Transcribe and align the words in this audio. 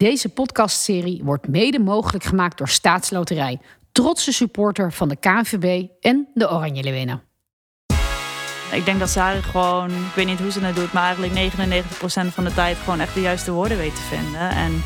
Deze 0.00 0.28
podcastserie 0.28 1.20
wordt 1.24 1.48
mede 1.48 1.78
mogelijk 1.78 2.24
gemaakt 2.24 2.58
door 2.58 2.68
Staatsloterij, 2.68 3.60
trotse 3.92 4.32
supporter 4.32 4.92
van 4.92 5.08
de 5.08 5.16
KNVB 5.16 5.88
en 6.00 6.28
de 6.34 6.50
Oranje 6.50 6.82
Leeuwinnen. 6.82 7.22
Ik 8.72 8.84
denk 8.84 8.98
dat 8.98 9.08
Sari 9.08 9.42
gewoon, 9.42 9.90
ik 9.90 10.14
weet 10.14 10.26
niet 10.26 10.38
hoe 10.38 10.50
ze 10.50 10.60
het 10.60 10.76
doet, 10.76 10.92
maar 10.92 11.16
eigenlijk 11.16 11.52
99% 11.52 12.34
van 12.34 12.44
de 12.44 12.54
tijd 12.54 12.76
gewoon 12.76 13.00
echt 13.00 13.14
de 13.14 13.20
juiste 13.20 13.52
woorden 13.52 13.78
weet 13.78 13.94
te 13.94 14.02
vinden. 14.02 14.50
En 14.50 14.82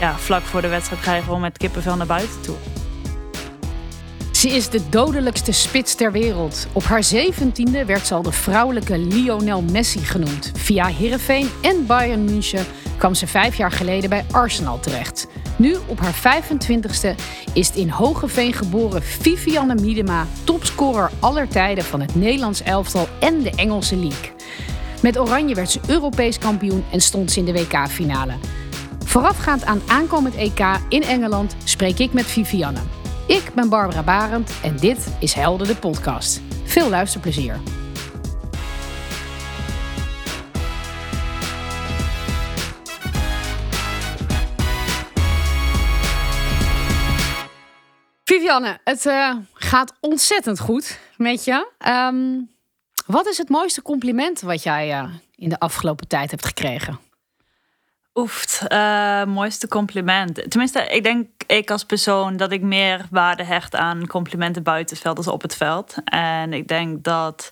ja, 0.00 0.18
vlak 0.18 0.42
voor 0.42 0.62
de 0.62 0.68
wedstrijd 0.68 1.02
ga 1.02 1.14
je 1.14 1.22
gewoon 1.22 1.40
met 1.40 1.58
kippenvel 1.58 1.96
naar 1.96 2.06
buiten 2.06 2.40
toe. 2.40 2.56
Ze 4.40 4.48
is 4.48 4.68
de 4.68 4.88
dodelijkste 4.88 5.52
spits 5.52 5.94
ter 5.94 6.12
wereld. 6.12 6.66
Op 6.72 6.82
haar 6.82 7.04
zeventiende 7.04 7.84
werd 7.84 8.06
ze 8.06 8.14
al 8.14 8.22
de 8.22 8.32
vrouwelijke 8.32 8.98
Lionel 8.98 9.62
Messi 9.62 9.98
genoemd. 9.98 10.52
Via 10.54 10.86
Heerenveen 10.86 11.48
en 11.62 11.86
Bayern 11.86 12.24
München 12.24 12.66
kwam 12.98 13.14
ze 13.14 13.26
vijf 13.26 13.56
jaar 13.56 13.72
geleden 13.72 14.10
bij 14.10 14.24
Arsenal 14.30 14.80
terecht. 14.80 15.26
Nu, 15.56 15.76
op 15.86 16.00
haar 16.00 16.42
25ste, 16.44 17.14
is 17.52 17.66
het 17.66 17.76
in 17.76 17.88
Hogeveen 17.88 18.52
geboren 18.52 19.02
Vivianne 19.02 19.74
Miedema... 19.74 20.26
topscorer 20.44 21.10
aller 21.18 21.48
tijden 21.48 21.84
van 21.84 22.00
het 22.00 22.14
Nederlands 22.14 22.62
elftal 22.62 23.08
en 23.18 23.42
de 23.42 23.50
Engelse 23.50 23.96
League. 23.96 24.32
Met 25.02 25.18
Oranje 25.18 25.54
werd 25.54 25.70
ze 25.70 25.80
Europees 25.86 26.38
kampioen 26.38 26.84
en 26.90 27.00
stond 27.00 27.30
ze 27.30 27.38
in 27.38 27.44
de 27.44 27.52
WK-finale. 27.52 28.34
Voorafgaand 29.04 29.64
aan 29.64 29.82
aankomend 29.86 30.34
EK 30.34 30.60
in 30.88 31.02
Engeland 31.02 31.56
spreek 31.64 31.98
ik 31.98 32.12
met 32.12 32.26
Vivianne. 32.26 32.99
Ik 33.26 33.50
ben 33.54 33.68
Barbara 33.68 34.02
Barend 34.02 34.52
en 34.62 34.76
dit 34.76 35.16
is 35.20 35.32
Helden 35.32 35.66
de 35.66 35.76
podcast. 35.76 36.40
Veel 36.64 36.88
luisterplezier. 36.88 37.60
Vivianne, 48.24 48.78
het 48.84 49.04
uh, 49.06 49.36
gaat 49.54 49.92
ontzettend 50.00 50.60
goed 50.60 50.98
met 51.16 51.44
je. 51.44 51.70
Um, 51.88 52.50
wat 53.06 53.26
is 53.26 53.38
het 53.38 53.48
mooiste 53.48 53.82
compliment 53.82 54.40
wat 54.40 54.62
jij 54.62 55.02
uh, 55.02 55.14
in 55.34 55.48
de 55.48 55.58
afgelopen 55.58 56.08
tijd 56.08 56.30
hebt 56.30 56.46
gekregen? 56.46 57.09
Oeft, 58.14 58.62
uh, 58.68 59.24
mooiste 59.24 59.68
compliment. 59.68 60.50
Tenminste, 60.50 60.86
ik 60.86 61.02
denk 61.02 61.28
ik 61.46 61.70
als 61.70 61.84
persoon 61.84 62.36
dat 62.36 62.52
ik 62.52 62.62
meer 62.62 63.06
waarde 63.10 63.44
hecht 63.44 63.74
aan 63.74 64.06
complimenten 64.06 64.62
buiten 64.62 64.94
het 64.94 65.04
veld 65.04 65.16
als 65.16 65.26
op 65.26 65.42
het 65.42 65.56
veld. 65.56 65.94
En 66.04 66.52
ik 66.52 66.68
denk 66.68 67.04
dat 67.04 67.50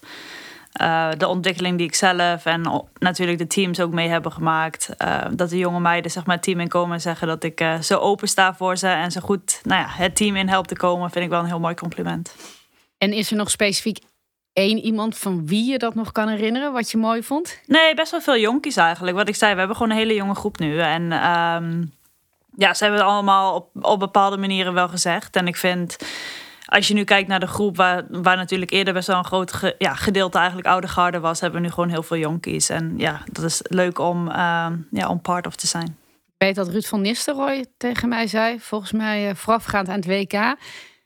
uh, 0.81 1.11
de 1.17 1.27
ontwikkeling 1.27 1.79
die 1.79 1.87
ik 1.87 1.95
zelf 1.95 2.45
en 2.45 2.87
natuurlijk 2.99 3.39
de 3.39 3.47
teams 3.47 3.81
ook 3.81 3.93
mee 3.93 4.09
hebben 4.09 4.33
gemaakt. 4.33 4.91
Uh, 4.99 5.25
dat 5.33 5.51
de 5.51 5.59
jonge 5.59 5.81
meiden 5.81 6.11
zeg 6.11 6.27
maar, 6.27 6.35
het 6.35 6.45
team 6.45 6.61
in 6.61 6.69
komen 6.69 6.95
en 6.95 7.01
zeggen 7.01 7.29
dat 7.29 7.45
ik 7.45 7.65
zo 7.81 7.99
open 7.99 8.29
sta 8.29 8.55
voor 8.55 8.77
ze 8.77 8.89
en 8.89 9.11
zo 9.11 9.21
goed 9.21 9.61
nou 9.63 9.81
ja, 9.81 9.89
het 9.89 10.17
team 10.17 10.37
in 10.37 10.49
helpt 10.49 10.69
te 10.69 10.77
komen, 10.77 11.11
vind 11.11 11.25
ik 11.25 11.31
wel 11.31 11.41
een 11.41 11.47
heel 11.47 11.61
mooi 11.61 11.75
compliment. 11.75 12.35
En 12.99 13.13
is 13.13 13.31
er 13.31 13.37
nog 13.37 13.51
specifiek 13.51 13.99
één 14.53 14.79
iemand 14.79 15.19
van 15.19 15.47
wie 15.47 15.71
je 15.71 15.79
dat 15.79 15.95
nog 15.95 16.13
kan 16.13 16.29
herinneren, 16.29 16.73
wat 16.73 16.91
je 16.91 16.97
mooi 16.97 17.23
vond? 17.23 17.61
Nee, 17.67 17.95
best 17.95 18.11
wel 18.11 18.21
veel 18.21 18.39
jonkies 18.39 18.77
eigenlijk. 18.77 19.17
Wat 19.17 19.29
ik 19.29 19.35
zei, 19.35 19.53
we 19.53 19.59
hebben 19.59 19.77
gewoon 19.77 19.93
een 19.93 19.99
hele 19.99 20.15
jonge 20.15 20.35
groep 20.35 20.59
nu. 20.59 20.79
En 20.79 21.03
um, 21.03 21.93
ja, 22.57 22.75
ze 22.75 22.85
hebben 22.85 23.01
het 23.01 23.11
allemaal 23.11 23.55
op, 23.55 23.69
op 23.81 23.99
bepaalde 23.99 24.37
manieren 24.37 24.75
wel 24.75 24.89
gezegd. 24.89 25.37
En 25.37 25.47
ik 25.47 25.57
vind 25.57 25.97
als 26.69 26.89
je 26.89 26.95
nu 26.95 27.05
kijkt 27.05 27.29
naar 27.29 27.41
de 27.41 27.47
groep 27.47 27.77
waar, 27.77 28.05
waar 28.09 28.37
natuurlijk 28.37 28.71
eerder 28.71 28.95
best 28.95 29.07
wel 29.07 29.19
een 29.19 29.25
groot 29.25 29.75
ja, 29.79 29.95
gedeelte 29.95 30.39
eigenlijk 30.39 30.69
oude 30.69 30.89
garde 30.89 31.21
was, 31.21 31.41
hebben 31.41 31.61
we 31.61 31.67
nu 31.67 31.73
gewoon 31.73 31.89
heel 31.89 32.03
veel 32.03 32.17
jonkies. 32.17 32.69
En 32.69 32.95
ja, 32.97 33.23
dat 33.33 33.45
is 33.45 33.61
leuk 33.63 33.99
om, 33.99 34.29
uh, 34.29 34.67
ja, 34.91 35.09
om 35.09 35.21
part 35.21 35.47
of 35.47 35.57
te 35.57 35.67
zijn. 35.67 35.97
Ik 36.27 36.45
weet 36.47 36.55
dat 36.55 36.69
Ruud 36.69 36.85
van 36.85 37.01
Nistelrooy 37.01 37.67
tegen 37.77 38.09
mij 38.09 38.27
zei, 38.27 38.61
volgens 38.61 38.93
mij 38.93 39.29
uh, 39.29 39.35
voorafgaand 39.35 39.89
aan 39.89 40.01
het 40.01 40.07
WK. 40.07 40.57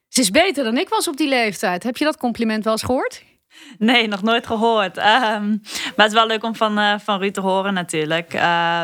Ze 0.08 0.20
is 0.20 0.30
beter 0.30 0.64
dan 0.64 0.78
ik 0.78 0.88
was 0.88 1.08
op 1.08 1.16
die 1.16 1.28
leeftijd. 1.28 1.82
Heb 1.82 1.96
je 1.96 2.04
dat 2.04 2.16
compliment 2.16 2.64
wel 2.64 2.72
eens 2.72 2.82
gehoord? 2.82 3.22
Nee, 3.78 4.08
nog 4.08 4.22
nooit 4.22 4.46
gehoord. 4.46 4.96
Um, 4.96 5.02
maar 5.02 5.92
het 5.96 6.06
is 6.06 6.12
wel 6.12 6.26
leuk 6.26 6.44
om 6.44 6.56
van, 6.56 6.78
uh, 6.78 6.98
van 6.98 7.18
Ruud 7.18 7.34
te 7.34 7.40
horen 7.40 7.74
natuurlijk. 7.74 8.34
Uh, 8.34 8.82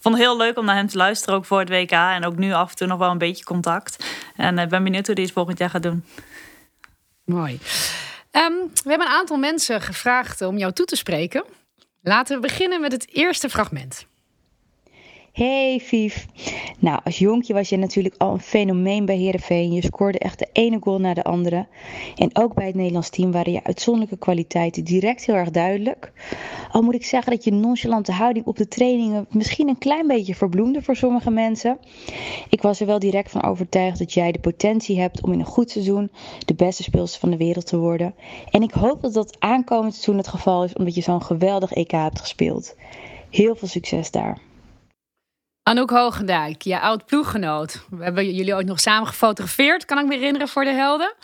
vond 0.00 0.14
het 0.14 0.24
heel 0.24 0.36
leuk 0.36 0.58
om 0.58 0.64
naar 0.64 0.76
hem 0.76 0.88
te 0.88 0.96
luisteren, 0.96 1.34
ook 1.34 1.44
voor 1.44 1.58
het 1.58 1.68
WK. 1.68 1.90
En 1.90 2.24
ook 2.24 2.36
nu 2.36 2.52
af 2.52 2.70
en 2.70 2.76
toe 2.76 2.86
nog 2.86 2.98
wel 2.98 3.10
een 3.10 3.18
beetje 3.18 3.44
contact. 3.44 4.04
En 4.36 4.58
ik 4.58 4.64
uh, 4.64 4.70
ben 4.70 4.84
benieuwd 4.84 5.06
hoe 5.06 5.14
hij 5.14 5.24
het 5.24 5.32
volgend 5.32 5.58
jaar 5.58 5.70
gaat 5.70 5.82
doen. 5.82 6.04
Mooi. 7.24 7.52
Um, 8.32 8.70
we 8.82 8.88
hebben 8.88 9.06
een 9.06 9.12
aantal 9.12 9.36
mensen 9.36 9.80
gevraagd 9.80 10.42
om 10.42 10.58
jou 10.58 10.72
toe 10.72 10.86
te 10.86 10.96
spreken. 10.96 11.44
Laten 12.02 12.36
we 12.36 12.42
beginnen 12.42 12.80
met 12.80 12.92
het 12.92 13.08
eerste 13.12 13.48
fragment. 13.48 14.06
Hey 15.34 15.80
Vief. 15.80 16.26
Nou, 16.78 17.00
als 17.04 17.18
jonkje 17.18 17.54
was 17.54 17.68
je 17.68 17.76
natuurlijk 17.76 18.14
al 18.18 18.32
een 18.32 18.40
fenomeen 18.40 19.04
bij 19.04 19.16
Herenveen. 19.16 19.72
Je 19.72 19.82
scoorde 19.82 20.18
echt 20.18 20.38
de 20.38 20.48
ene 20.52 20.78
goal 20.80 21.00
na 21.00 21.14
de 21.14 21.24
andere. 21.24 21.66
En 22.16 22.30
ook 22.32 22.54
bij 22.54 22.66
het 22.66 22.74
Nederlands 22.74 23.10
team 23.10 23.32
waren 23.32 23.52
je 23.52 23.64
uitzonderlijke 23.64 24.18
kwaliteiten 24.18 24.84
direct 24.84 25.24
heel 25.24 25.34
erg 25.34 25.50
duidelijk. 25.50 26.12
Al 26.70 26.82
moet 26.82 26.94
ik 26.94 27.04
zeggen 27.04 27.32
dat 27.32 27.44
je 27.44 27.52
nonchalante 27.52 28.12
houding 28.12 28.46
op 28.46 28.56
de 28.56 28.68
trainingen 28.68 29.26
misschien 29.30 29.68
een 29.68 29.78
klein 29.78 30.06
beetje 30.06 30.34
verbloemde 30.34 30.82
voor 30.82 30.96
sommige 30.96 31.30
mensen. 31.30 31.78
Ik 32.48 32.62
was 32.62 32.80
er 32.80 32.86
wel 32.86 32.98
direct 32.98 33.30
van 33.30 33.42
overtuigd 33.42 33.98
dat 33.98 34.12
jij 34.12 34.32
de 34.32 34.40
potentie 34.40 35.00
hebt 35.00 35.22
om 35.22 35.32
in 35.32 35.38
een 35.38 35.44
goed 35.44 35.70
seizoen 35.70 36.10
de 36.44 36.54
beste 36.54 36.82
speelster 36.82 37.20
van 37.20 37.30
de 37.30 37.36
wereld 37.36 37.66
te 37.66 37.78
worden. 37.78 38.14
En 38.50 38.62
ik 38.62 38.72
hoop 38.72 39.02
dat 39.02 39.14
dat 39.14 39.36
aankomend 39.38 39.92
seizoen 39.92 40.16
het 40.16 40.28
geval 40.28 40.64
is, 40.64 40.72
omdat 40.72 40.94
je 40.94 41.02
zo'n 41.02 41.22
geweldig 41.22 41.72
EK 41.72 41.90
hebt 41.90 42.20
gespeeld. 42.20 42.76
Heel 43.30 43.54
veel 43.54 43.68
succes 43.68 44.10
daar. 44.10 44.52
Anouk 45.64 45.90
Hoogendijk, 45.90 46.62
je 46.62 46.80
oud 46.80 47.06
ploeggenoot. 47.06 47.86
We 47.90 48.04
hebben 48.04 48.34
jullie 48.34 48.54
ooit 48.54 48.66
nog 48.66 48.80
samen 48.80 49.06
gefotografeerd, 49.06 49.84
kan 49.84 49.98
ik 49.98 50.06
me 50.06 50.14
herinneren, 50.14 50.48
voor 50.48 50.64
de 50.64 50.70
helden. 50.70 51.14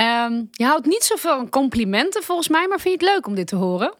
Um, 0.00 0.48
je 0.50 0.64
houdt 0.64 0.86
niet 0.86 1.02
zoveel 1.02 1.48
complimenten 1.48 2.22
volgens 2.22 2.48
mij, 2.48 2.66
maar 2.68 2.80
vind 2.80 3.00
je 3.00 3.06
het 3.06 3.14
leuk 3.14 3.26
om 3.26 3.34
dit 3.34 3.46
te 3.46 3.56
horen? 3.56 3.94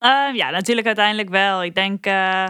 Uh, 0.00 0.34
ja, 0.34 0.50
natuurlijk 0.50 0.86
uiteindelijk 0.86 1.28
wel. 1.28 1.62
Ik 1.62 1.74
denk, 1.74 2.06
uh, 2.06 2.48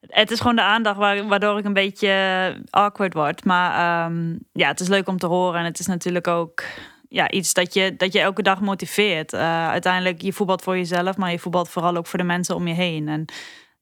het 0.00 0.30
is 0.30 0.40
gewoon 0.40 0.56
de 0.56 0.62
aandacht 0.62 0.98
waardoor 1.28 1.58
ik 1.58 1.64
een 1.64 1.72
beetje 1.72 2.62
awkward 2.70 3.14
word. 3.14 3.44
Maar 3.44 4.04
um, 4.06 4.38
ja, 4.52 4.68
het 4.68 4.80
is 4.80 4.88
leuk 4.88 5.08
om 5.08 5.18
te 5.18 5.26
horen. 5.26 5.58
En 5.58 5.64
het 5.64 5.78
is 5.78 5.86
natuurlijk 5.86 6.28
ook 6.28 6.62
ja, 7.08 7.30
iets 7.30 7.52
dat 7.52 7.74
je, 7.74 7.96
dat 7.96 8.12
je 8.12 8.20
elke 8.20 8.42
dag 8.42 8.60
motiveert. 8.60 9.32
Uh, 9.32 9.68
uiteindelijk, 9.68 10.22
je 10.22 10.32
voetbalt 10.32 10.62
voor 10.62 10.76
jezelf, 10.76 11.16
maar 11.16 11.30
je 11.30 11.38
voetbalt 11.38 11.68
vooral 11.68 11.96
ook 11.96 12.06
voor 12.06 12.18
de 12.18 12.24
mensen 12.24 12.54
om 12.54 12.68
je 12.68 12.74
heen. 12.74 13.08
En 13.08 13.24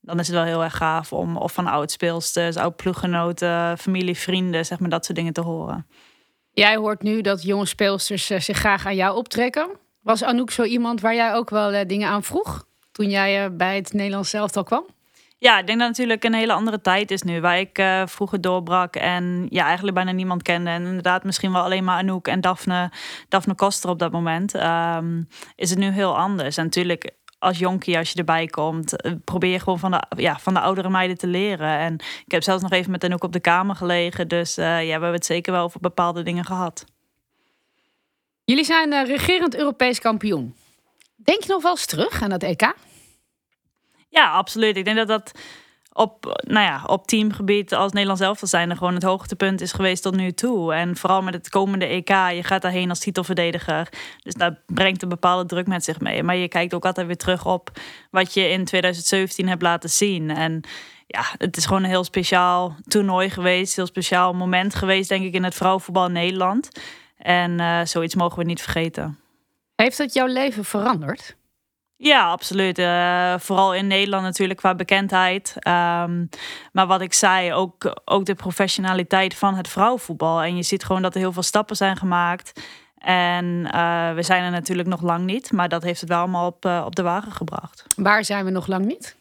dan 0.02 0.18
is 0.18 0.26
het 0.26 0.36
wel 0.36 0.44
heel 0.44 0.62
erg 0.62 0.76
gaaf 0.76 1.12
om 1.12 1.36
of 1.36 1.52
van 1.52 1.66
oud-speelsters, 1.66 2.56
oud-ploeggenoten, 2.56 3.78
familie, 3.78 4.16
vrienden, 4.16 4.66
zeg 4.66 4.78
maar 4.78 4.90
dat 4.90 5.04
soort 5.04 5.18
dingen 5.18 5.32
te 5.32 5.40
horen. 5.40 5.86
Jij 6.52 6.76
hoort 6.76 7.02
nu 7.02 7.20
dat 7.20 7.42
jonge 7.42 7.66
speelsters 7.66 8.30
uh, 8.30 8.40
zich 8.40 8.56
graag 8.56 8.86
aan 8.86 8.94
jou 8.94 9.16
optrekken. 9.16 9.70
Was 10.02 10.24
Anouk 10.24 10.50
zo 10.50 10.62
iemand 10.62 11.00
waar 11.00 11.14
jij 11.14 11.34
ook 11.34 11.50
wel 11.50 11.74
uh, 11.74 11.80
dingen 11.86 12.08
aan 12.08 12.22
vroeg 12.22 12.64
toen 12.92 13.10
jij 13.10 13.44
uh, 13.44 13.56
bij 13.56 13.76
het 13.76 13.92
Nederlands 13.92 14.30
zelf 14.30 14.56
al 14.56 14.64
kwam? 14.64 14.86
Ja, 15.38 15.58
ik 15.58 15.66
denk 15.66 15.78
dat 15.78 15.88
het 15.88 15.96
natuurlijk 15.96 16.24
een 16.24 16.34
hele 16.34 16.52
andere 16.52 16.80
tijd 16.80 17.10
is 17.10 17.22
nu. 17.22 17.40
Waar 17.40 17.58
ik 17.58 17.82
vroeger 18.06 18.40
doorbrak 18.40 18.96
en 18.96 19.46
ja, 19.50 19.64
eigenlijk 19.64 19.94
bijna 19.94 20.10
niemand 20.10 20.42
kende. 20.42 20.70
En 20.70 20.84
inderdaad 20.84 21.24
misschien 21.24 21.52
wel 21.52 21.62
alleen 21.62 21.84
maar 21.84 21.98
Anouk 21.98 22.28
en 22.28 22.40
Daphne, 22.40 22.90
Daphne 23.28 23.54
Koster 23.54 23.90
op 23.90 23.98
dat 23.98 24.12
moment. 24.12 24.54
Um, 24.54 25.28
is 25.56 25.70
het 25.70 25.78
nu 25.78 25.90
heel 25.90 26.16
anders. 26.16 26.56
En 26.56 26.64
natuurlijk 26.64 27.10
als 27.42 27.58
jonkie, 27.58 27.98
als 27.98 28.10
je 28.10 28.18
erbij 28.18 28.46
komt, 28.46 28.96
eh, 28.96 29.12
probeer 29.24 29.60
gewoon 29.60 29.78
van 29.78 29.90
de, 29.90 30.02
ja, 30.16 30.38
van 30.38 30.54
de 30.54 30.60
oudere 30.60 30.88
meiden 30.88 31.18
te 31.18 31.26
leren. 31.26 31.78
En 31.78 31.94
ik 32.24 32.32
heb 32.32 32.42
zelfs 32.42 32.62
nog 32.62 32.70
even 32.70 32.90
met 32.90 33.02
hen 33.02 33.12
ook 33.12 33.24
op 33.24 33.32
de 33.32 33.40
kamer 33.40 33.76
gelegen. 33.76 34.28
Dus 34.28 34.58
uh, 34.58 34.64
ja, 34.64 34.84
we 34.84 34.90
hebben 34.90 35.12
het 35.12 35.24
zeker 35.24 35.52
wel 35.52 35.64
over 35.64 35.80
bepaalde 35.80 36.22
dingen 36.22 36.44
gehad. 36.44 36.84
Jullie 38.44 38.64
zijn 38.64 38.92
uh, 38.92 39.06
regerend 39.06 39.56
Europees 39.56 39.98
kampioen. 39.98 40.54
Denk 41.16 41.42
je 41.42 41.52
nog 41.52 41.62
wel 41.62 41.70
eens 41.70 41.86
terug 41.86 42.22
aan 42.22 42.30
dat 42.30 42.42
EK? 42.42 42.74
Ja, 44.08 44.30
absoluut. 44.30 44.76
Ik 44.76 44.84
denk 44.84 44.96
dat 44.96 45.08
dat 45.08 45.32
op, 45.92 46.42
nou 46.46 46.66
ja, 46.66 46.82
op 46.86 47.06
teamgebied 47.06 47.74
als 47.74 47.92
Nederland 47.92 48.18
zelf 48.18 48.40
zijn 48.42 48.70
er 48.70 48.76
gewoon 48.76 48.94
het 48.94 49.02
hoogtepunt 49.02 49.60
is 49.60 49.72
geweest 49.72 50.02
tot 50.02 50.16
nu 50.16 50.32
toe. 50.32 50.74
En 50.74 50.96
vooral 50.96 51.22
met 51.22 51.34
het 51.34 51.48
komende 51.48 51.86
EK, 51.86 52.08
je 52.08 52.42
gaat 52.42 52.62
daarheen 52.62 52.88
als 52.88 52.98
titelverdediger. 52.98 53.88
Dus 54.22 54.34
dat 54.34 54.54
brengt 54.66 55.02
een 55.02 55.08
bepaalde 55.08 55.46
druk 55.46 55.66
met 55.66 55.84
zich 55.84 56.00
mee. 56.00 56.22
Maar 56.22 56.36
je 56.36 56.48
kijkt 56.48 56.74
ook 56.74 56.84
altijd 56.84 57.06
weer 57.06 57.16
terug 57.16 57.46
op 57.46 57.70
wat 58.10 58.34
je 58.34 58.48
in 58.48 58.64
2017 58.64 59.48
hebt 59.48 59.62
laten 59.62 59.90
zien. 59.90 60.30
En 60.30 60.60
ja, 61.06 61.24
het 61.38 61.56
is 61.56 61.66
gewoon 61.66 61.82
een 61.82 61.88
heel 61.88 62.04
speciaal 62.04 62.76
toernooi 62.88 63.30
geweest. 63.30 63.76
Heel 63.76 63.86
speciaal 63.86 64.32
moment 64.32 64.74
geweest, 64.74 65.08
denk 65.08 65.24
ik, 65.24 65.34
in 65.34 65.44
het 65.44 65.54
vrouwenvoetbal 65.54 66.08
Nederland. 66.08 66.70
En 67.16 67.58
uh, 67.58 67.80
zoiets 67.84 68.14
mogen 68.14 68.38
we 68.38 68.44
niet 68.44 68.62
vergeten. 68.62 69.18
Heeft 69.76 69.98
het 69.98 70.12
jouw 70.12 70.26
leven 70.26 70.64
veranderd? 70.64 71.36
Ja, 72.02 72.30
absoluut. 72.30 72.78
Uh, 72.78 73.34
vooral 73.38 73.74
in 73.74 73.86
Nederland 73.86 74.22
natuurlijk 74.22 74.58
qua 74.58 74.74
bekendheid. 74.74 75.54
Um, 75.56 76.28
maar 76.72 76.86
wat 76.86 77.00
ik 77.00 77.12
zei, 77.12 77.52
ook, 77.52 78.00
ook 78.04 78.24
de 78.24 78.34
professionaliteit 78.34 79.34
van 79.34 79.54
het 79.54 79.68
vrouwenvoetbal. 79.68 80.42
En 80.42 80.56
je 80.56 80.62
ziet 80.62 80.84
gewoon 80.84 81.02
dat 81.02 81.14
er 81.14 81.20
heel 81.20 81.32
veel 81.32 81.42
stappen 81.42 81.76
zijn 81.76 81.96
gemaakt. 81.96 82.62
En 82.98 83.44
uh, 83.74 84.14
we 84.14 84.22
zijn 84.22 84.42
er 84.42 84.50
natuurlijk 84.50 84.88
nog 84.88 85.02
lang 85.02 85.24
niet. 85.24 85.52
Maar 85.52 85.68
dat 85.68 85.82
heeft 85.82 86.00
het 86.00 86.08
wel 86.08 86.18
allemaal 86.18 86.46
op, 86.46 86.64
uh, 86.64 86.82
op 86.86 86.96
de 86.96 87.02
wagen 87.02 87.32
gebracht. 87.32 87.84
Waar 87.96 88.24
zijn 88.24 88.44
we 88.44 88.50
nog 88.50 88.66
lang 88.66 88.84
niet? 88.84 89.16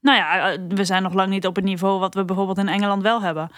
Nou 0.00 0.16
ja, 0.16 0.56
we 0.68 0.84
zijn 0.84 1.02
nog 1.02 1.14
lang 1.14 1.28
niet 1.28 1.46
op 1.46 1.56
het 1.56 1.64
niveau 1.64 1.98
wat 1.98 2.14
we 2.14 2.24
bijvoorbeeld 2.24 2.58
in 2.58 2.68
Engeland 2.68 3.02
wel 3.02 3.22
hebben. 3.22 3.50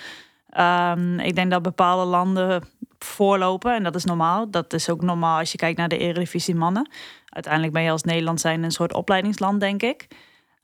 Ehm, 0.55 1.19
ik 1.19 1.35
denk 1.35 1.51
dat 1.51 1.62
bepaalde 1.62 2.05
landen 2.05 2.62
voorlopen 2.99 3.75
en 3.75 3.83
dat 3.83 3.95
is 3.95 4.05
normaal. 4.05 4.51
Dat 4.51 4.73
is 4.73 4.91
ook 4.91 5.03
normaal 5.03 5.39
als 5.39 5.53
je 5.53 5.59
kijkt 5.59 5.79
naar 5.79 5.89
de 5.89 5.99
Eredivisie 5.99 6.55
mannen. 6.55 6.91
Uiteindelijk 7.29 7.73
ben 7.73 7.83
je 7.83 7.91
als 7.91 8.03
Nederland 8.03 8.41
zijn 8.41 8.62
een 8.62 8.71
soort 8.71 8.95
opleidingsland, 8.95 9.61
denk 9.61 9.83
ik. 9.83 10.06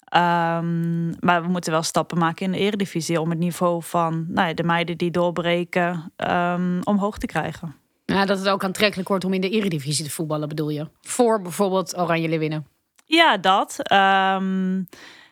Ehm, 0.05 1.09
maar 1.09 1.43
we 1.43 1.49
moeten 1.49 1.73
wel 1.73 1.83
stappen 1.83 2.19
maken 2.19 2.47
in 2.47 2.53
de 2.53 2.59
eredivisie 2.59 3.21
om 3.21 3.31
het 3.31 3.39
niveau 3.39 3.83
van 3.83 4.27
nou 4.29 4.49
ja, 4.49 4.55
de 4.55 4.63
meiden 4.63 4.99
die 4.99 5.11
doorbreken 5.11 6.13
um, 6.17 6.81
omhoog 6.85 7.19
te 7.19 7.27
krijgen. 7.27 7.75
Ja, 8.05 8.25
dat 8.25 8.39
het 8.39 8.49
ook 8.49 8.65
aantrekkelijk 8.65 9.09
wordt 9.09 9.25
om 9.25 9.33
in 9.33 9.41
de 9.41 9.51
eredivisie 9.51 10.05
te 10.05 10.11
voetballen, 10.11 10.49
bedoel 10.49 10.71
je? 10.71 10.89
Voor 11.01 11.43
bijvoorbeeld 11.43 11.99
Oranje 11.99 12.39
winnen. 12.39 12.67
Ja, 13.07 13.37
dat. 13.37 13.93
Um, 13.93 14.89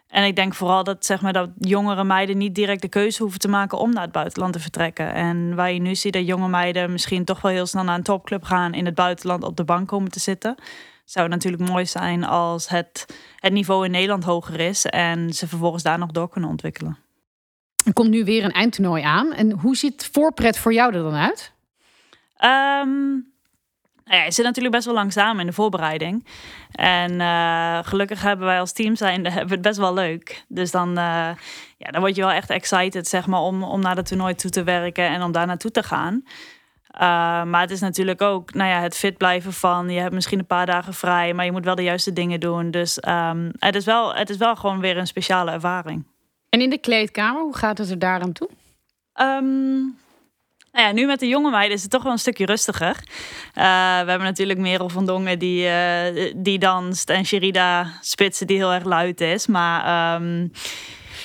en 0.09 0.25
ik 0.25 0.37
denk 0.37 0.55
vooral 0.55 0.85
dat, 0.85 1.05
zeg 1.05 1.21
maar, 1.21 1.33
dat 1.33 1.51
jongere 1.59 2.05
meiden 2.05 2.39
niet 2.39 2.55
direct 2.55 2.83
de 2.83 2.89
keuze 2.89 3.23
hoeven 3.23 3.41
te 3.41 3.49
maken 3.49 3.79
om 3.79 3.93
naar 3.93 4.03
het 4.03 4.13
buitenland 4.13 4.53
te 4.53 4.61
vertrekken. 4.61 5.13
En 5.13 5.55
waar 5.55 5.73
je 5.73 5.81
nu 5.81 5.95
ziet 5.95 6.13
dat 6.13 6.27
jonge 6.27 6.49
meiden 6.49 6.93
misschien 6.93 7.25
toch 7.25 7.41
wel 7.41 7.53
heel 7.53 7.67
snel 7.67 7.85
naar 7.85 7.97
een 7.97 8.03
topclub 8.03 8.45
gaan 8.45 8.75
in 8.75 8.85
het 8.85 8.95
buitenland 8.95 9.45
op 9.45 9.57
de 9.57 9.65
bank 9.65 9.89
komen 9.89 10.11
te 10.11 10.21
zitten 10.21 10.57
zou 11.11 11.27
het 11.27 11.35
natuurlijk 11.35 11.71
mooi 11.71 11.87
zijn 11.87 12.25
als 12.25 12.69
het, 12.69 13.07
het 13.37 13.53
niveau 13.53 13.85
in 13.85 13.91
Nederland 13.91 14.25
hoger 14.25 14.61
is 14.61 14.87
en 14.87 15.33
ze 15.33 15.49
vervolgens 15.49 15.83
daar 15.83 15.99
nog 15.99 16.11
door 16.11 16.29
kunnen 16.29 16.51
ontwikkelen. 16.51 16.99
Er 17.85 17.93
komt 17.93 18.11
nu 18.11 18.25
weer 18.25 18.45
een 18.45 18.53
eindtoernooi 18.53 19.03
aan. 19.03 19.33
En 19.33 19.51
hoe 19.51 19.77
ziet 19.77 20.09
voorpret 20.13 20.59
voor 20.59 20.73
jou 20.73 20.95
er 20.95 21.03
dan 21.03 21.15
uit? 21.15 21.53
Um, 22.41 22.91
nou 23.11 23.25
ja, 24.09 24.25
je 24.25 24.33
zit 24.33 24.45
natuurlijk 24.45 24.75
best 24.75 24.87
wel 24.87 24.95
langzaam 24.95 25.41
in 25.41 25.47
de 25.47 25.53
voorbereiding. 25.53 26.27
En 26.73 27.13
uh, 27.13 27.79
gelukkig 27.83 28.23
hebben 28.23 28.47
wij 28.47 28.61
als 28.61 28.73
team 28.73 28.97
zijn, 28.97 29.25
hebben 29.27 29.49
we 29.49 29.55
het 29.55 29.63
best 29.63 29.79
wel 29.79 29.95
leuk. 29.95 30.45
Dus 30.49 30.71
dan, 30.71 30.89
uh, 30.89 30.95
ja, 31.77 31.91
dan 31.91 32.01
word 32.01 32.17
je 32.17 32.23
wel 32.23 32.31
echt 32.31 32.51
excited 32.51 33.09
zeg 33.09 33.27
maar, 33.27 33.41
om, 33.41 33.63
om 33.63 33.81
naar 33.81 33.97
het 33.97 34.07
toernooi 34.07 34.35
toe 34.35 34.51
te 34.51 34.63
werken 34.63 35.09
en 35.09 35.23
om 35.23 35.33
daar 35.33 35.47
naartoe 35.47 35.71
te 35.71 35.83
gaan. 35.83 36.23
Uh, 36.95 37.01
maar 37.45 37.61
het 37.61 37.71
is 37.71 37.81
natuurlijk 37.81 38.23
ook 38.23 38.55
nou 38.55 38.71
ja, 38.71 38.81
het 38.81 38.97
fit 38.97 39.17
blijven 39.17 39.53
van 39.53 39.91
je 39.91 40.01
hebt 40.01 40.15
misschien 40.15 40.39
een 40.39 40.47
paar 40.47 40.67
dagen 40.67 40.95
vrij, 40.95 41.35
maar 41.35 41.45
je 41.45 41.53
moet 41.53 41.65
wel 41.65 41.75
de 41.75 41.83
juiste 41.83 42.13
dingen 42.13 42.41
doen. 42.41 42.71
Dus 42.71 42.99
um, 43.09 43.53
het, 43.59 43.75
is 43.75 43.85
wel, 43.85 44.15
het 44.15 44.31
is 44.31 44.37
wel 44.37 44.57
gewoon 44.57 44.81
weer 44.81 44.97
een 44.97 45.07
speciale 45.07 45.51
ervaring. 45.51 46.07
En 46.49 46.61
in 46.61 46.71
de 46.71 46.79
kleedkamer, 46.79 47.43
hoe 47.43 47.57
gaat 47.57 47.79
het 47.79 47.91
er 47.91 47.99
daar 47.99 48.21
aan 48.21 48.33
toe? 48.33 48.49
Um, 49.21 49.99
nou 50.79 50.91
ja, 50.91 50.97
nu 50.97 51.07
met 51.07 51.21
de 51.21 51.29
jonge 51.29 51.51
meiden 51.51 51.77
is 51.77 51.83
het 51.83 51.91
toch 51.91 52.03
wel 52.03 52.13
een 52.13 52.19
stukje 52.19 52.47
rustiger. 52.47 52.89
Uh, 52.89 53.65
we 54.01 54.09
hebben 54.09 54.23
natuurlijk 54.23 54.59
Merel 54.59 54.89
van 54.89 55.07
Dongen 55.07 55.39
die, 55.39 55.67
uh, 55.67 56.33
die 56.37 56.59
danst 56.59 57.11
en 57.11 57.25
Sherida 57.25 57.87
Spitsen 58.01 58.47
die 58.47 58.57
heel 58.57 58.73
erg 58.73 58.85
luid 58.85 59.21
is. 59.21 59.47
Maar 59.47 60.15
um, 60.15 60.51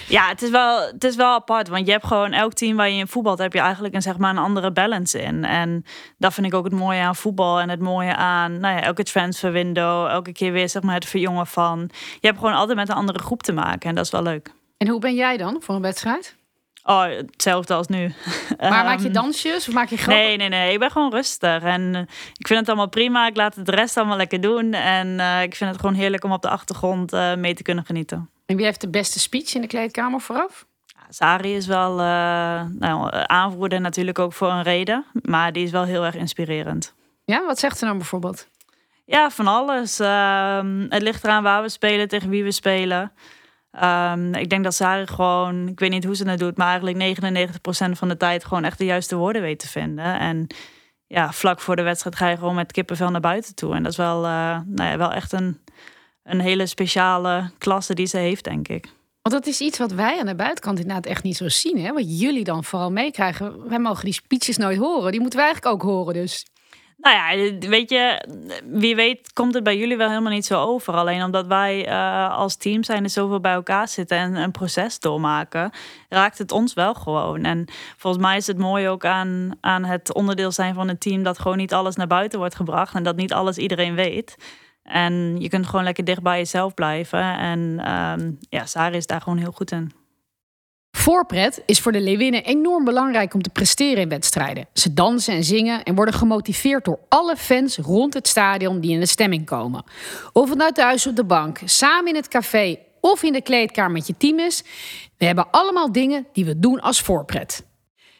ja, 0.08 0.28
het 0.28 0.42
is, 0.42 0.50
wel, 0.50 0.80
het 0.80 1.04
is 1.04 1.16
wel 1.16 1.34
apart. 1.34 1.68
Want 1.68 1.86
je 1.86 1.92
hebt 1.92 2.06
gewoon 2.06 2.32
elk 2.32 2.54
team 2.54 2.76
waar 2.76 2.90
je 2.90 2.98
in 2.98 3.08
voetbalt, 3.08 3.38
heb 3.38 3.54
je 3.54 3.60
eigenlijk 3.60 3.96
een, 3.96 4.02
zeg 4.02 4.18
maar, 4.18 4.30
een 4.30 4.38
andere 4.38 4.72
balance 4.72 5.22
in. 5.22 5.46
En 5.46 5.86
dat 6.18 6.34
vind 6.34 6.48
ik 6.48 6.54
ook 6.54 6.64
het 6.64 6.74
mooie 6.74 7.02
aan 7.02 7.16
voetbal. 7.16 7.60
En 7.60 7.70
het 7.70 7.80
mooie 7.80 8.16
aan 8.16 8.60
nou 8.60 8.76
ja, 8.76 8.82
elke 8.82 9.04
transfer 9.04 9.52
window, 9.52 10.08
elke 10.08 10.32
keer 10.32 10.52
weer 10.52 10.70
zeg 10.70 10.82
maar, 10.82 10.96
het 10.96 11.06
verjongen 11.06 11.48
van. 11.48 11.90
Je 12.20 12.28
hebt 12.28 12.40
gewoon 12.40 12.54
altijd 12.54 12.78
met 12.78 12.90
een 12.90 12.96
andere 12.96 13.20
groep 13.20 13.44
te 13.44 13.54
maken. 13.54 13.90
En 13.90 13.96
dat 13.96 14.06
is 14.06 14.12
wel 14.12 14.24
leuk. 14.24 14.52
En 14.78 14.88
hoe 14.88 15.00
ben 15.00 15.16
jij 15.16 15.38
dan 15.38 15.58
voor 15.60 15.76
een 15.76 15.82
wedstrijd? 15.82 16.36
Oh, 16.84 17.04
hetzelfde 17.04 17.74
als 17.74 17.88
nu. 17.88 18.14
Maar 18.60 18.84
maak 18.84 19.00
je 19.00 19.06
ehm, 19.06 19.14
dansjes 19.14 19.68
of 19.68 19.74
maak 19.74 19.90
je 19.90 19.98
grappen? 19.98 20.24
Nee, 20.24 20.38
nee, 20.38 20.50
nee. 20.50 20.74
Ik 20.74 20.80
ben 20.80 20.92
gewoon 20.92 21.12
rustig. 21.12 21.64
En 21.64 21.96
eh, 21.96 22.02
ik 22.38 22.48
vind 22.48 22.60
het 22.60 22.68
allemaal 22.68 22.90
prima. 22.90 23.28
Ik 23.28 23.36
laat 23.36 23.56
het 23.56 23.66
de 23.66 23.72
rest 23.72 23.98
allemaal 23.98 24.18
lekker 24.18 24.42
doen. 24.42 24.74
En 24.74 25.08
uh, 25.08 25.42
ik 25.42 25.56
vind 25.56 25.70
het 25.70 25.80
gewoon 25.80 25.96
heerlijk 25.96 26.24
om 26.24 26.32
op 26.32 26.42
de 26.42 26.50
achtergrond 26.50 27.14
uh, 27.14 27.36
mee 27.36 27.54
te 27.54 27.64
kunnen 27.64 27.86
genieten. 27.86 28.30
En 28.46 28.56
wie 28.56 28.66
heeft 28.66 28.82
de 28.82 28.90
beste 28.90 29.20
speech 29.20 29.56
in 29.56 29.62
de 29.62 29.68
kleedkamer 29.68 30.22
vooraf? 30.22 30.66
Sari 31.10 31.56
is 31.56 31.68
wel 31.68 31.96
nou, 31.96 33.10
aanvoerder 33.26 33.82
natuurlijk 33.82 34.20
ook 34.20 34.34
voor 34.34 34.50
een 34.50 34.64
reden. 34.64 35.06
Maar 35.22 35.54
die 35.54 35.64
is 35.64 35.72
wel 35.72 35.84
heel 35.84 36.06
erg 36.06 36.16
inspirerend. 36.16 36.94
Ja, 37.26 37.46
wat 37.46 37.60
zegt 37.60 37.78
ze 37.78 37.86
dan 37.86 37.98
bijvoorbeeld? 37.98 38.48
Ja, 39.06 39.30
van 39.30 39.48
alles. 39.48 40.00
Ehm, 40.00 40.86
het 40.90 41.02
ligt 41.02 41.24
eraan 41.24 41.44
waar 41.44 41.62
we 41.62 41.70
spelen, 41.70 42.08
tegen 42.08 42.30
wie 42.30 42.44
we 42.44 42.52
spelen. 42.52 43.12
Um, 43.82 44.34
ik 44.34 44.50
denk 44.50 44.64
dat 44.64 44.74
Sari 44.74 45.08
gewoon, 45.08 45.68
ik 45.68 45.80
weet 45.80 45.90
niet 45.90 46.04
hoe 46.04 46.16
ze 46.16 46.30
het 46.30 46.40
doet, 46.40 46.58
maar 46.58 46.68
eigenlijk 46.68 47.20
99% 47.20 47.92
van 47.92 48.08
de 48.08 48.18
tijd 48.18 48.46
gewoon 48.46 48.64
echt 48.64 48.78
de 48.78 48.86
juiste 48.86 49.16
woorden 49.16 49.42
weet 49.42 49.60
te 49.60 49.68
vinden. 49.68 50.20
En 50.20 50.48
ja, 51.08 51.32
vlak 51.32 51.60
voor 51.60 51.76
de 51.76 51.82
wedstrijd 51.82 52.16
ga 52.16 52.30
je 52.30 52.38
gewoon 52.38 52.56
met 52.56 52.72
kippenvel 52.72 53.10
naar 53.10 53.22
buiten 53.22 53.56
toe. 53.56 53.76
En 53.76 53.84
dat 53.84 53.92
is 53.92 53.98
wel, 53.98 54.18
uh, 54.26 54.60
nou 54.66 54.90
ja, 54.90 54.98
wel 54.98 55.12
echt 55.12 55.32
een, 55.32 55.60
een 56.24 56.40
hele 56.40 56.66
speciale 56.66 57.52
klasse 57.58 57.94
die 57.94 58.06
ze 58.06 58.18
heeft, 58.18 58.44
denk 58.44 58.68
ik. 58.68 58.88
Want 59.22 59.36
dat 59.36 59.48
is 59.48 59.62
iets 59.62 59.78
wat 59.78 59.92
wij 59.92 60.20
aan 60.20 60.26
de 60.26 60.36
buitenkant 60.36 60.80
inderdaad 60.80 61.06
echt 61.06 61.24
niet 61.24 61.38
zo 61.38 61.50
zien. 61.50 61.80
Hè? 61.80 61.94
Wat 61.94 62.20
jullie 62.20 62.44
dan 62.44 62.64
vooral 62.64 62.92
meekrijgen. 62.92 63.70
Wij 63.70 63.80
mogen 63.80 64.06
die 64.06 64.14
speeches 64.14 64.58
nooit 64.58 64.78
horen. 64.78 65.12
Die 65.12 65.22
moeten 65.22 65.40
wij 65.40 65.48
eigenlijk 65.48 65.76
ook 65.76 65.90
horen. 65.90 66.14
Dus 66.14 66.46
nou 67.04 67.16
ja, 67.16 67.58
weet 67.70 67.90
je, 67.90 68.28
wie 68.66 68.96
weet 68.96 69.34
komt 69.34 69.54
het 69.54 69.64
bij 69.64 69.78
jullie 69.78 69.98
wel 69.98 70.10
helemaal 70.10 70.32
niet 70.32 70.46
zo 70.46 70.62
over. 70.62 70.94
Alleen 70.94 71.24
omdat 71.24 71.48
wij 71.48 71.88
uh, 71.88 72.38
als 72.38 72.56
team 72.56 72.84
zijn 72.84 73.04
er 73.04 73.10
zoveel 73.10 73.40
bij 73.40 73.54
elkaar 73.54 73.88
zitten 73.88 74.18
en 74.18 74.36
een 74.36 74.52
proces 74.52 75.00
doormaken, 75.00 75.72
raakt 76.10 76.38
het 76.38 76.52
ons 76.52 76.74
wel 76.74 76.94
gewoon. 76.94 77.44
En 77.44 77.66
volgens 77.98 78.24
mij 78.24 78.38
is 78.38 78.48
het 78.48 78.58
mooi 78.58 78.88
ook 78.88 79.06
aan, 79.06 79.52
aan 79.62 79.84
het 79.84 80.14
onderdeel 80.14 80.52
zijn 80.52 80.74
van 80.74 80.90
een 80.90 80.98
team 80.98 81.24
dat 81.24 81.40
gewoon 81.40 81.58
niet 81.58 81.74
alles 81.74 81.96
naar 81.96 82.08
buiten 82.08 82.40
wordt 82.40 82.56
gebracht 82.56 82.96
en 82.96 83.04
dat 83.04 83.16
niet 83.16 83.34
alles 83.34 83.58
iedereen 83.58 83.96
weet. 83.96 84.36
En 84.84 85.36
je 85.40 85.50
kunt 85.50 85.66
gewoon 85.66 85.84
lekker 85.84 86.04
dicht 86.04 86.22
bij 86.22 86.38
jezelf 86.38 86.74
blijven. 86.74 87.38
En 87.38 87.92
um, 87.92 88.38
ja, 88.50 88.66
Sarah 88.66 88.96
is 88.96 89.08
daar 89.08 89.22
gewoon 89.22 89.38
heel 89.38 89.52
goed 89.52 89.72
in. 89.72 90.03
Voorpret 91.04 91.62
is 91.66 91.80
voor 91.80 91.92
de 91.92 92.02
Leeuwinnen 92.02 92.44
enorm 92.44 92.84
belangrijk 92.84 93.34
om 93.34 93.42
te 93.42 93.50
presteren 93.50 94.02
in 94.02 94.10
wedstrijden. 94.10 94.68
Ze 94.74 94.94
dansen 94.94 95.34
en 95.34 95.44
zingen 95.44 95.84
en 95.84 95.96
worden 95.96 96.14
gemotiveerd 96.14 96.86
door 96.86 97.00
alle 97.10 97.36
fans 97.36 97.78
rond 97.78 98.14
het 98.14 98.28
stadion 98.28 98.80
die 98.80 98.92
in 98.92 99.00
de 99.00 99.06
stemming 99.06 99.46
komen. 99.46 99.84
Of 100.34 100.50
het 100.50 100.58
nou 100.58 100.72
thuis 100.72 101.08
op 101.08 101.16
de 101.16 101.24
bank, 101.24 101.60
samen 101.66 102.10
in 102.10 102.16
het 102.16 102.28
café 102.28 102.78
of 103.00 103.24
in 103.24 103.34
de 103.34 103.42
kleedkamer 103.42 103.92
met 103.92 104.08
je 104.08 104.18
team 104.18 104.40
is, 104.40 104.64
we 105.18 105.26
hebben 105.26 105.52
allemaal 105.52 105.92
dingen 105.92 106.28
die 106.34 106.46
we 106.46 106.60
doen 106.60 106.82
als 106.82 107.02
voorpret. 107.02 107.64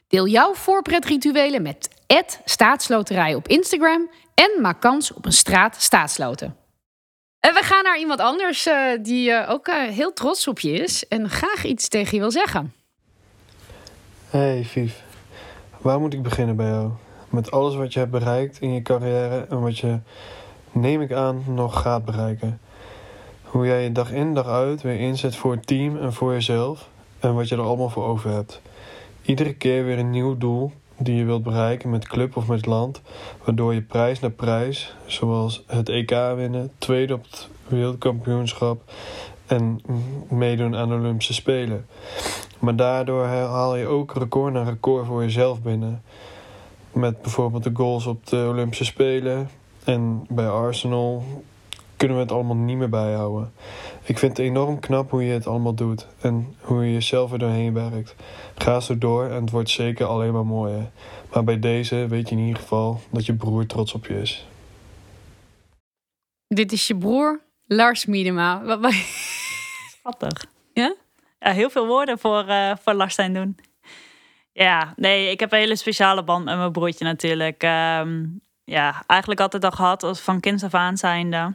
Deel 0.08 0.28
jouw 0.28 0.54
voorpretrituelen 0.54 1.62
met 1.62 1.90
Staatsloterij 2.46 3.36
op 3.36 3.48
Instagram 3.48 4.10
en 4.34 4.62
maak 4.62 4.82
kans 4.82 5.14
op 5.14 5.26
een 5.26 5.32
straat 5.32 5.82
staatsloten. 5.82 6.63
En 7.48 7.54
we 7.54 7.64
gaan 7.64 7.84
naar 7.84 8.00
iemand 8.00 8.20
anders 8.20 8.68
uh, 8.68 8.76
die 9.02 9.30
uh, 9.30 9.50
ook 9.50 9.68
uh, 9.68 9.88
heel 9.88 10.14
trots 10.14 10.48
op 10.48 10.60
je 10.60 10.72
is 10.72 11.08
en 11.08 11.30
graag 11.30 11.66
iets 11.66 11.88
tegen 11.88 12.16
je 12.16 12.20
wil 12.20 12.32
zeggen. 12.32 12.74
Hey 14.30 14.64
Vief, 14.64 15.04
waar 15.78 16.00
moet 16.00 16.14
ik 16.14 16.22
beginnen 16.22 16.56
bij 16.56 16.68
jou? 16.68 16.92
Met 17.30 17.52
alles 17.52 17.76
wat 17.76 17.94
je 17.94 18.00
hebt 18.00 18.12
bereikt 18.12 18.60
in 18.60 18.74
je 18.74 18.82
carrière 18.82 19.46
en 19.50 19.62
wat 19.62 19.78
je, 19.78 20.00
neem 20.72 21.02
ik 21.02 21.12
aan, 21.12 21.44
nog 21.48 21.82
gaat 21.82 22.06
bereiken. 22.06 22.60
Hoe 23.44 23.66
jij 23.66 23.84
je 23.84 23.92
dag 23.92 24.12
in 24.12 24.34
dag 24.34 24.48
uit 24.48 24.82
weer 24.82 25.00
inzet 25.00 25.36
voor 25.36 25.52
het 25.52 25.68
team 25.68 25.98
en 25.98 26.14
voor 26.14 26.34
jezelf 26.34 26.90
en 27.20 27.36
wat 27.36 27.50
je 27.50 27.56
er 27.56 27.62
allemaal 27.62 27.90
voor 27.90 28.06
over 28.06 28.30
hebt. 28.30 28.62
Iedere 29.22 29.54
keer 29.54 29.86
weer 29.86 30.00
een 30.00 30.10
nieuw 30.10 30.38
doel 30.38 30.72
die 31.04 31.16
je 31.16 31.26
wilt 31.26 31.44
bereiken 31.44 31.90
met 31.90 32.08
club 32.08 32.38
of 32.38 32.48
met 32.48 32.66
land, 32.66 33.02
waardoor 33.44 33.74
je 33.74 33.82
prijs 33.82 34.20
naar 34.20 34.32
prijs, 34.32 34.96
zoals 35.06 35.64
het 35.68 35.90
EK 35.90 36.10
winnen, 36.36 36.72
tweede 36.78 37.14
op 37.14 37.24
het 37.24 37.50
wereldkampioenschap 37.68 38.92
en 39.46 39.82
meedoen 40.30 40.76
aan 40.76 40.88
de 40.90 40.96
Olympische 40.96 41.34
Spelen. 41.34 41.86
Maar 42.60 42.76
daardoor 42.76 43.26
haal 43.26 43.76
je 43.76 43.88
ook 43.88 44.14
record 44.14 44.54
na 44.54 44.64
record 44.64 45.06
voor 45.06 45.22
jezelf 45.22 45.62
binnen. 45.62 46.02
Met 46.92 47.22
bijvoorbeeld 47.22 47.64
de 47.64 47.72
goals 47.74 48.06
op 48.06 48.28
de 48.28 48.46
Olympische 48.50 48.86
Spelen 48.86 49.50
en 49.84 50.26
bij 50.30 50.48
Arsenal 50.50 51.24
kunnen 51.98 52.18
we 52.18 52.24
het 52.24 52.32
allemaal 52.32 52.56
niet 52.56 52.78
meer 52.78 52.90
bijhouden. 52.90 53.54
Ik 54.04 54.18
vind 54.18 54.38
het 54.38 54.46
enorm 54.46 54.80
knap 54.80 55.12
hoe 55.12 55.26
je 55.26 55.34
het 55.34 55.48
allemaal 55.48 55.74
doet 55.74 56.08
en 56.22 56.56
hoe 56.62 56.86
je 56.86 56.94
jezelf 56.94 57.32
er 57.32 57.40
doorheen 57.40 57.74
werkt. 57.74 58.16
Ga 58.56 58.80
zo 58.80 58.98
door 58.98 59.26
en 59.26 59.42
het 59.42 59.50
wordt 59.50 59.70
zeker 59.70 60.06
alleen 60.06 60.34
maar 60.34 60.46
mooier. 60.46 60.92
Maar 61.34 61.44
bij 61.44 61.60
deze 61.60 62.08
weet 62.08 62.30
je 62.30 62.36
in 62.36 62.42
ieder 62.42 62.62
geval 62.62 63.02
dat 63.10 63.26
je 63.26 63.34
broer 63.34 63.66
trots 63.66 63.94
op 63.94 64.06
je 64.06 64.22
is. 64.22 64.48
Dit 66.48 66.72
is 66.72 66.88
je 66.88 66.98
broer, 66.98 67.42
Lars 67.66 68.06
Miedema. 68.06 68.64
Wat 68.64 68.94
Schattig. 70.00 70.46
Ja? 70.74 70.96
Ja, 71.40 71.52
heel 71.52 71.70
veel 71.70 71.88
woorden 71.88 72.20
voor, 72.20 72.46
uh, 72.48 72.72
voor 72.82 72.94
Lars 72.94 73.16
zijn 73.16 73.34
doen. 73.34 73.58
Ja, 74.52 74.94
nee, 74.96 75.32
ik 75.32 75.40
heb 75.40 75.52
een 75.52 75.60
hele 75.60 75.76
speciale 75.76 76.24
band 76.24 76.46
met 76.46 76.58
mijn 76.58 76.72
broertje 76.72 77.06
natuurlijk. 77.06 77.64
Um, 77.64 78.42
ja, 78.64 79.04
eigenlijk 79.08 79.40
altijd 79.40 79.64
al 79.64 79.72
gehad 79.72 80.04
als 80.04 80.20
van 80.20 80.40
kinds 80.40 80.64
af 80.64 80.74
aan 80.74 80.98
zijnde. 80.98 81.54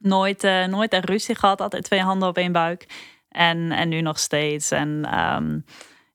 Nooit, 0.00 0.44
uh, 0.44 0.64
nooit 0.64 0.92
er 0.92 1.04
ruzie 1.04 1.34
gehad, 1.34 1.60
altijd 1.60 1.84
twee 1.84 2.00
handen 2.00 2.28
op 2.28 2.36
één 2.36 2.52
buik. 2.52 2.86
En, 3.28 3.72
en 3.72 3.88
nu 3.88 4.00
nog 4.00 4.18
steeds. 4.18 4.70
En 4.70 5.18
um, 5.18 5.64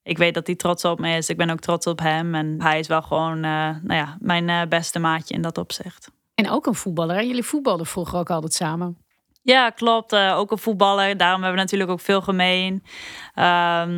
ik 0.04 0.18
weet 0.18 0.34
dat 0.34 0.48
hij 0.48 0.56
trots 0.56 0.86
op 0.86 1.00
me 1.00 1.16
is. 1.16 1.30
Ik 1.30 1.38
ben 1.38 1.50
ook 1.50 1.60
trots 1.60 1.88
op 1.88 2.00
hem. 2.00 2.36
En 2.36 2.62
hij 2.62 2.80
is 2.80 2.88
wel 2.88 3.02
gewoon 3.02 3.36
uh, 3.36 3.42
nou 3.82 3.94
ja, 3.94 4.18
mijn 4.20 4.48
uh, 4.48 4.62
beste 4.70 5.00
maatje 5.00 5.34
in 5.34 5.42
dat 5.42 5.58
opzicht. 5.58 6.12
En 6.36 6.50
ook 6.50 6.66
een 6.66 6.76
voetballer. 6.76 7.24
Jullie 7.24 7.44
voetbalden 7.44 7.86
vroeger 7.86 8.20
ook 8.20 8.30
altijd 8.30 8.54
samen. 8.54 8.98
Ja, 9.42 9.70
klopt. 9.70 10.14
Uh, 10.14 10.38
ook 10.38 10.52
een 10.52 10.58
voetballer. 10.58 11.18
Daarom 11.18 11.42
hebben 11.42 11.58
we 11.58 11.64
natuurlijk 11.64 11.92
ook 11.92 12.00
veel 12.00 12.22
gemeen. 12.22 12.74
Um, 12.74 12.84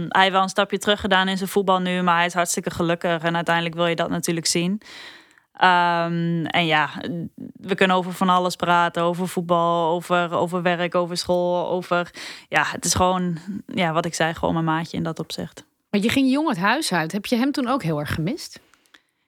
hij 0.08 0.22
heeft 0.22 0.32
wel 0.32 0.42
een 0.42 0.50
stapje 0.50 0.78
terug 0.78 1.00
gedaan 1.00 1.28
in 1.28 1.38
zijn 1.38 1.50
voetbal 1.50 1.80
nu, 1.80 2.02
maar 2.02 2.16
hij 2.16 2.26
is 2.26 2.34
hartstikke 2.34 2.72
gelukkig. 2.72 3.24
En 3.24 3.36
uiteindelijk 3.36 3.76
wil 3.76 3.86
je 3.86 3.96
dat 3.96 4.10
natuurlijk 4.10 4.46
zien. 4.46 4.82
Um, 5.64 6.46
en 6.46 6.66
ja, 6.66 6.90
we 7.54 7.76
kunnen 7.76 7.98
over 7.98 8.14
van 8.14 8.30
alles 8.30 8.56
praten. 8.56 9.04
Over 9.04 9.28
voetbal, 9.28 9.92
over, 9.94 10.34
over 10.34 10.62
werk, 10.62 10.96
over 10.96 11.18
school. 11.18 11.70
Over, 11.70 12.12
ja, 12.50 12.64
het 12.66 12.86
is 12.86 12.94
gewoon, 12.94 13.38
ja, 13.68 13.94
wat 13.94 14.06
ik 14.06 14.14
zei, 14.14 14.34
gewoon 14.34 14.54
mijn 14.54 14.66
maatje 14.66 14.98
in 14.98 15.04
dat 15.04 15.20
opzicht. 15.20 15.66
Maar 15.90 16.02
je 16.02 16.10
ging 16.10 16.32
jong 16.32 16.50
het 16.50 16.58
huis 16.58 16.94
uit. 16.94 17.12
Heb 17.12 17.26
je 17.26 17.36
hem 17.36 17.52
toen 17.52 17.68
ook 17.68 17.84
heel 17.84 18.00
erg 18.00 18.14
gemist? 18.14 18.60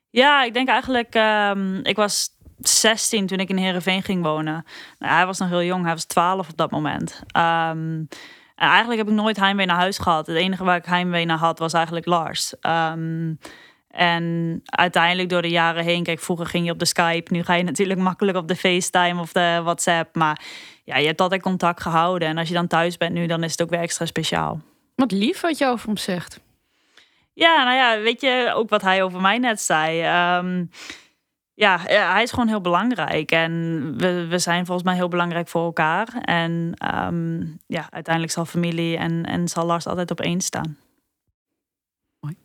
Ja, 0.09 0.43
ik 0.43 0.53
denk 0.53 0.67
eigenlijk, 0.67 1.15
um, 1.15 1.79
ik 1.83 1.95
was 1.95 2.29
16 2.59 3.27
toen 3.27 3.39
ik 3.39 3.49
in 3.49 3.57
Heerenveen 3.57 4.03
ging 4.03 4.23
wonen. 4.23 4.65
Nou, 4.99 5.13
hij 5.13 5.25
was 5.25 5.37
nog 5.37 5.49
heel 5.49 5.63
jong, 5.63 5.83
hij 5.83 5.93
was 5.93 6.05
12 6.05 6.49
op 6.49 6.57
dat 6.57 6.71
moment. 6.71 7.21
Um, 7.37 8.07
en 8.55 8.67
eigenlijk 8.67 8.99
heb 8.99 9.09
ik 9.09 9.13
nooit 9.13 9.37
heimwee 9.37 9.65
naar 9.65 9.77
huis 9.77 9.97
gehad. 9.97 10.27
Het 10.27 10.35
enige 10.35 10.63
waar 10.63 10.77
ik 10.77 10.85
heimwee 10.85 11.25
naar 11.25 11.37
had 11.37 11.59
was 11.59 11.73
eigenlijk 11.73 12.05
Lars. 12.05 12.53
Um, 12.61 13.39
en 13.97 14.61
uiteindelijk 14.65 15.29
door 15.29 15.41
de 15.41 15.49
jaren 15.49 15.83
heen, 15.83 16.03
kijk, 16.03 16.19
vroeger 16.19 16.45
ging 16.45 16.65
je 16.65 16.71
op 16.71 16.79
de 16.79 16.85
Skype, 16.85 17.33
nu 17.33 17.43
ga 17.43 17.53
je 17.53 17.63
natuurlijk 17.63 17.99
makkelijk 17.99 18.37
op 18.37 18.47
de 18.47 18.55
FaceTime 18.55 19.21
of 19.21 19.31
de 19.31 19.59
WhatsApp. 19.63 20.15
Maar 20.15 20.41
ja, 20.83 20.97
je 20.97 21.07
hebt 21.07 21.21
altijd 21.21 21.41
contact 21.41 21.81
gehouden. 21.81 22.27
En 22.27 22.37
als 22.37 22.47
je 22.47 22.53
dan 22.53 22.67
thuis 22.67 22.97
bent 22.97 23.13
nu, 23.13 23.27
dan 23.27 23.43
is 23.43 23.51
het 23.51 23.61
ook 23.61 23.69
weer 23.69 23.79
extra 23.79 24.05
speciaal. 24.05 24.61
Wat 24.95 25.11
lief 25.11 25.41
wat 25.41 25.57
je 25.57 25.65
over 25.65 25.87
hem 25.87 25.97
zegt. 25.97 26.39
Ja, 27.33 27.63
nou 27.63 27.75
ja, 27.75 28.01
weet 28.03 28.21
je 28.21 28.51
ook 28.55 28.69
wat 28.69 28.81
hij 28.81 29.03
over 29.03 29.21
mij 29.21 29.37
net 29.37 29.61
zei. 29.61 29.99
Um, 30.37 30.69
ja, 31.53 31.79
hij 31.87 32.23
is 32.23 32.31
gewoon 32.31 32.47
heel 32.47 32.61
belangrijk. 32.61 33.31
En 33.31 33.93
we, 33.97 34.27
we 34.27 34.39
zijn 34.39 34.65
volgens 34.65 34.87
mij 34.87 34.95
heel 34.95 35.07
belangrijk 35.07 35.47
voor 35.47 35.63
elkaar. 35.63 36.07
En 36.21 36.73
um, 36.95 37.59
ja, 37.67 37.87
uiteindelijk 37.89 38.33
zal 38.33 38.45
familie 38.45 38.97
en, 38.97 39.25
en 39.25 39.47
zal 39.47 39.65
Lars 39.65 39.87
altijd 39.87 40.11
op 40.11 40.21
één 40.21 40.41
staan. 40.41 40.77
Mooi. 42.19 42.35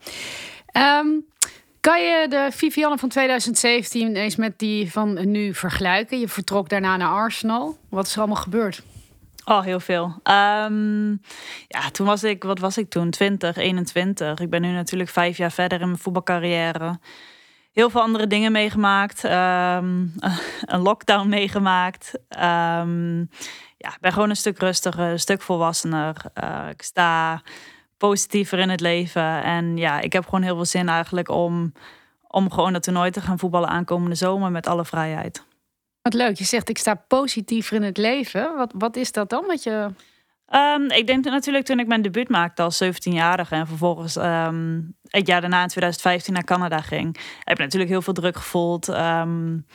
Um, 0.99 1.31
kan 1.83 2.03
je 2.03 2.27
de 2.29 2.49
Vivianne 2.51 2.99
van 2.99 3.09
2017 3.09 4.17
eens 4.17 4.37
met 4.37 4.59
die 4.59 4.93
van 4.93 5.31
nu 5.31 5.55
vergelijken? 5.55 6.21
Je 6.21 6.29
vertrok 6.29 6.69
daarna 6.69 6.97
naar 6.97 7.09
Arsenal. 7.09 7.79
Wat 7.89 8.07
is 8.07 8.13
er 8.13 8.19
allemaal 8.19 8.43
gebeurd? 8.43 8.83
Oh, 9.45 9.63
heel 9.63 9.81
veel. 9.81 10.05
Um, 10.05 11.21
ja, 11.69 11.91
toen 11.93 12.07
was 12.07 12.25
ik, 12.25 12.43
wat 12.43 12.59
was 12.59 12.79
ik 12.79 12.91
toen? 12.91 13.11
20, 13.11 13.57
21. 13.57 14.39
Ik 14.39 14.51
ben 14.51 14.63
nu 14.63 14.73
natuurlijk 14.73 15.11
vijf 15.11 15.37
jaar 15.37 15.53
verder 15.53 15.81
in 15.81 15.87
mijn 15.87 15.99
voetbalcarrière 15.99 16.99
heel 17.73 17.91
veel 17.91 18.01
andere 18.01 18.27
dingen 18.27 18.53
meegemaakt. 18.53 19.25
Um, 19.25 19.31
een 20.75 20.81
lockdown 20.81 21.29
meegemaakt. 21.29 22.15
Um, 22.29 23.31
ja, 23.77 23.97
ben 24.01 24.13
gewoon 24.13 24.31
een 24.31 24.37
stuk 24.37 24.59
rustiger, 24.59 25.11
een 25.11 25.21
stuk 25.21 25.43
volwassener. 25.43 26.17
Uh, 26.43 26.67
ik 26.71 26.83
sta 26.83 27.43
positiever 28.09 28.59
in 28.59 28.69
het 28.69 28.81
leven. 28.81 29.43
En 29.43 29.77
ja, 29.77 30.01
ik 30.01 30.13
heb 30.13 30.25
gewoon 30.25 30.43
heel 30.43 30.55
veel 30.55 30.65
zin 30.65 30.89
eigenlijk 30.89 31.29
om, 31.29 31.73
om 32.27 32.51
gewoon 32.51 32.73
dat 32.73 32.83
toernooi 32.83 33.11
te 33.11 33.21
gaan 33.21 33.39
voetballen 33.39 33.69
aankomende 33.69 34.15
zomer 34.15 34.51
met 34.51 34.67
alle 34.67 34.85
vrijheid. 34.85 35.45
Wat 36.03 36.15
leuk, 36.15 36.39
je 36.39 36.45
zegt 36.45 36.69
ik 36.69 36.79
sta 36.79 36.95
positiever 36.95 37.77
in 37.77 37.83
het 37.83 37.97
leven. 37.97 38.57
Wat, 38.57 38.73
wat 38.79 38.97
is 38.97 39.13
dat 39.13 39.31
dan? 39.31 39.45
Dat 39.47 39.63
je... 39.63 39.89
Um, 40.55 40.91
ik 40.91 41.07
denk 41.07 41.25
natuurlijk 41.25 41.65
toen 41.65 41.79
ik 41.79 41.87
mijn 41.87 42.03
debuut 42.03 42.29
maakte 42.29 42.63
als 42.63 42.85
17-jarige 42.85 43.55
en 43.55 43.67
vervolgens 43.67 44.17
um, 44.17 44.97
het 45.09 45.27
jaar 45.27 45.41
daarna 45.41 45.63
in 45.63 45.69
2015 45.69 46.33
naar 46.33 46.45
Canada 46.45 46.81
ging, 46.81 47.17
heb 47.39 47.57
ik 47.57 47.65
natuurlijk 47.65 47.91
heel 47.91 48.03
veel 48.03 48.13
druk 48.13 48.37
gevoeld. 48.37 48.89
Um, 48.89 49.67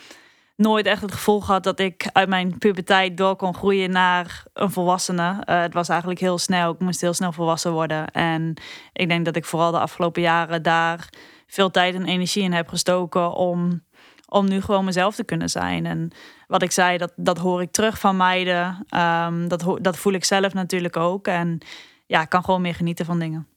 nooit 0.58 0.86
echt 0.86 1.02
het 1.02 1.12
gevoel 1.12 1.42
gehad 1.42 1.64
dat 1.64 1.80
ik 1.80 2.10
uit 2.14 2.30
mijn 2.30 2.58
puberteit 2.58 3.18
door 3.18 3.36
kon 3.36 3.56
groeien 3.56 3.92
naar 3.92 4.44
een 4.54 4.72
volwassene. 4.72 5.44
Uh, 5.46 5.62
het 5.62 5.74
was 5.74 5.90
eigenlijk 5.90 6.20
heel 6.20 6.38
snel. 6.38 6.72
Ik 6.72 6.80
moest 6.80 7.02
heel 7.02 7.14
snel 7.14 7.32
volwassen 7.32 7.72
worden. 7.72 8.12
En 8.12 8.54
ik 8.94 9.08
denk 9.08 9.26
dat 9.26 9.36
ik 9.36 9.46
vooral 9.46 9.72
de 9.72 9.80
afgelopen 9.80 10.22
jaren 10.22 10.64
daar 10.64 11.10
veel 11.48 11.72
tijd 11.72 11.96
en 11.96 12.06
energie 12.06 12.44
in 12.44 12.54
heb 12.54 12.68
gestoken 12.68 13.34
om, 13.34 13.84
om 14.28 14.48
nu 14.48 14.62
gewoon 14.62 14.86
mezelf 14.86 15.16
te 15.16 15.24
kunnen 15.24 15.50
zijn. 15.50 15.86
En 15.86 16.12
wat 16.48 16.62
ik 16.62 16.72
zei, 16.72 16.98
dat, 16.98 17.14
dat 17.16 17.38
hoor 17.38 17.62
ik 17.62 17.72
terug 17.72 18.00
van 18.00 18.18
meiden. 18.18 18.86
Um, 18.96 19.48
dat, 19.48 19.78
dat 19.82 19.98
voel 19.98 20.14
ik 20.14 20.26
zelf 20.26 20.54
natuurlijk 20.54 20.98
ook. 20.98 21.28
En 21.28 21.60
ja, 22.06 22.22
ik 22.22 22.30
kan 22.30 22.44
gewoon 22.44 22.62
meer 22.62 22.76
genieten 22.76 23.06
van 23.06 23.20
dingen. 23.20 23.48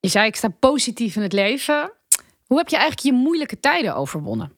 Je 0.00 0.08
zei, 0.08 0.26
ik 0.26 0.36
sta 0.36 0.48
positief 0.48 1.16
in 1.16 1.22
het 1.22 1.32
leven. 1.32 1.92
Hoe 2.46 2.58
heb 2.58 2.68
je 2.68 2.76
eigenlijk 2.76 3.06
je 3.06 3.22
moeilijke 3.22 3.60
tijden 3.60 3.94
overwonnen? 3.96 4.52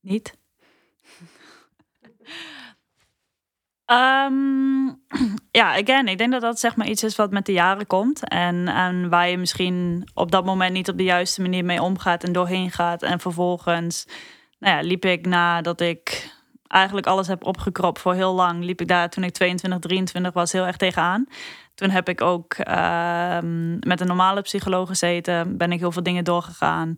Niet. 0.00 0.40
Um, 3.86 5.00
ja, 5.60 5.78
again, 5.80 6.08
ik 6.08 6.18
denk 6.18 6.32
dat 6.32 6.40
dat 6.40 6.58
zeg 6.58 6.76
maar 6.76 6.86
iets 6.86 7.02
is 7.02 7.16
wat 7.16 7.30
met 7.30 7.46
de 7.46 7.52
jaren 7.52 7.86
komt. 7.86 8.28
En, 8.28 8.68
en 8.68 9.08
waar 9.08 9.28
je 9.28 9.38
misschien 9.38 10.08
op 10.14 10.30
dat 10.30 10.44
moment 10.44 10.72
niet 10.72 10.88
op 10.88 10.96
de 10.96 11.04
juiste 11.04 11.40
manier 11.40 11.64
mee 11.64 11.82
omgaat 11.82 12.24
en 12.24 12.32
doorheen 12.32 12.70
gaat. 12.70 13.02
En 13.02 13.20
vervolgens 13.20 14.06
nou 14.58 14.76
ja, 14.76 14.82
liep 14.82 15.04
ik 15.04 15.26
nadat 15.26 15.80
ik 15.80 16.30
eigenlijk 16.66 17.06
alles 17.06 17.26
heb 17.26 17.44
opgekropt 17.44 18.00
voor 18.00 18.14
heel 18.14 18.34
lang, 18.34 18.64
liep 18.64 18.80
ik 18.80 18.88
daar 18.88 19.08
toen 19.08 19.24
ik 19.24 19.32
22, 19.32 19.80
23 19.80 20.32
was 20.32 20.52
heel 20.52 20.66
erg 20.66 20.76
tegenaan. 20.76 21.26
Toen 21.74 21.90
heb 21.90 22.08
ik 22.08 22.20
ook 22.20 22.56
uh, 22.68 23.38
met 23.80 24.00
een 24.00 24.06
normale 24.06 24.40
psycholoog 24.40 24.88
gezeten, 24.88 25.56
ben 25.56 25.72
ik 25.72 25.78
heel 25.78 25.92
veel 25.92 26.02
dingen 26.02 26.24
doorgegaan. 26.24 26.94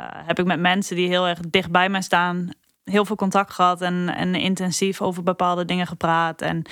Uh, 0.00 0.06
heb 0.10 0.38
ik 0.38 0.44
met 0.44 0.60
mensen 0.60 0.96
die 0.96 1.08
heel 1.08 1.26
erg 1.28 1.38
dicht 1.40 1.70
bij 1.70 1.88
mij 1.88 2.00
staan, 2.00 2.50
heel 2.90 3.04
veel 3.04 3.16
contact 3.16 3.52
gehad 3.52 3.80
en, 3.80 4.14
en 4.16 4.34
intensief 4.34 5.02
over 5.02 5.22
bepaalde 5.22 5.64
dingen 5.64 5.86
gepraat. 5.86 6.42
En 6.42 6.62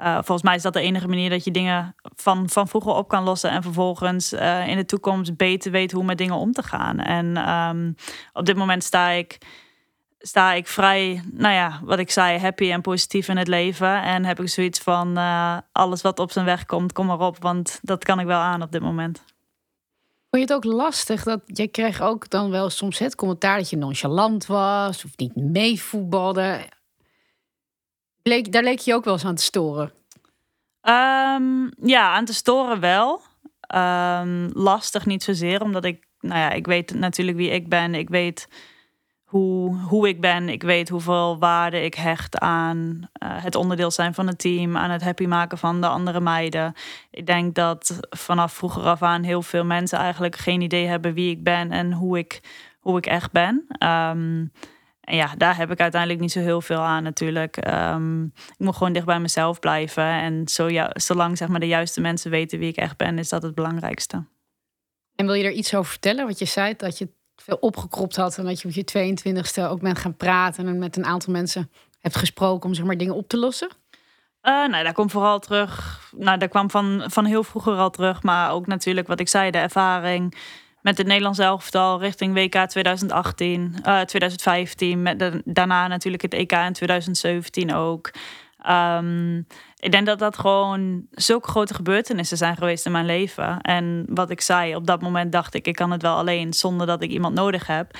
uh, 0.00 0.14
volgens 0.14 0.42
mij 0.42 0.54
is 0.54 0.62
dat 0.62 0.72
de 0.72 0.80
enige 0.80 1.08
manier 1.08 1.30
dat 1.30 1.44
je 1.44 1.50
dingen 1.50 1.94
van, 2.16 2.48
van 2.48 2.68
vroeger 2.68 2.92
op 2.92 3.08
kan 3.08 3.22
lossen 3.22 3.50
en 3.50 3.62
vervolgens 3.62 4.32
uh, 4.32 4.68
in 4.68 4.76
de 4.76 4.84
toekomst 4.84 5.36
beter 5.36 5.70
weet 5.70 5.92
hoe 5.92 6.04
met 6.04 6.18
dingen 6.18 6.34
om 6.34 6.52
te 6.52 6.62
gaan. 6.62 6.98
En 6.98 7.50
um, 7.50 7.94
op 8.32 8.46
dit 8.46 8.56
moment 8.56 8.84
sta 8.84 9.08
ik 9.08 9.38
sta 10.18 10.52
ik 10.52 10.66
vrij, 10.68 11.22
nou 11.32 11.54
ja, 11.54 11.80
wat 11.82 11.98
ik 11.98 12.10
zei, 12.10 12.38
happy 12.38 12.72
en 12.72 12.80
positief 12.80 13.28
in 13.28 13.36
het 13.36 13.48
leven. 13.48 14.02
En 14.02 14.24
heb 14.24 14.40
ik 14.40 14.48
zoiets 14.48 14.80
van 14.80 15.18
uh, 15.18 15.58
alles 15.72 16.02
wat 16.02 16.18
op 16.18 16.30
zijn 16.30 16.44
weg 16.44 16.66
komt, 16.66 16.92
kom 16.92 17.06
maar 17.06 17.20
op, 17.20 17.42
want 17.42 17.78
dat 17.82 18.04
kan 18.04 18.20
ik 18.20 18.26
wel 18.26 18.40
aan 18.40 18.62
op 18.62 18.72
dit 18.72 18.82
moment. 18.82 19.24
Vond 20.34 20.48
je 20.48 20.54
het 20.54 20.64
ook 20.64 20.72
lastig 20.72 21.22
dat 21.22 21.40
je 21.46 21.68
kreeg 21.68 22.00
ook 22.00 22.30
dan 22.30 22.50
wel 22.50 22.70
soms 22.70 22.98
het 22.98 23.14
commentaar 23.14 23.58
dat 23.58 23.70
je 23.70 23.76
nonchalant 23.76 24.46
was 24.46 25.04
of 25.04 25.16
niet 25.16 25.36
meevoetbalde? 25.36 26.68
Leek, 28.22 28.52
daar 28.52 28.62
leek 28.62 28.78
je 28.78 28.94
ook 28.94 29.04
wel 29.04 29.12
eens 29.12 29.24
aan 29.24 29.34
te 29.34 29.42
storen. 29.42 29.92
Um, 30.82 31.70
ja, 31.88 32.12
aan 32.12 32.24
te 32.24 32.34
storen 32.34 32.80
wel. 32.80 33.20
Um, 33.74 34.50
lastig 34.52 35.06
niet 35.06 35.22
zozeer, 35.22 35.62
omdat 35.62 35.84
ik, 35.84 36.06
nou 36.20 36.38
ja, 36.38 36.50
ik 36.50 36.66
weet 36.66 36.94
natuurlijk 36.94 37.36
wie 37.36 37.50
ik 37.50 37.68
ben. 37.68 37.94
Ik 37.94 38.08
weet 38.08 38.48
hoe, 39.38 40.08
ik 40.08 40.20
ben. 40.20 40.48
Ik 40.48 40.62
weet 40.62 40.88
hoeveel 40.88 41.38
waarde 41.38 41.84
ik 41.84 41.94
hecht 41.94 42.38
aan 42.38 42.86
uh, 43.22 43.42
het 43.42 43.54
onderdeel 43.54 43.90
zijn 43.90 44.14
van 44.14 44.26
het 44.26 44.38
team, 44.38 44.76
aan 44.76 44.90
het 44.90 45.02
happy 45.02 45.26
maken 45.26 45.58
van 45.58 45.80
de 45.80 45.86
andere 45.86 46.20
meiden. 46.20 46.74
Ik 47.10 47.26
denk 47.26 47.54
dat 47.54 47.98
vanaf 48.10 48.52
vroeger 48.52 48.82
af 48.82 49.02
aan 49.02 49.22
heel 49.22 49.42
veel 49.42 49.64
mensen 49.64 49.98
eigenlijk 49.98 50.36
geen 50.36 50.60
idee 50.60 50.86
hebben 50.86 51.14
wie 51.14 51.30
ik 51.30 51.42
ben 51.42 51.70
en 51.70 51.92
hoe 51.92 52.18
ik, 52.18 52.40
hoe 52.80 52.98
ik 52.98 53.06
echt 53.06 53.32
ben. 53.32 53.66
Um, 53.68 54.52
en 55.00 55.16
ja, 55.16 55.34
daar 55.36 55.56
heb 55.56 55.70
ik 55.70 55.80
uiteindelijk 55.80 56.20
niet 56.20 56.32
zo 56.32 56.40
heel 56.40 56.60
veel 56.60 56.80
aan 56.80 57.02
natuurlijk. 57.02 57.70
Um, 57.70 58.24
ik 58.34 58.54
moet 58.58 58.76
gewoon 58.76 58.92
dicht 58.92 59.06
bij 59.06 59.20
mezelf 59.20 59.58
blijven. 59.58 60.04
En 60.04 60.48
zo, 60.48 60.68
ja, 60.68 60.90
zolang 60.92 61.38
zeg 61.38 61.48
maar, 61.48 61.60
de 61.60 61.66
juiste 61.66 62.00
mensen 62.00 62.30
weten 62.30 62.58
wie 62.58 62.68
ik 62.68 62.76
echt 62.76 62.96
ben, 62.96 63.18
is 63.18 63.28
dat 63.28 63.42
het 63.42 63.54
belangrijkste. 63.54 64.24
En 65.14 65.26
wil 65.26 65.34
je 65.34 65.44
er 65.44 65.52
iets 65.52 65.74
over 65.74 65.90
vertellen? 65.90 66.26
Wat 66.26 66.38
je 66.38 66.44
zei, 66.44 66.74
dat 66.76 66.98
je 66.98 67.08
veel 67.36 67.56
opgekropt 67.60 68.16
had. 68.16 68.38
En 68.38 68.44
dat 68.44 68.60
je 68.60 68.68
op 68.68 68.74
je 68.74 69.14
22e 69.14 69.70
ook 69.70 69.80
bent 69.80 69.98
gaan 69.98 70.16
praten 70.16 70.68
en 70.68 70.78
met 70.78 70.96
een 70.96 71.04
aantal 71.04 71.32
mensen 71.32 71.70
hebt 72.00 72.16
gesproken 72.16 72.68
om 72.68 72.74
zeg 72.74 72.84
maar 72.84 72.96
dingen 72.96 73.14
op 73.14 73.28
te 73.28 73.38
lossen? 73.38 73.68
Uh, 74.42 74.68
nou, 74.68 74.84
daar 74.84 74.92
komt 74.92 75.10
vooral 75.10 75.38
terug. 75.38 76.00
Nou, 76.16 76.38
daar 76.38 76.48
kwam 76.48 76.70
van, 76.70 77.04
van 77.06 77.24
heel 77.24 77.44
vroeger 77.44 77.76
al 77.76 77.90
terug. 77.90 78.22
Maar 78.22 78.50
ook 78.50 78.66
natuurlijk 78.66 79.06
wat 79.06 79.20
ik 79.20 79.28
zei, 79.28 79.50
de 79.50 79.58
ervaring 79.58 80.36
met 80.84 80.98
het 80.98 81.06
Nederlands 81.06 81.38
elftal 81.38 82.00
richting 82.00 82.34
WK 82.34 82.68
2018, 82.68 83.74
uh, 83.86 84.00
2015. 84.00 85.02
Met 85.02 85.40
daarna 85.44 85.86
natuurlijk 85.86 86.22
het 86.22 86.34
EK 86.34 86.52
in 86.52 86.72
2017 86.72 87.74
ook. 87.74 88.10
Um, 88.70 89.46
ik 89.76 89.92
denk 89.92 90.06
dat 90.06 90.18
dat 90.18 90.38
gewoon 90.38 91.06
zulke 91.10 91.48
grote 91.48 91.74
gebeurtenissen 91.74 92.36
zijn 92.36 92.56
geweest 92.56 92.86
in 92.86 92.92
mijn 92.92 93.06
leven. 93.06 93.60
En 93.60 94.04
wat 94.08 94.30
ik 94.30 94.40
zei, 94.40 94.76
op 94.76 94.86
dat 94.86 95.00
moment 95.00 95.32
dacht 95.32 95.54
ik, 95.54 95.66
ik 95.66 95.74
kan 95.74 95.90
het 95.90 96.02
wel 96.02 96.16
alleen 96.16 96.52
zonder 96.52 96.86
dat 96.86 97.02
ik 97.02 97.10
iemand 97.10 97.34
nodig 97.34 97.66
heb. 97.66 97.96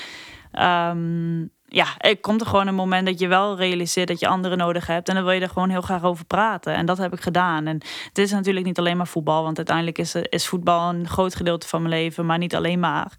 Um, 0.52 1.52
ja, 1.66 1.86
er 1.98 2.20
komt 2.20 2.40
er 2.40 2.46
gewoon 2.46 2.66
een 2.66 2.74
moment 2.74 3.06
dat 3.06 3.18
je 3.18 3.28
wel 3.28 3.56
realiseert 3.56 4.08
dat 4.08 4.20
je 4.20 4.26
anderen 4.26 4.58
nodig 4.58 4.86
hebt. 4.86 5.08
En 5.08 5.14
dan 5.14 5.24
wil 5.24 5.32
je 5.32 5.40
er 5.40 5.48
gewoon 5.48 5.70
heel 5.70 5.80
graag 5.80 6.02
over 6.02 6.24
praten. 6.24 6.74
En 6.74 6.86
dat 6.86 6.98
heb 6.98 7.12
ik 7.12 7.20
gedaan. 7.20 7.66
En 7.66 7.80
het 8.08 8.18
is 8.18 8.30
natuurlijk 8.30 8.66
niet 8.66 8.78
alleen 8.78 8.96
maar 8.96 9.06
voetbal. 9.06 9.42
Want 9.42 9.56
uiteindelijk 9.56 9.98
is, 9.98 10.14
is 10.14 10.46
voetbal 10.46 10.88
een 10.88 11.08
groot 11.08 11.34
gedeelte 11.34 11.68
van 11.68 11.82
mijn 11.82 11.94
leven, 11.94 12.26
maar 12.26 12.38
niet 12.38 12.54
alleen 12.54 12.80
maar. 12.80 13.12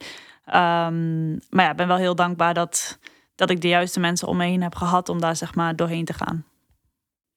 Um, 0.47 1.39
maar 1.49 1.65
ja, 1.65 1.71
ik 1.71 1.77
ben 1.77 1.87
wel 1.87 1.97
heel 1.97 2.15
dankbaar 2.15 2.53
dat, 2.53 2.99
dat 3.35 3.49
ik 3.49 3.61
de 3.61 3.67
juiste 3.67 3.99
mensen 3.99 4.27
om 4.27 4.37
me 4.37 4.45
heen 4.45 4.63
heb 4.63 4.75
gehad 4.75 5.09
om 5.09 5.21
daar 5.21 5.35
zeg 5.35 5.55
maar 5.55 5.75
doorheen 5.75 6.05
te 6.05 6.13
gaan. 6.13 6.45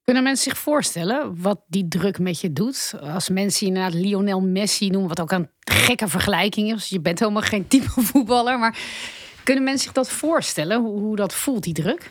Kunnen 0.09 0.27
mensen 0.27 0.51
zich 0.51 0.61
voorstellen 0.63 1.43
wat 1.43 1.61
die 1.67 1.89
druk 1.89 2.19
met 2.19 2.41
je 2.41 2.53
doet? 2.53 2.95
Als 3.01 3.29
mensen 3.29 3.67
inderdaad 3.67 3.95
Lionel 3.95 4.41
Messi 4.41 4.89
noemen, 4.91 5.09
wat 5.09 5.21
ook 5.21 5.31
een 5.31 5.51
gekke 5.61 6.09
vergelijking 6.09 6.73
is. 6.73 6.89
Je 6.89 7.01
bent 7.01 7.19
helemaal 7.19 7.43
geen 7.43 7.69
type 7.69 7.91
voetballer. 8.11 8.59
Maar 8.59 8.79
kunnen 9.45 9.65
mensen 9.65 9.85
zich 9.85 9.93
dat 9.93 10.11
voorstellen, 10.11 10.81
hoe, 10.81 11.01
hoe 11.01 11.17
dat 11.17 11.35
voelt, 11.35 11.63
die 11.63 11.75
druk? 11.75 12.11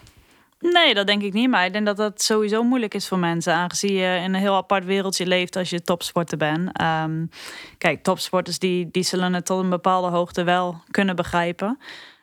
Nee, 0.60 0.94
dat 0.94 1.08
denk 1.08 1.22
ik 1.22 1.34
niet. 1.34 1.50
Maar 1.50 1.66
ik 1.66 1.74
denk 1.74 1.86
dat 1.86 1.98
dat 1.98 2.22
sowieso 2.22 2.64
moeilijk 2.64 2.94
is 2.94 3.08
voor 3.08 3.20
mensen. 3.20 3.54
Aangezien 3.54 3.94
je 3.94 4.16
in 4.18 4.34
een 4.34 4.40
heel 4.40 4.56
apart 4.56 4.86
wereldje 4.86 5.26
leeft 5.26 5.56
als 5.56 5.70
je 5.70 5.82
topsporter 5.82 6.38
bent. 6.38 6.70
Ehm, 6.78 7.26
kijk, 7.78 8.04
topsporters 8.04 8.60
die, 8.60 8.90
die 8.92 9.04
zullen 9.04 9.34
het 9.34 9.46
tot 9.46 9.64
een 9.64 9.70
bepaalde 9.70 10.08
hoogte 10.08 10.44
wel 10.44 10.82
kunnen 10.92 11.16
begrijpen. 11.16 11.80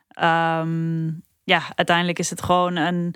Ehm, 0.09 1.07
ja, 1.45 1.63
uiteindelijk 1.75 2.19
is 2.19 2.31
het 2.31 2.43
gewoon 2.43 2.77
een 2.77 3.15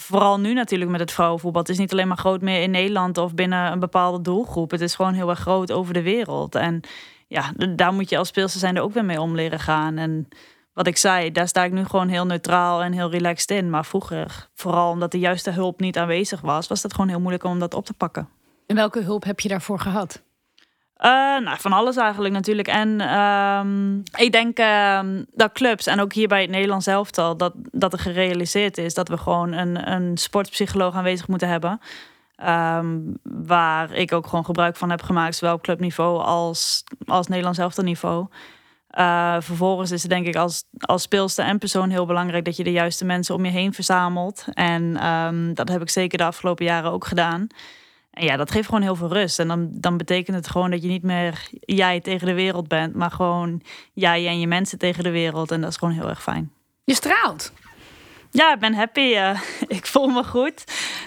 vooral 0.00 0.40
nu 0.40 0.52
natuurlijk 0.52 0.90
met 0.90 1.00
het 1.00 1.12
vrouwenvoetbal. 1.12 1.62
Het 1.62 1.70
is 1.70 1.78
niet 1.78 1.92
alleen 1.92 2.08
maar 2.08 2.16
groot 2.16 2.40
meer 2.40 2.62
in 2.62 2.70
Nederland 2.70 3.18
of 3.18 3.34
binnen 3.34 3.72
een 3.72 3.78
bepaalde 3.78 4.20
doelgroep. 4.20 4.70
Het 4.70 4.80
is 4.80 4.94
gewoon 4.94 5.14
heel 5.14 5.30
erg 5.30 5.38
groot 5.38 5.72
over 5.72 5.94
de 5.94 6.02
wereld. 6.02 6.54
En 6.54 6.80
ja, 7.26 7.52
daar 7.76 7.92
moet 7.92 8.10
je 8.10 8.18
als 8.18 8.28
speelster 8.28 8.60
zijn 8.60 8.76
er 8.76 8.82
ook 8.82 8.92
weer 8.92 9.04
mee 9.04 9.20
om 9.20 9.34
leren 9.34 9.60
gaan. 9.60 9.98
En 9.98 10.28
wat 10.72 10.86
ik 10.86 10.96
zei, 10.96 11.32
daar 11.32 11.48
sta 11.48 11.64
ik 11.64 11.72
nu 11.72 11.84
gewoon 11.84 12.08
heel 12.08 12.26
neutraal 12.26 12.82
en 12.82 12.92
heel 12.92 13.10
relaxed 13.10 13.50
in. 13.50 13.70
Maar 13.70 13.84
vroeger, 13.84 14.48
vooral 14.54 14.90
omdat 14.90 15.12
de 15.12 15.18
juiste 15.18 15.50
hulp 15.50 15.80
niet 15.80 15.98
aanwezig 15.98 16.40
was, 16.40 16.66
was 16.66 16.82
het 16.82 16.92
gewoon 16.92 17.08
heel 17.08 17.20
moeilijk 17.20 17.44
om 17.44 17.58
dat 17.58 17.74
op 17.74 17.84
te 17.84 17.94
pakken. 17.94 18.28
En 18.66 18.76
welke 18.76 19.00
hulp 19.00 19.24
heb 19.24 19.40
je 19.40 19.48
daarvoor 19.48 19.78
gehad? 19.78 20.22
Uh, 21.04 21.06
nou, 21.44 21.56
van 21.60 21.72
alles 21.72 21.96
eigenlijk 21.96 22.34
natuurlijk. 22.34 22.68
En 22.68 23.18
um, 23.18 24.02
ik 24.16 24.32
denk 24.32 24.58
um, 24.58 25.26
dat 25.34 25.52
clubs, 25.52 25.86
en 25.86 26.00
ook 26.00 26.12
hier 26.12 26.28
bij 26.28 26.40
het 26.40 26.50
Nederlands 26.50 26.86
elftal, 26.86 27.36
dat, 27.36 27.52
dat 27.54 27.92
er 27.92 27.98
gerealiseerd 27.98 28.78
is 28.78 28.94
dat 28.94 29.08
we 29.08 29.16
gewoon 29.16 29.52
een, 29.52 29.92
een 29.92 30.18
sportpsycholoog 30.18 30.94
aanwezig 30.94 31.28
moeten 31.28 31.48
hebben. 31.48 31.80
Um, 32.46 33.18
waar 33.22 33.92
ik 33.92 34.12
ook 34.12 34.26
gewoon 34.26 34.44
gebruik 34.44 34.76
van 34.76 34.90
heb 34.90 35.02
gemaakt, 35.02 35.36
zowel 35.36 35.54
op 35.54 35.62
clubniveau 35.62 36.22
als, 36.22 36.84
als 37.06 37.26
Nederlands 37.26 37.58
elftal 37.58 37.84
niveau. 37.84 38.26
Uh, 38.98 39.36
vervolgens 39.40 39.90
is 39.90 40.02
het 40.02 40.10
denk 40.10 40.26
ik 40.26 40.36
als, 40.36 40.64
als 40.78 41.02
speelster 41.02 41.44
en 41.44 41.58
persoon 41.58 41.90
heel 41.90 42.06
belangrijk 42.06 42.44
dat 42.44 42.56
je 42.56 42.64
de 42.64 42.72
juiste 42.72 43.04
mensen 43.04 43.34
om 43.34 43.44
je 43.44 43.50
heen 43.50 43.74
verzamelt. 43.74 44.44
En 44.52 44.92
dat 45.54 45.68
heb 45.68 45.82
ik 45.82 45.90
zeker 45.90 46.18
de 46.18 46.24
afgelopen 46.24 46.64
jaren 46.64 46.90
ook 46.90 47.04
gedaan. 47.04 47.46
En 48.10 48.24
ja, 48.24 48.36
dat 48.36 48.50
geeft 48.50 48.66
gewoon 48.66 48.82
heel 48.82 48.94
veel 48.94 49.12
rust. 49.12 49.38
En 49.38 49.48
dan, 49.48 49.68
dan 49.70 49.96
betekent 49.96 50.36
het 50.36 50.48
gewoon 50.48 50.70
dat 50.70 50.82
je 50.82 50.88
niet 50.88 51.02
meer 51.02 51.48
jij 51.60 52.00
tegen 52.00 52.26
de 52.26 52.34
wereld 52.34 52.68
bent, 52.68 52.94
maar 52.94 53.10
gewoon 53.10 53.62
jij 53.92 54.26
en 54.26 54.40
je 54.40 54.46
mensen 54.46 54.78
tegen 54.78 55.04
de 55.04 55.10
wereld. 55.10 55.50
En 55.50 55.60
dat 55.60 55.70
is 55.70 55.76
gewoon 55.76 55.94
heel 55.94 56.08
erg 56.08 56.22
fijn. 56.22 56.52
Je 56.84 56.94
straalt. 56.94 57.52
Ja, 58.30 58.52
ik 58.52 58.58
ben 58.58 58.74
happy. 58.74 59.00
Uh, 59.00 59.40
ik 59.78 59.86
voel 59.86 60.06
me 60.06 60.24
goed. 60.24 60.64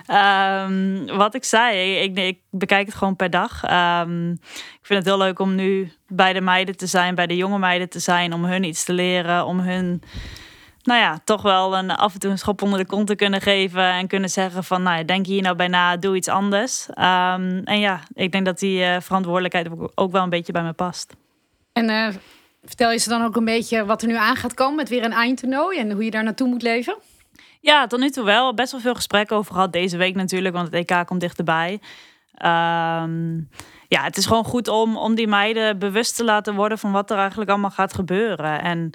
Um, 0.07 1.05
wat 1.17 1.35
ik 1.35 1.43
zei, 1.43 1.95
ik, 1.95 2.17
ik, 2.17 2.39
bekijk 2.49 2.85
het 2.85 2.95
gewoon 2.95 3.15
per 3.15 3.29
dag. 3.29 3.63
Um, 4.01 4.31
ik 4.31 4.89
vind 4.89 4.99
het 4.99 5.07
heel 5.07 5.17
leuk 5.17 5.39
om 5.39 5.55
nu 5.55 5.91
bij 6.07 6.33
de 6.33 6.41
meiden 6.41 6.77
te 6.77 6.87
zijn, 6.87 7.15
bij 7.15 7.27
de 7.27 7.35
jonge 7.35 7.59
meiden 7.59 7.89
te 7.89 7.99
zijn, 7.99 8.33
om 8.33 8.45
hun 8.45 8.63
iets 8.63 8.83
te 8.83 8.93
leren, 8.93 9.45
om 9.45 9.59
hun 9.59 10.01
nou 10.83 10.99
ja, 10.99 11.19
toch 11.23 11.41
wel 11.41 11.77
een, 11.77 11.91
af 11.91 12.13
en 12.13 12.19
toe 12.19 12.31
een 12.31 12.37
schop 12.37 12.61
onder 12.61 12.79
de 12.79 12.85
kont 12.85 13.07
te 13.07 13.15
kunnen 13.15 13.41
geven. 13.41 13.83
En 13.83 14.07
kunnen 14.07 14.29
zeggen 14.29 14.63
van, 14.63 14.83
nou, 14.83 15.05
denk 15.05 15.25
hier 15.25 15.41
nou 15.41 15.55
bij 15.55 15.67
na, 15.67 15.97
doe 15.97 16.15
iets 16.15 16.27
anders. 16.27 16.87
Um, 16.89 17.61
en 17.63 17.79
ja, 17.79 17.99
ik 18.13 18.31
denk 18.31 18.45
dat 18.45 18.59
die 18.59 18.79
uh, 18.79 18.95
verantwoordelijkheid 18.99 19.67
ook 19.95 20.11
wel 20.11 20.23
een 20.23 20.29
beetje 20.29 20.53
bij 20.53 20.63
me 20.63 20.73
past. 20.73 21.15
En 21.73 21.89
uh, 21.89 22.07
vertel 22.63 22.91
je 22.91 22.97
ze 22.97 23.09
dan 23.09 23.23
ook 23.23 23.35
een 23.35 23.45
beetje 23.45 23.85
wat 23.85 24.01
er 24.01 24.07
nu 24.07 24.15
aan 24.15 24.35
gaat 24.35 24.53
komen 24.53 24.75
met 24.75 24.89
weer 24.89 25.03
een 25.03 25.11
eindtoernooi 25.11 25.79
en 25.79 25.91
hoe 25.91 26.03
je 26.03 26.11
daar 26.11 26.23
naartoe 26.23 26.47
moet 26.47 26.61
leven? 26.61 26.95
Ja, 27.59 27.87
tot 27.87 27.99
nu 27.99 28.09
toe 28.09 28.23
wel. 28.23 28.53
Best 28.53 28.71
wel 28.71 28.81
veel 28.81 28.95
gesprekken 28.95 29.35
over 29.35 29.53
gehad 29.53 29.73
deze 29.73 29.97
week 29.97 30.15
natuurlijk, 30.15 30.55
want 30.55 30.71
het 30.71 30.89
EK 30.89 31.05
komt 31.05 31.19
dichterbij. 31.19 31.71
Um, 32.45 33.49
ja, 33.87 34.03
het 34.03 34.17
is 34.17 34.25
gewoon 34.25 34.43
goed 34.43 34.67
om, 34.67 34.97
om 34.97 35.15
die 35.15 35.27
meiden 35.27 35.79
bewust 35.79 36.15
te 36.15 36.23
laten 36.23 36.55
worden 36.55 36.77
van 36.77 36.91
wat 36.91 37.11
er 37.11 37.17
eigenlijk 37.17 37.49
allemaal 37.49 37.69
gaat 37.69 37.93
gebeuren. 37.93 38.61
En 38.61 38.91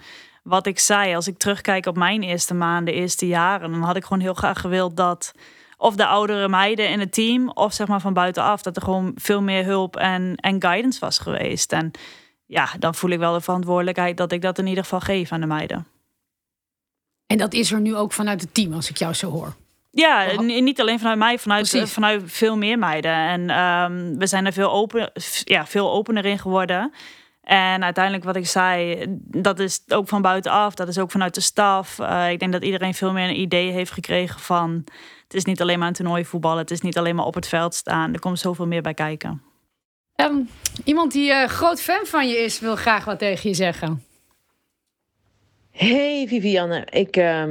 wat 0.49 0.67
ik 0.67 0.78
zei, 0.78 1.14
als 1.14 1.26
ik 1.26 1.38
terugkijk 1.38 1.87
op 1.87 1.96
mijn 1.96 2.23
eerste 2.23 2.55
maanden, 2.55 2.94
eerste 2.94 3.27
jaren, 3.27 3.70
dan 3.70 3.83
had 3.83 3.96
ik 3.96 4.03
gewoon 4.03 4.23
heel 4.23 4.35
graag 4.35 4.61
gewild 4.61 4.96
dat 4.96 5.33
of 5.77 5.96
de 5.96 6.07
oudere 6.07 6.49
meiden 6.49 6.88
in 6.88 7.01
het 7.01 7.12
team, 7.12 7.51
of 7.51 7.73
zeg 7.73 7.87
maar 7.87 8.01
van 8.01 8.12
buitenaf, 8.12 8.62
dat 8.62 8.77
er 8.77 8.83
gewoon 8.83 9.12
veel 9.14 9.42
meer 9.42 9.64
hulp 9.64 9.96
en, 9.96 10.35
en 10.37 10.62
guidance 10.62 11.01
was 11.01 11.18
geweest. 11.18 11.73
En 11.73 11.90
ja, 12.46 12.68
dan 12.79 12.94
voel 12.94 13.11
ik 13.11 13.18
wel 13.18 13.33
de 13.33 13.40
verantwoordelijkheid 13.40 14.16
dat 14.16 14.33
ik 14.33 14.42
dat 14.42 14.59
in 14.59 14.66
ieder 14.66 14.83
geval 14.83 15.01
geef 15.01 15.33
aan 15.33 15.40
de 15.40 15.46
meiden. 15.46 15.87
En 17.27 17.38
dat 17.38 17.53
is 17.53 17.73
er 17.73 17.81
nu 17.81 17.96
ook 17.96 18.12
vanuit 18.12 18.40
het 18.40 18.55
team, 18.55 18.73
als 18.73 18.90
ik 18.90 18.96
jou 18.96 19.14
zo 19.14 19.31
hoor. 19.31 19.55
Ja, 19.90 20.40
niet 20.40 20.81
alleen 20.81 20.99
vanuit 20.99 21.18
mij, 21.18 21.38
vanuit, 21.38 21.83
vanuit 21.87 22.23
veel 22.27 22.57
meer 22.57 22.79
meiden. 22.79 23.12
En 23.12 23.40
um, 23.59 24.18
we 24.18 24.27
zijn 24.27 24.46
er 24.46 24.53
veel, 24.53 24.70
open, 24.70 25.12
ja, 25.44 25.66
veel 25.66 25.92
opener 25.92 26.25
in 26.25 26.38
geworden. 26.38 26.92
En 27.49 27.85
uiteindelijk 27.85 28.25
wat 28.25 28.37
ik 28.37 28.47
zei, 28.47 29.05
dat 29.19 29.59
is 29.59 29.81
ook 29.89 30.09
van 30.09 30.23
buitenaf, 30.23 30.75
dat 30.75 30.89
is 30.89 30.99
ook 30.99 31.11
vanuit 31.11 31.35
de 31.35 31.41
staf. 31.41 31.99
Uh, 31.99 32.31
ik 32.31 32.39
denk 32.39 32.53
dat 32.53 32.65
iedereen 32.65 32.95
veel 32.95 33.13
meer 33.13 33.29
een 33.29 33.41
idee 33.41 33.71
heeft 33.71 33.91
gekregen 33.91 34.41
van... 34.41 34.85
het 35.23 35.35
is 35.35 35.45
niet 35.45 35.61
alleen 35.61 35.79
maar 35.79 35.89
een 35.89 35.95
toernooi 35.95 36.25
voetballen, 36.25 36.59
het 36.59 36.71
is 36.71 36.81
niet 36.81 36.99
alleen 36.99 37.15
maar 37.15 37.25
op 37.25 37.35
het 37.35 37.49
veld 37.49 37.75
staan. 37.75 38.13
Er 38.13 38.21
komt 38.21 38.39
zoveel 38.39 38.67
meer 38.67 38.83
bij 38.83 38.95
kijken. 38.95 39.43
Um, 40.17 40.49
iemand 40.85 41.13
die 41.13 41.31
uh, 41.31 41.45
groot 41.45 41.81
fan 41.81 42.07
van 42.07 42.29
je 42.29 42.37
is, 42.37 42.61
wil 42.61 42.77
graag 42.77 43.05
wat 43.05 43.19
tegen 43.19 43.49
je 43.49 43.55
zeggen. 43.55 44.03
Hey 45.71 46.27
Vivianne, 46.29 46.87
ik 46.91 47.17
uh, 47.17 47.45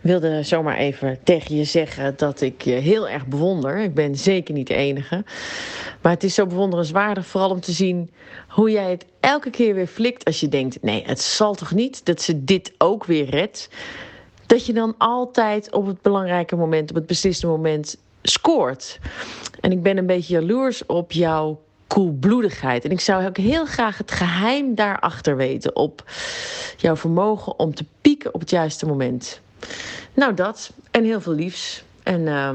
wilde 0.00 0.42
zomaar 0.42 0.76
even 0.76 1.18
tegen 1.24 1.56
je 1.56 1.64
zeggen 1.64 2.16
dat 2.16 2.40
ik 2.40 2.62
je 2.62 2.72
heel 2.72 3.08
erg 3.08 3.26
bewonder. 3.26 3.78
Ik 3.78 3.94
ben 3.94 4.16
zeker 4.16 4.54
niet 4.54 4.66
de 4.66 4.74
enige. 4.74 5.24
Maar 6.00 6.12
het 6.12 6.24
is 6.24 6.34
zo 6.34 6.46
bewonderenswaardig, 6.46 7.26
vooral 7.26 7.50
om 7.50 7.60
te 7.60 7.72
zien 7.72 8.10
hoe 8.54 8.70
jij 8.70 8.90
het 8.90 9.06
elke 9.20 9.50
keer 9.50 9.74
weer 9.74 9.86
flikt 9.86 10.24
als 10.24 10.40
je 10.40 10.48
denkt: 10.48 10.82
nee, 10.82 11.02
het 11.06 11.20
zal 11.20 11.54
toch 11.54 11.72
niet 11.72 12.04
dat 12.04 12.22
ze 12.22 12.44
dit 12.44 12.72
ook 12.78 13.04
weer 13.04 13.24
redt. 13.24 13.68
Dat 14.46 14.66
je 14.66 14.72
dan 14.72 14.94
altijd 14.98 15.72
op 15.72 15.86
het 15.86 16.02
belangrijke 16.02 16.56
moment, 16.56 16.90
op 16.90 16.96
het 16.96 17.06
beslissende 17.06 17.54
moment 17.54 17.96
scoort. 18.22 18.98
En 19.60 19.72
ik 19.72 19.82
ben 19.82 19.96
een 19.96 20.06
beetje 20.06 20.34
jaloers 20.34 20.86
op 20.86 21.12
jouw 21.12 21.60
koelbloedigheid. 21.86 22.84
En 22.84 22.90
ik 22.90 23.00
zou 23.00 23.26
ook 23.26 23.36
heel 23.36 23.66
graag 23.66 23.98
het 23.98 24.10
geheim 24.10 24.74
daarachter 24.74 25.36
weten. 25.36 25.76
Op 25.76 26.04
jouw 26.76 26.96
vermogen 26.96 27.58
om 27.58 27.74
te 27.74 27.84
pieken 28.00 28.34
op 28.34 28.40
het 28.40 28.50
juiste 28.50 28.86
moment. 28.86 29.40
Nou, 30.14 30.34
dat. 30.34 30.72
En 30.90 31.04
heel 31.04 31.20
veel 31.20 31.34
liefs. 31.34 31.84
En 32.02 32.20
uh, 32.20 32.50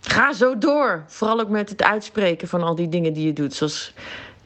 ga 0.00 0.32
zo 0.32 0.58
door. 0.58 1.04
Vooral 1.06 1.40
ook 1.40 1.48
met 1.48 1.68
het 1.68 1.82
uitspreken 1.82 2.48
van 2.48 2.62
al 2.62 2.74
die 2.74 2.88
dingen 2.88 3.12
die 3.12 3.26
je 3.26 3.32
doet. 3.32 3.54
Zoals 3.54 3.92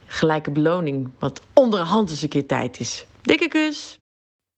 gelijke 0.07 0.51
beloning. 0.51 1.09
Wat 1.19 1.41
onderhand 1.53 2.09
eens 2.09 2.21
een 2.21 2.29
keer 2.29 2.45
tijd 2.45 2.79
is. 2.79 3.05
Dikke 3.21 3.47
kus. 3.47 3.97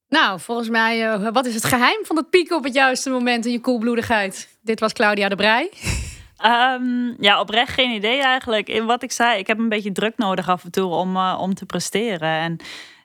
Nou, 0.07 0.39
volgens 0.39 0.69
mij, 0.69 1.13
uh, 1.13 1.27
wat 1.31 1.45
is 1.45 1.53
het 1.53 1.65
geheim 1.65 2.05
van 2.05 2.15
het 2.15 2.29
pieken 2.29 2.57
op 2.57 2.63
het 2.63 2.73
juiste 2.73 3.09
moment 3.09 3.45
in 3.45 3.51
je 3.51 3.59
koelbloedigheid? 3.59 4.57
Dit 4.61 4.79
was 4.79 4.93
Claudia 4.93 5.29
de 5.29 5.35
Brij. 5.35 5.71
Um, 6.45 7.15
ja, 7.19 7.39
oprecht 7.39 7.73
geen 7.73 7.91
idee 7.91 8.21
eigenlijk. 8.21 8.67
In 8.67 8.85
wat 8.85 9.03
ik 9.03 9.11
zei, 9.11 9.39
ik 9.39 9.47
heb 9.47 9.57
een 9.57 9.69
beetje 9.69 9.91
druk 9.91 10.17
nodig 10.17 10.49
af 10.49 10.63
en 10.63 10.71
toe 10.71 10.93
om, 10.93 11.15
uh, 11.15 11.37
om 11.41 11.53
te 11.53 11.65
presteren. 11.65 12.29
En 12.29 12.57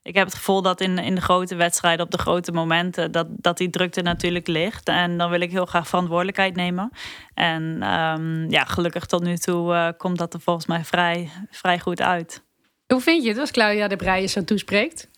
ik 0.05 0.15
heb 0.15 0.27
het 0.27 0.35
gevoel 0.35 0.63
dat 0.63 0.81
in, 0.81 0.99
in 0.99 1.15
de 1.15 1.21
grote 1.21 1.55
wedstrijden, 1.55 2.05
op 2.05 2.11
de 2.11 2.19
grote 2.19 2.53
momenten, 2.53 3.13
dat, 3.13 3.27
dat 3.31 3.57
die 3.57 3.71
drukte 3.71 4.03
natuurlijk 4.03 4.47
ligt. 4.47 4.89
En 4.89 5.19
dan 5.19 5.31
wil 5.31 5.41
ik 5.41 5.51
heel 5.51 5.67
graag 5.67 5.89
verantwoordelijkheid 5.89 6.57
nemen. 6.57 6.91
En 7.35 7.63
um, 7.63 8.51
ja, 8.51 8.65
gelukkig 8.65 9.07
tot 9.07 9.23
nu 9.23 9.37
toe 9.37 9.73
uh, 9.73 9.89
komt 9.97 10.19
dat 10.19 10.35
er 10.35 10.41
volgens 10.41 10.67
mij 10.67 10.85
vrij, 10.85 11.31
vrij 11.51 11.79
goed 11.79 12.01
uit. 12.01 12.43
Hoe 12.87 13.01
vind 13.01 13.23
je 13.23 13.29
het 13.29 13.39
als 13.39 13.51
Claudia 13.51 13.89
de 13.89 13.97
Breij 13.97 14.27
zo 14.27 14.45
toespreekt? 14.45 15.09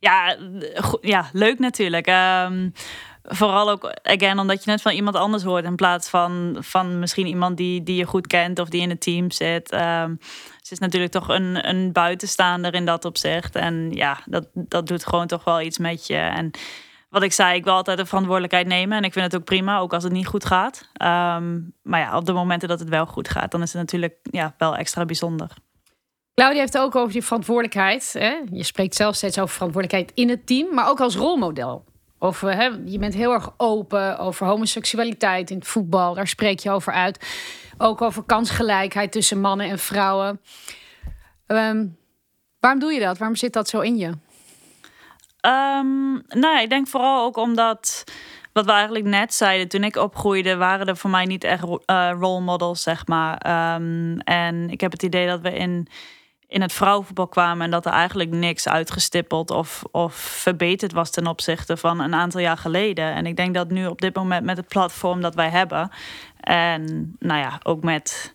Ja, 0.00 0.36
ja 1.00 1.28
leuk 1.32 1.58
natuurlijk. 1.58 2.08
Um, 2.08 2.72
vooral 3.22 3.70
ook, 3.70 3.92
again, 4.02 4.38
omdat 4.38 4.64
je 4.64 4.70
net 4.70 4.82
van 4.82 4.92
iemand 4.92 5.16
anders 5.16 5.42
hoort 5.42 5.64
in 5.64 5.76
plaats 5.76 6.08
van, 6.08 6.56
van 6.60 6.98
misschien 6.98 7.26
iemand 7.26 7.56
die, 7.56 7.82
die 7.82 7.96
je 7.96 8.04
goed 8.04 8.26
kent 8.26 8.58
of 8.58 8.68
die 8.68 8.80
in 8.80 8.90
het 8.90 9.00
team 9.00 9.30
zit. 9.30 9.72
Um, 9.72 10.18
ze 10.66 10.72
is 10.72 10.78
natuurlijk 10.78 11.12
toch 11.12 11.28
een, 11.28 11.68
een 11.68 11.92
buitenstaander 11.92 12.74
in 12.74 12.84
dat 12.84 13.04
opzicht. 13.04 13.54
En 13.54 13.90
ja, 13.90 14.18
dat, 14.24 14.48
dat 14.52 14.86
doet 14.86 15.06
gewoon 15.06 15.26
toch 15.26 15.44
wel 15.44 15.60
iets 15.60 15.78
met 15.78 16.06
je. 16.06 16.16
En 16.16 16.50
wat 17.08 17.22
ik 17.22 17.32
zei, 17.32 17.56
ik 17.56 17.64
wil 17.64 17.72
altijd 17.72 17.98
de 17.98 18.06
verantwoordelijkheid 18.06 18.66
nemen. 18.66 18.96
En 18.96 19.04
ik 19.04 19.12
vind 19.12 19.24
het 19.24 19.36
ook 19.36 19.44
prima, 19.44 19.78
ook 19.78 19.92
als 19.92 20.02
het 20.02 20.12
niet 20.12 20.26
goed 20.26 20.44
gaat. 20.44 20.90
Um, 21.02 21.74
maar 21.82 22.00
ja, 22.00 22.16
op 22.16 22.24
de 22.24 22.32
momenten 22.32 22.68
dat 22.68 22.80
het 22.80 22.88
wel 22.88 23.06
goed 23.06 23.28
gaat, 23.28 23.50
dan 23.50 23.62
is 23.62 23.72
het 23.72 23.82
natuurlijk 23.82 24.18
ja, 24.22 24.54
wel 24.58 24.76
extra 24.76 25.04
bijzonder. 25.04 25.50
Claudia 26.34 26.60
heeft 26.60 26.78
ook 26.78 26.96
over 26.96 27.12
die 27.12 27.24
verantwoordelijkheid. 27.24 28.14
Hè? 28.18 28.36
Je 28.50 28.64
spreekt 28.64 28.94
zelf 28.94 29.14
steeds 29.14 29.38
over 29.38 29.54
verantwoordelijkheid 29.54 30.18
in 30.18 30.28
het 30.28 30.46
team, 30.46 30.74
maar 30.74 30.88
ook 30.88 31.00
als 31.00 31.16
rolmodel. 31.16 31.84
Over, 32.18 32.54
hè, 32.54 32.70
je 32.84 32.98
bent 32.98 33.14
heel 33.14 33.32
erg 33.32 33.54
open 33.56 34.18
over 34.18 34.46
homoseksualiteit 34.46 35.50
in 35.50 35.58
het 35.58 35.66
voetbal. 35.66 36.14
Daar 36.14 36.28
spreek 36.28 36.58
je 36.58 36.70
over 36.70 36.92
uit. 36.92 37.26
Ook 37.78 38.02
over 38.02 38.22
kansgelijkheid 38.22 39.12
tussen 39.12 39.40
mannen 39.40 39.68
en 39.68 39.78
vrouwen. 39.78 40.40
Um, 41.46 41.96
waarom 42.60 42.80
doe 42.80 42.92
je 42.92 43.00
dat? 43.00 43.18
Waarom 43.18 43.36
zit 43.36 43.52
dat 43.52 43.68
zo 43.68 43.80
in 43.80 43.96
je? 43.96 44.06
Um, 44.06 46.22
nou 46.28 46.60
ik 46.60 46.68
denk 46.68 46.88
vooral 46.88 47.24
ook 47.24 47.36
omdat 47.36 48.04
wat 48.56 48.64
we 48.64 48.72
eigenlijk 48.72 49.04
net 49.04 49.34
zeiden, 49.34 49.68
toen 49.68 49.84
ik 49.84 49.96
opgroeide, 49.96 50.56
waren 50.56 50.86
er 50.86 50.96
voor 50.96 51.10
mij 51.10 51.24
niet 51.24 51.44
echt 51.44 51.64
uh, 51.64 52.10
role 52.18 52.40
models, 52.40 52.82
zeg 52.82 53.06
maar. 53.06 53.38
Ehm, 53.38 54.18
en 54.18 54.70
ik 54.70 54.80
heb 54.80 54.92
het 54.92 55.02
idee 55.02 55.26
dat 55.26 55.40
we 55.40 55.52
in, 55.52 55.88
in 56.48 56.60
het 56.60 56.72
vrouwenvoetbal 56.72 57.28
kwamen 57.28 57.64
en 57.64 57.70
dat 57.70 57.86
er 57.86 57.92
eigenlijk 57.92 58.30
niks 58.30 58.68
uitgestippeld 58.68 59.50
of, 59.50 59.82
of 59.90 60.14
verbeterd 60.14 60.92
was 60.92 61.10
ten 61.10 61.26
opzichte 61.26 61.76
van 61.76 62.00
een 62.00 62.14
aantal 62.14 62.40
jaar 62.40 62.58
geleden. 62.58 63.14
En 63.14 63.26
ik 63.26 63.36
denk 63.36 63.54
dat 63.54 63.70
nu 63.70 63.86
op 63.86 64.00
dit 64.00 64.14
moment 64.14 64.44
met 64.44 64.56
het 64.56 64.68
platform 64.68 65.20
dat 65.20 65.34
wij 65.34 65.50
hebben, 65.50 65.90
en 66.40 67.14
nou 67.18 67.40
ja, 67.40 67.60
ook 67.62 67.82
met 67.82 68.34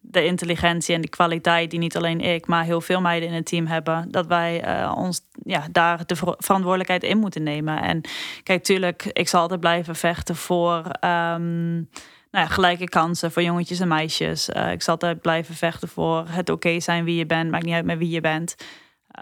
de 0.00 0.24
intelligentie 0.24 0.94
en 0.94 1.00
de 1.00 1.08
kwaliteit 1.08 1.70
die 1.70 1.78
niet 1.78 1.96
alleen 1.96 2.20
ik, 2.20 2.46
maar 2.46 2.64
heel 2.64 2.80
veel 2.80 3.00
meiden 3.00 3.28
in 3.28 3.34
het 3.34 3.46
team 3.46 3.66
hebben, 3.66 4.10
dat 4.10 4.26
wij 4.26 4.80
uh, 4.80 4.92
ons 4.96 5.20
ja, 5.42 5.66
daar 5.72 6.06
de 6.06 6.16
verantwoordelijkheid 6.16 7.02
in 7.02 7.18
moeten 7.18 7.42
nemen. 7.42 7.82
En 7.82 8.00
kijk, 8.42 8.62
tuurlijk, 8.62 9.04
ik 9.04 9.28
zal 9.28 9.40
altijd 9.40 9.60
blijven 9.60 9.96
vechten 9.96 10.36
voor 10.36 10.82
um, 11.00 11.88
nou 12.34 12.46
ja, 12.46 12.52
gelijke 12.52 12.88
kansen 12.88 13.32
voor 13.32 13.42
jongetjes 13.42 13.80
en 13.80 13.88
meisjes. 13.88 14.48
Uh, 14.48 14.72
ik 14.72 14.82
zal 14.82 14.92
altijd 14.92 15.20
blijven 15.20 15.54
vechten 15.54 15.88
voor 15.88 16.24
het 16.28 16.50
oké 16.50 16.80
zijn 16.80 17.04
wie 17.04 17.16
je 17.16 17.26
bent, 17.26 17.50
maakt 17.50 17.64
niet 17.64 17.74
uit 17.74 17.84
met 17.84 17.98
wie 17.98 18.10
je 18.10 18.20
bent. 18.20 18.54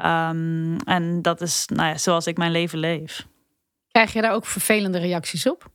Um, 0.07 0.77
en 0.77 1.22
dat 1.22 1.40
is 1.40 1.66
nou 1.66 1.88
ja, 1.88 1.98
zoals 1.98 2.27
ik 2.27 2.37
mijn 2.37 2.53
leven 2.53 2.79
leef. 2.79 3.27
Krijg 3.90 4.12
je 4.12 4.22
daar 4.22 4.33
ook 4.33 4.46
vervelende 4.46 4.98
reacties 4.98 5.48
op? 5.48 5.70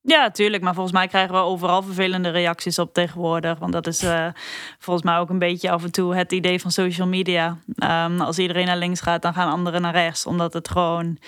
Ja, 0.00 0.30
tuurlijk. 0.30 0.62
Maar 0.62 0.74
volgens 0.74 0.94
mij 0.94 1.08
krijgen 1.08 1.34
we 1.34 1.40
overal 1.40 1.82
vervelende 1.82 2.28
reacties 2.28 2.78
op 2.78 2.94
tegenwoordig. 2.94 3.58
Want 3.58 3.72
dat 3.72 3.86
is 3.86 4.02
uh, 4.02 4.26
volgens 4.78 5.06
mij 5.06 5.18
ook 5.18 5.30
een 5.30 5.38
beetje 5.38 5.70
af 5.70 5.84
en 5.84 5.92
toe 5.92 6.14
het 6.14 6.32
idee 6.32 6.60
van 6.60 6.70
social 6.70 7.06
media. 7.06 7.58
Um, 8.06 8.20
als 8.20 8.38
iedereen 8.38 8.66
naar 8.66 8.76
links 8.76 9.00
gaat, 9.00 9.22
dan 9.22 9.34
gaan 9.34 9.50
anderen 9.50 9.80
naar 9.80 9.92
rechts. 9.92 10.26
Omdat 10.26 10.52
het 10.52 10.68
gewoon 10.68 11.18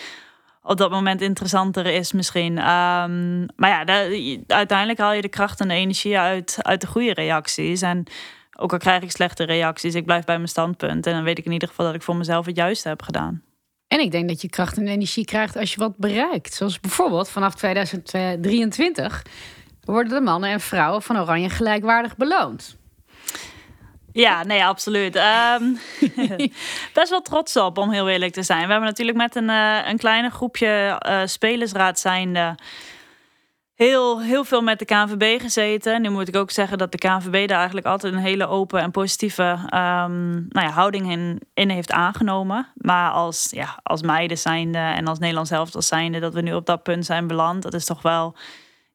op 0.70 0.76
dat 0.76 0.90
moment 0.90 1.20
interessanter 1.20 1.86
is 1.86 2.12
misschien. 2.12 2.52
Um, 2.52 3.46
maar 3.56 3.70
ja, 3.70 3.84
de, 3.84 4.42
uiteindelijk 4.46 4.98
haal 4.98 5.12
je 5.12 5.22
de 5.22 5.28
kracht 5.28 5.60
en 5.60 5.70
energie 5.70 6.18
uit, 6.18 6.56
uit 6.58 6.80
de 6.80 6.86
goede 6.86 7.14
reacties. 7.14 7.82
En 7.82 8.04
ook 8.56 8.72
al 8.72 8.78
krijg 8.78 9.02
ik 9.02 9.10
slechte 9.10 9.44
reacties, 9.44 9.94
ik 9.94 10.04
blijf 10.04 10.24
bij 10.24 10.36
mijn 10.36 10.48
standpunt. 10.48 11.06
En 11.06 11.12
dan 11.12 11.22
weet 11.22 11.38
ik 11.38 11.44
in 11.44 11.52
ieder 11.52 11.68
geval 11.68 11.86
dat 11.86 11.94
ik 11.94 12.02
voor 12.02 12.16
mezelf 12.16 12.46
het 12.46 12.56
juiste 12.56 12.88
heb 12.88 13.02
gedaan. 13.02 13.42
En 13.86 14.00
ik 14.00 14.10
denk 14.10 14.28
dat 14.28 14.42
je 14.42 14.48
kracht 14.48 14.76
en 14.76 14.88
energie 14.88 15.24
krijgt 15.24 15.56
als 15.56 15.74
je 15.74 15.80
wat 15.80 15.96
bereikt. 15.96 16.54
Zoals 16.54 16.80
bijvoorbeeld 16.80 17.28
vanaf 17.28 17.54
2023 17.54 19.22
worden 19.84 20.12
de 20.12 20.20
mannen 20.20 20.50
en 20.50 20.60
vrouwen 20.60 21.02
van 21.02 21.18
Oranje 21.18 21.48
gelijkwaardig 21.48 22.16
beloond. 22.16 22.78
Ja, 24.12 24.44
nee, 24.44 24.64
absoluut. 24.64 25.16
Um, 25.16 25.78
best 26.94 27.10
wel 27.10 27.22
trots 27.22 27.56
op, 27.56 27.78
om 27.78 27.90
heel 27.90 28.08
eerlijk 28.08 28.32
te 28.32 28.42
zijn. 28.42 28.64
We 28.64 28.70
hebben 28.70 28.88
natuurlijk 28.88 29.18
met 29.18 29.36
een, 29.36 29.48
uh, 29.48 29.88
een 29.88 29.98
kleine 29.98 30.30
groepje 30.30 31.02
uh, 31.06 31.20
spelersraad 31.24 31.98
zijnde 31.98 32.54
heel, 33.84 34.20
heel 34.20 34.44
veel 34.44 34.62
met 34.62 34.78
de 34.78 34.84
KNVB 34.84 35.40
gezeten. 35.40 36.02
Nu 36.02 36.08
moet 36.08 36.28
ik 36.28 36.36
ook 36.36 36.50
zeggen 36.50 36.78
dat 36.78 36.92
de 36.92 36.98
KNVB 36.98 37.48
daar 37.48 37.58
eigenlijk 37.58 37.86
altijd 37.86 38.12
een 38.12 38.18
hele 38.18 38.46
open 38.46 38.80
en 38.80 38.90
positieve 38.90 39.42
um, 39.42 40.46
nou 40.48 40.66
ja, 40.66 40.70
houding 40.70 41.40
in, 41.54 41.70
heeft 41.70 41.92
aangenomen. 41.92 42.66
Maar 42.74 43.10
als, 43.10 43.48
ja, 43.50 43.78
als 43.82 44.02
meiden 44.02 44.38
zijnde 44.38 44.78
en 44.78 45.06
als 45.06 45.18
Nederlands 45.18 45.50
helft 45.50 45.84
zijnde 45.84 46.18
dat 46.20 46.34
we 46.34 46.40
nu 46.40 46.54
op 46.54 46.66
dat 46.66 46.82
punt 46.82 47.06
zijn 47.06 47.26
beland, 47.26 47.62
dat 47.62 47.74
is 47.74 47.84
toch 47.84 48.02
wel 48.02 48.34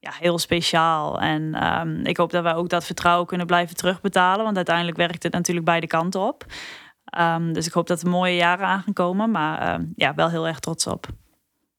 ja, 0.05 0.11
heel 0.19 0.37
speciaal. 0.37 1.21
En 1.21 1.67
um, 1.67 2.05
ik 2.05 2.17
hoop 2.17 2.31
dat 2.31 2.43
wij 2.43 2.53
ook 2.53 2.69
dat 2.69 2.85
vertrouwen 2.85 3.27
kunnen 3.27 3.47
blijven 3.47 3.75
terugbetalen. 3.75 4.43
Want 4.43 4.55
uiteindelijk 4.55 4.97
werkt 4.97 5.23
het 5.23 5.33
natuurlijk 5.33 5.65
beide 5.65 5.87
kanten 5.87 6.21
op. 6.21 6.45
Um, 7.19 7.53
dus 7.53 7.67
ik 7.67 7.73
hoop 7.73 7.87
dat 7.87 8.01
er 8.01 8.09
mooie 8.09 8.35
jaren 8.35 8.67
aan 8.67 8.81
gaan 8.81 8.93
komen. 8.93 9.31
Maar 9.31 9.81
ja, 9.95 10.15
wel 10.15 10.29
heel 10.29 10.47
erg 10.47 10.59
trots 10.59 10.87
op. 10.87 11.07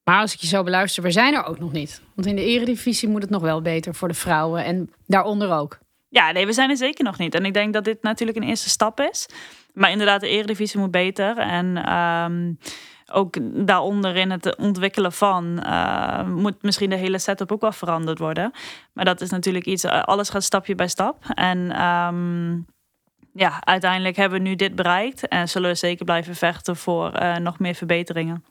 Maar 0.04 0.20
als 0.20 0.34
ik 0.34 0.40
je 0.40 0.46
zo 0.46 0.62
beluister, 0.62 1.02
we 1.02 1.10
zijn 1.10 1.34
er 1.34 1.44
ook 1.44 1.58
nog 1.58 1.72
niet. 1.72 2.02
Want 2.14 2.26
in 2.28 2.36
de 2.36 2.44
eredivisie 2.44 3.08
moet 3.08 3.22
het 3.22 3.30
nog 3.30 3.42
wel 3.42 3.62
beter 3.62 3.94
voor 3.94 4.08
de 4.08 4.14
vrouwen 4.14 4.64
en 4.64 4.90
daaronder 5.06 5.52
ook. 5.52 5.78
Ja, 6.08 6.32
nee, 6.32 6.46
we 6.46 6.52
zijn 6.52 6.70
er 6.70 6.76
zeker 6.76 7.04
nog 7.04 7.18
niet. 7.18 7.34
En 7.34 7.44
ik 7.44 7.54
denk 7.54 7.72
dat 7.72 7.84
dit 7.84 8.02
natuurlijk 8.02 8.38
een 8.38 8.48
eerste 8.48 8.68
stap 8.68 9.00
is. 9.00 9.28
Maar 9.72 9.90
inderdaad, 9.90 10.20
de 10.20 10.28
eredivisie 10.28 10.80
moet 10.80 10.90
beter. 10.90 11.38
En 11.38 11.76
ook 13.12 13.36
daaronder 13.66 14.16
in 14.16 14.30
het 14.30 14.56
ontwikkelen 14.56 15.12
van 15.12 15.62
uh, 15.66 16.26
moet 16.26 16.62
misschien 16.62 16.90
de 16.90 16.96
hele 16.96 17.18
setup 17.18 17.52
ook 17.52 17.60
wel 17.60 17.72
veranderd 17.72 18.18
worden. 18.18 18.52
Maar 18.92 19.04
dat 19.04 19.20
is 19.20 19.30
natuurlijk 19.30 19.66
iets, 19.66 19.84
eh, 19.84 20.02
alles 20.02 20.28
gaat 20.28 20.42
stapje 20.42 20.74
bij 20.74 20.88
stap. 20.88 21.24
En 21.34 21.82
um, 21.84 22.66
ja, 23.32 23.64
uiteindelijk 23.64 24.16
hebben 24.16 24.42
we 24.42 24.48
nu 24.48 24.54
dit 24.54 24.74
bereikt 24.74 25.28
en 25.28 25.48
zullen 25.48 25.70
we 25.70 25.76
zeker 25.76 26.04
blijven 26.04 26.34
vechten 26.34 26.76
voor 26.76 27.22
uh, 27.22 27.36
nog 27.36 27.58
meer 27.58 27.74
verbeteringen. 27.74 28.44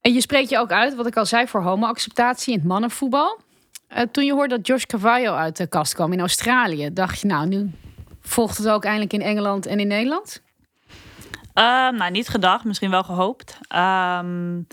En 0.00 0.12
je 0.12 0.20
spreekt 0.20 0.50
je 0.50 0.58
ook 0.58 0.72
uit, 0.72 0.94
wat 0.94 1.06
ik 1.06 1.16
al 1.16 1.26
zei, 1.26 1.46
voor 1.46 1.62
homoacceptatie 1.62 2.52
in 2.52 2.58
het 2.58 2.68
mannenvoetbal. 2.68 3.40
Toen 4.10 4.24
je 4.24 4.32
hoorde 4.32 4.56
dat 4.56 4.66
Josh 4.66 4.84
Cavallo 4.84 5.34
uit 5.34 5.56
de 5.56 5.66
kast 5.66 5.94
kwam 5.94 6.12
in 6.12 6.20
Australië, 6.20 6.92
dacht 6.92 7.20
je 7.20 7.26
nou, 7.26 7.46
nu 7.46 7.70
volgt 8.20 8.58
het 8.58 8.68
ook 8.68 8.84
eindelijk 8.84 9.12
in 9.12 9.22
Engeland 9.22 9.66
en 9.66 9.80
in 9.80 9.88
Nederland? 9.88 10.42
Uh, 11.58 11.88
nou, 11.88 12.10
niet 12.10 12.28
gedacht, 12.28 12.64
misschien 12.64 12.90
wel 12.90 13.02
gehoopt. 13.02 13.58
Um, 13.68 14.66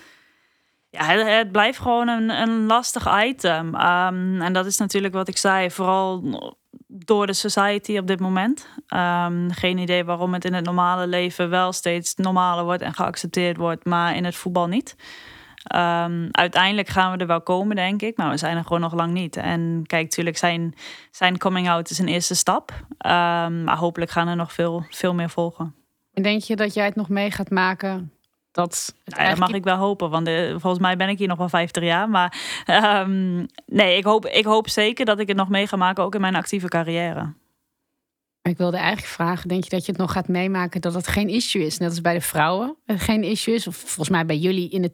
ja, 0.89 1.05
het, 1.05 1.51
blijft 1.51 1.79
gewoon 1.79 2.07
een, 2.07 2.29
een 2.29 2.65
lastig 2.65 3.23
item. 3.23 3.67
Um, 3.75 4.41
en 4.41 4.53
dat 4.53 4.65
is 4.65 4.77
natuurlijk 4.77 5.13
wat 5.13 5.27
ik 5.27 5.37
zei, 5.37 5.71
vooral 5.71 6.23
door 6.87 7.27
de 7.27 7.33
society 7.33 7.97
op 7.97 8.07
dit 8.07 8.19
moment. 8.19 8.67
Geen 9.49 9.77
idee 9.77 10.03
waarom 10.03 10.33
het 10.33 10.45
in 10.45 10.53
het 10.53 10.65
normale 10.65 11.07
leven 11.07 11.49
wel 11.49 11.73
steeds 11.73 12.15
normaler 12.15 12.63
wordt 12.63 12.81
en 12.81 12.93
geaccepteerd 12.93 13.57
wordt, 13.57 13.85
maar 13.85 14.15
in 14.15 14.25
het 14.25 14.35
voetbal 14.35 14.67
niet. 14.67 14.95
Uiteindelijk 16.31 16.87
gaan 16.87 17.11
we 17.11 17.17
er 17.17 17.27
wel 17.27 17.41
komen, 17.41 17.75
denk 17.75 18.01
ik, 18.01 18.17
maar 18.17 18.29
we 18.29 18.37
zijn 18.37 18.57
er 18.57 18.63
gewoon 18.63 18.81
nog 18.81 18.93
lang 18.93 19.13
niet. 19.13 19.35
En 19.35 19.81
kijk, 19.85 20.03
natuurlijk, 20.03 20.37
zijn, 20.37 20.73
zijn 21.11 21.37
coming 21.37 21.69
out 21.69 21.89
is 21.89 21.99
een 21.99 22.07
eerste 22.07 22.35
stap. 22.35 22.71
Maar 23.63 23.77
hopelijk 23.77 24.11
gaan 24.11 24.27
er 24.27 24.35
nog 24.35 24.53
veel, 24.53 24.85
veel 24.89 25.13
meer 25.13 25.29
volgen. 25.29 25.84
En 26.15 26.23
denk 26.23 26.41
je 26.41 26.56
dat 26.56 26.73
jij 26.73 26.86
het 26.86 26.95
nog 26.95 27.10
mee 27.10 27.32
gaat 27.32 27.49
maken 27.49 28.15
dat, 28.56 28.95
nou 29.06 29.30
dat 29.30 29.38
mag 29.38 29.51
ik 29.51 29.63
wel 29.63 29.78
hopen, 29.78 30.10
want 30.10 30.28
eh, 30.28 30.49
volgens 30.49 30.80
mij 30.80 30.97
ben 30.97 31.10
ik 31.10 31.17
hier 31.17 31.28
nog 31.28 31.38
wel 31.38 31.49
50 31.49 31.84
jaar. 31.84 32.10
Maar 32.10 32.38
um, 33.01 33.45
nee, 33.65 33.97
ik 33.97 34.04
hoop, 34.04 34.25
ik 34.25 34.45
hoop 34.45 34.69
zeker 34.69 35.06
dat 35.06 35.19
ik 35.19 35.28
het 35.28 35.38
nog 35.38 35.49
mee 35.49 35.67
ga 35.67 35.75
maken, 35.75 36.04
ook 36.04 36.15
in 36.15 36.21
mijn 36.21 36.36
actieve 36.36 36.67
carrière. 36.67 37.34
Ik 38.41 38.58
wilde 38.58 38.78
eigenlijk 38.78 39.08
vragen, 39.08 39.47
denk 39.47 39.63
je 39.63 39.69
dat 39.69 39.86
je 39.86 39.91
het 39.91 40.01
nog 40.01 40.12
gaat 40.12 40.28
meemaken 40.28 40.82
dat 40.82 40.93
het 40.93 41.08
geen 41.08 41.30
issue 41.30 41.65
is? 41.65 41.78
Net 41.78 41.89
als 41.89 42.01
bij 42.01 42.13
de 42.13 42.21
vrouwen 42.21 42.75
het 42.86 43.01
geen 43.01 43.23
issue 43.23 43.54
is? 43.54 43.67
Of 43.67 43.75
volgens 43.75 44.10
mij 44.10 44.25
bij 44.25 44.38
jullie 44.38 44.69
in 44.69 44.84
het 44.84 44.93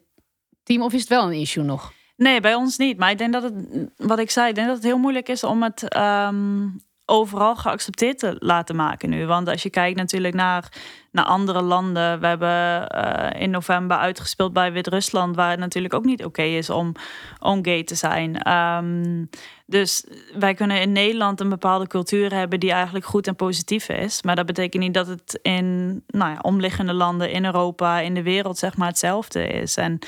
team, 0.62 0.82
of 0.82 0.92
is 0.92 1.00
het 1.00 1.08
wel 1.08 1.26
een 1.26 1.40
issue 1.40 1.64
nog? 1.64 1.92
Nee, 2.16 2.40
bij 2.40 2.54
ons 2.54 2.76
niet. 2.76 2.98
Maar 2.98 3.10
ik 3.10 3.18
denk 3.18 3.32
dat 3.32 3.42
het, 3.42 3.54
wat 3.96 4.18
ik 4.18 4.30
zei, 4.30 4.48
ik 4.48 4.54
denk 4.54 4.66
dat 4.66 4.76
het 4.76 4.84
heel 4.84 4.98
moeilijk 4.98 5.28
is 5.28 5.44
om 5.44 5.62
het 5.62 5.96
um, 5.96 6.80
overal 7.06 7.56
geaccepteerd 7.56 8.18
te 8.18 8.36
laten 8.38 8.76
maken 8.76 9.10
nu. 9.10 9.26
Want 9.26 9.48
als 9.48 9.62
je 9.62 9.70
kijkt 9.70 9.98
natuurlijk 9.98 10.34
naar, 10.34 10.68
naar 11.10 11.24
andere 11.24 11.62
landen. 11.62 12.20
We 12.20 12.26
hebben 12.26 12.88
uh, 12.94 13.40
in 13.42 13.50
november 13.50 13.96
uitgespeeld 13.96 14.52
bij 14.52 14.72
Wit-Rusland, 14.72 15.36
waar 15.36 15.50
het 15.50 15.58
natuurlijk 15.58 15.94
ook 15.94 16.04
niet 16.04 16.24
oké 16.24 16.42
is 16.42 16.70
om, 16.70 16.92
om 17.38 17.64
gay 17.64 17.84
te 17.84 17.94
zijn. 17.94 18.52
Um, 18.52 19.28
dus 19.66 20.04
wij 20.38 20.54
kunnen 20.54 20.80
in 20.80 20.92
Nederland 20.92 21.40
een 21.40 21.48
bepaalde 21.48 21.86
cultuur 21.86 22.34
hebben 22.34 22.60
die 22.60 22.72
eigenlijk 22.72 23.04
goed 23.04 23.26
en 23.26 23.36
positief 23.36 23.88
is. 23.88 24.22
Maar 24.22 24.36
dat 24.36 24.46
betekent 24.46 24.82
niet 24.82 24.94
dat 24.94 25.06
het 25.06 25.38
in 25.42 26.02
nou 26.06 26.30
ja, 26.30 26.38
omliggende 26.42 26.92
landen 26.92 27.30
in 27.30 27.44
Europa, 27.44 28.00
in 28.00 28.14
de 28.14 28.22
wereld, 28.22 28.58
zeg 28.58 28.76
maar 28.76 28.88
hetzelfde 28.88 29.46
is. 29.46 29.76
En 29.76 29.98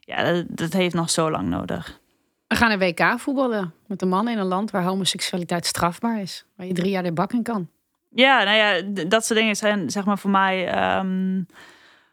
ja, 0.00 0.42
dat 0.48 0.72
heeft 0.72 0.94
nog 0.94 1.10
zo 1.10 1.30
lang 1.30 1.48
nodig. 1.48 2.02
We 2.54 2.60
gaan 2.60 2.70
een 2.70 2.78
WK 2.78 3.20
voetballen 3.20 3.74
met 3.86 4.02
een 4.02 4.08
man 4.08 4.28
in 4.28 4.38
een 4.38 4.46
land 4.46 4.70
waar 4.70 4.82
homoseksualiteit 4.82 5.66
strafbaar 5.66 6.20
is. 6.20 6.44
Waar 6.56 6.66
je 6.66 6.72
drie 6.72 6.90
jaar 6.90 7.02
de 7.02 7.12
bak 7.12 7.32
in 7.32 7.42
kan. 7.42 7.68
Ja, 8.10 8.42
nou 8.42 8.56
ja, 8.56 8.82
dat 9.06 9.24
soort 9.24 9.38
dingen 9.38 9.56
zijn 9.56 9.90
zeg 9.90 10.04
maar 10.04 10.18
voor 10.18 10.30
mij 10.30 10.88
um, 10.98 11.46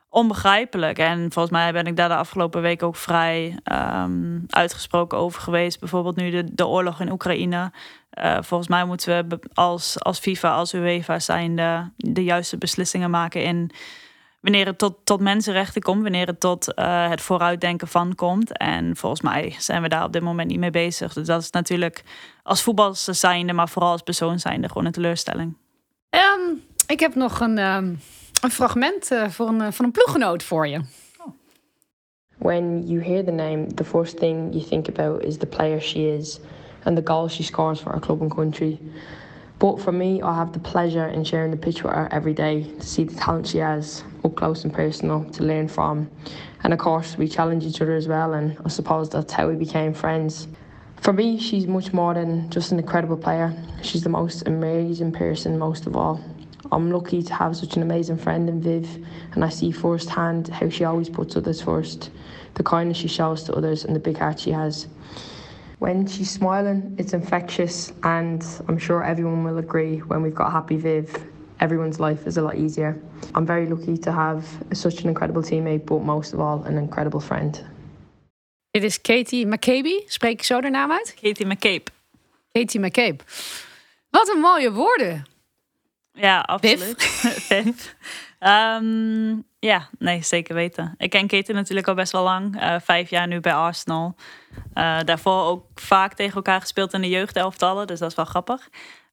onbegrijpelijk. 0.09 0.97
En 0.97 1.31
volgens 1.31 1.53
mij 1.53 1.71
ben 1.71 1.85
ik 1.85 1.95
daar 1.95 2.09
de 2.09 2.15
afgelopen 2.15 2.61
week 2.61 2.83
ook 2.83 2.95
vrij 2.95 3.59
um, 3.71 4.43
uitgesproken 4.49 5.17
over 5.17 5.41
geweest. 5.41 5.79
Bijvoorbeeld 5.79 6.15
nu 6.15 6.29
de, 6.29 6.53
de 6.53 6.67
oorlog 6.67 6.99
in 7.01 7.11
Oekraïne. 7.11 7.71
Uh, 8.19 8.37
volgens 8.41 8.69
mij 8.69 8.85
moeten 8.85 9.27
we 9.27 9.39
als, 9.53 9.99
als 9.99 10.19
FIFA, 10.19 10.55
als 10.55 10.73
UEFA 10.73 11.19
zijn 11.19 11.55
de, 11.55 11.83
de 11.95 12.23
juiste 12.23 12.57
beslissingen 12.57 13.09
maken 13.09 13.43
in 13.43 13.71
wanneer 14.41 14.65
het 14.65 14.77
tot, 14.77 14.95
tot 15.03 15.19
mensenrechten 15.19 15.81
komt, 15.81 16.01
wanneer 16.01 16.27
het 16.27 16.39
tot 16.39 16.73
uh, 16.75 17.09
het 17.09 17.21
vooruitdenken 17.21 17.87
van 17.87 18.15
komt. 18.15 18.57
En 18.57 18.95
volgens 18.95 19.21
mij 19.21 19.55
zijn 19.57 19.81
we 19.81 19.89
daar 19.89 20.03
op 20.03 20.13
dit 20.13 20.21
moment 20.21 20.49
niet 20.49 20.59
mee 20.59 20.71
bezig. 20.71 21.13
Dus 21.13 21.27
dat 21.27 21.41
is 21.41 21.51
natuurlijk 21.51 22.03
als 22.43 22.63
voetballers 22.63 23.03
zijnde, 23.03 23.53
maar 23.53 23.69
vooral 23.69 23.91
als 23.91 24.01
persoon 24.01 24.39
zijnde 24.39 24.67
gewoon 24.67 24.85
een 24.85 24.91
teleurstelling. 24.91 25.57
Um, 26.09 26.61
ik 26.87 26.99
heb 26.99 27.15
nog 27.15 27.39
een, 27.39 27.57
um, 27.57 27.99
een 28.41 28.51
fragment 28.51 29.11
uh, 29.11 29.29
voor 29.29 29.47
een, 29.47 29.73
van 29.73 29.85
een 29.85 29.91
ploeggenoot 29.91 30.43
voor 30.43 30.67
je. 30.67 30.81
When 32.37 32.87
you 32.87 33.03
hear 33.03 33.23
the 33.23 33.31
name, 33.31 33.67
the 33.67 33.83
first 33.83 34.17
thing 34.17 34.53
you 34.53 34.65
think 34.65 34.87
about 34.87 35.23
is 35.23 35.37
the 35.37 35.45
player 35.45 35.81
she 35.81 35.99
is 36.17 36.39
and 36.83 36.95
the 36.95 37.13
goals 37.13 37.33
she 37.33 37.43
scores 37.43 37.79
for 37.79 37.91
our 37.91 37.99
club 37.99 38.21
and 38.21 38.33
country. 38.33 38.79
But 39.57 39.81
for 39.81 39.93
me, 39.93 40.15
I 40.15 40.33
have 40.33 40.51
the 40.51 40.59
pleasure 40.59 41.13
in 41.13 41.23
sharing 41.23 41.51
the 41.51 41.57
pitch 41.57 41.83
with 41.83 41.93
her 41.93 42.07
every 42.11 42.33
day 42.33 42.63
to 42.79 42.85
see 42.85 43.05
the 43.05 43.15
talent 43.15 43.47
she 43.47 43.59
has 43.59 44.03
up 44.23 44.35
close 44.35 44.63
and 44.63 44.73
personal 44.73 45.25
to 45.31 45.43
learn 45.43 45.67
from. 45.67 46.09
And 46.63 46.73
of 46.73 46.79
course, 46.79 47.17
we 47.17 47.27
challenge 47.27 47.63
each 47.65 47.81
other 47.81 47.95
as 47.95 48.07
well, 48.07 48.33
and 48.33 48.57
I 48.63 48.69
suppose 48.69 49.09
that's 49.09 49.33
how 49.33 49.47
we 49.47 49.55
became 49.55 49.93
friends. 49.93 50.47
For 51.01 51.13
me, 51.13 51.39
she's 51.39 51.65
much 51.65 51.93
more 51.93 52.13
than 52.13 52.49
just 52.49 52.71
an 52.71 52.79
incredible 52.79 53.17
player. 53.17 53.55
She's 53.81 54.03
the 54.03 54.09
most 54.09 54.47
amazing 54.47 55.13
person, 55.13 55.57
most 55.57 55.87
of 55.87 55.95
all. 55.95 56.23
I'm 56.71 56.91
lucky 56.91 57.21
to 57.23 57.33
have 57.33 57.57
such 57.57 57.75
an 57.75 57.81
amazing 57.81 58.17
friend 58.17 58.47
in 58.47 58.61
Viv, 58.61 59.05
and 59.33 59.43
I 59.43 59.49
see 59.49 59.71
firsthand 59.71 60.47
how 60.47 60.69
she 60.69 60.85
always 60.85 61.09
puts 61.09 61.35
others 61.35 61.61
first, 61.61 62.11
the 62.53 62.63
kindness 62.63 62.97
she 62.97 63.07
shows 63.07 63.43
to 63.43 63.53
others, 63.53 63.83
and 63.83 63.95
the 63.95 63.99
big 63.99 64.17
heart 64.17 64.39
she 64.39 64.51
has. 64.51 64.87
When 65.79 66.05
she's 66.05 66.29
smiling, 66.29 66.95
it's 66.99 67.13
infectious, 67.13 67.91
and 68.03 68.45
I'm 68.67 68.77
sure 68.77 69.03
everyone 69.03 69.43
will 69.43 69.57
agree 69.57 69.97
when 69.97 70.21
we've 70.21 70.35
got 70.35 70.51
Happy 70.51 70.77
Viv, 70.77 71.11
everyone's 71.61 71.99
life 71.99 72.27
is 72.27 72.37
a 72.37 72.41
lot 72.41 72.55
easier. 72.55 72.97
I'm 73.35 73.45
very 73.45 73.69
lucky 73.69 73.97
to 73.97 74.11
have 74.11 74.45
such 74.71 75.01
an 75.03 75.07
incredible 75.07 75.41
teammate, 75.41 75.85
but 75.85 76.03
most 76.03 76.33
of 76.33 76.39
all, 76.39 76.63
an 76.65 76.77
incredible 76.77 77.19
friend. 77.19 77.63
Dit 78.71 78.83
is 78.83 79.01
Katie 79.01 79.45
McCabe. 79.45 80.03
Spreek 80.07 80.31
ik 80.31 80.43
zo 80.43 80.61
de 80.61 80.69
naam 80.69 80.91
uit? 80.91 81.13
Katie 81.21 81.45
McCabe. 81.45 81.83
Katie 82.51 82.79
McCabe. 82.79 83.23
Wat 84.09 84.29
een 84.29 84.39
mooie 84.39 84.71
woorden. 84.71 85.25
Ja, 86.13 86.39
absoluut. 86.39 87.03
Viv. 87.47 87.93
Ehm, 88.39 89.35
ja, 89.59 89.89
nee, 89.99 90.23
zeker 90.23 90.55
weten. 90.55 90.95
Ik 90.97 91.09
ken 91.09 91.27
Katie 91.27 91.53
natuurlijk 91.53 91.87
al 91.87 91.93
best 91.93 92.11
wel 92.11 92.23
lang. 92.23 92.61
Uh, 92.61 92.75
vijf 92.79 93.09
jaar 93.09 93.27
nu 93.27 93.39
bij 93.39 93.53
Arsenal. 93.53 94.15
Uh, 94.73 94.99
daarvoor 95.03 95.43
ook 95.43 95.65
vaak 95.75 96.13
tegen 96.13 96.35
elkaar 96.35 96.61
gespeeld 96.61 96.93
in 96.93 97.01
de 97.01 97.09
jeugdelftallen. 97.09 97.87
Dus 97.87 97.99
dat 97.99 98.09
is 98.09 98.15
wel 98.15 98.25
grappig. 98.25 98.69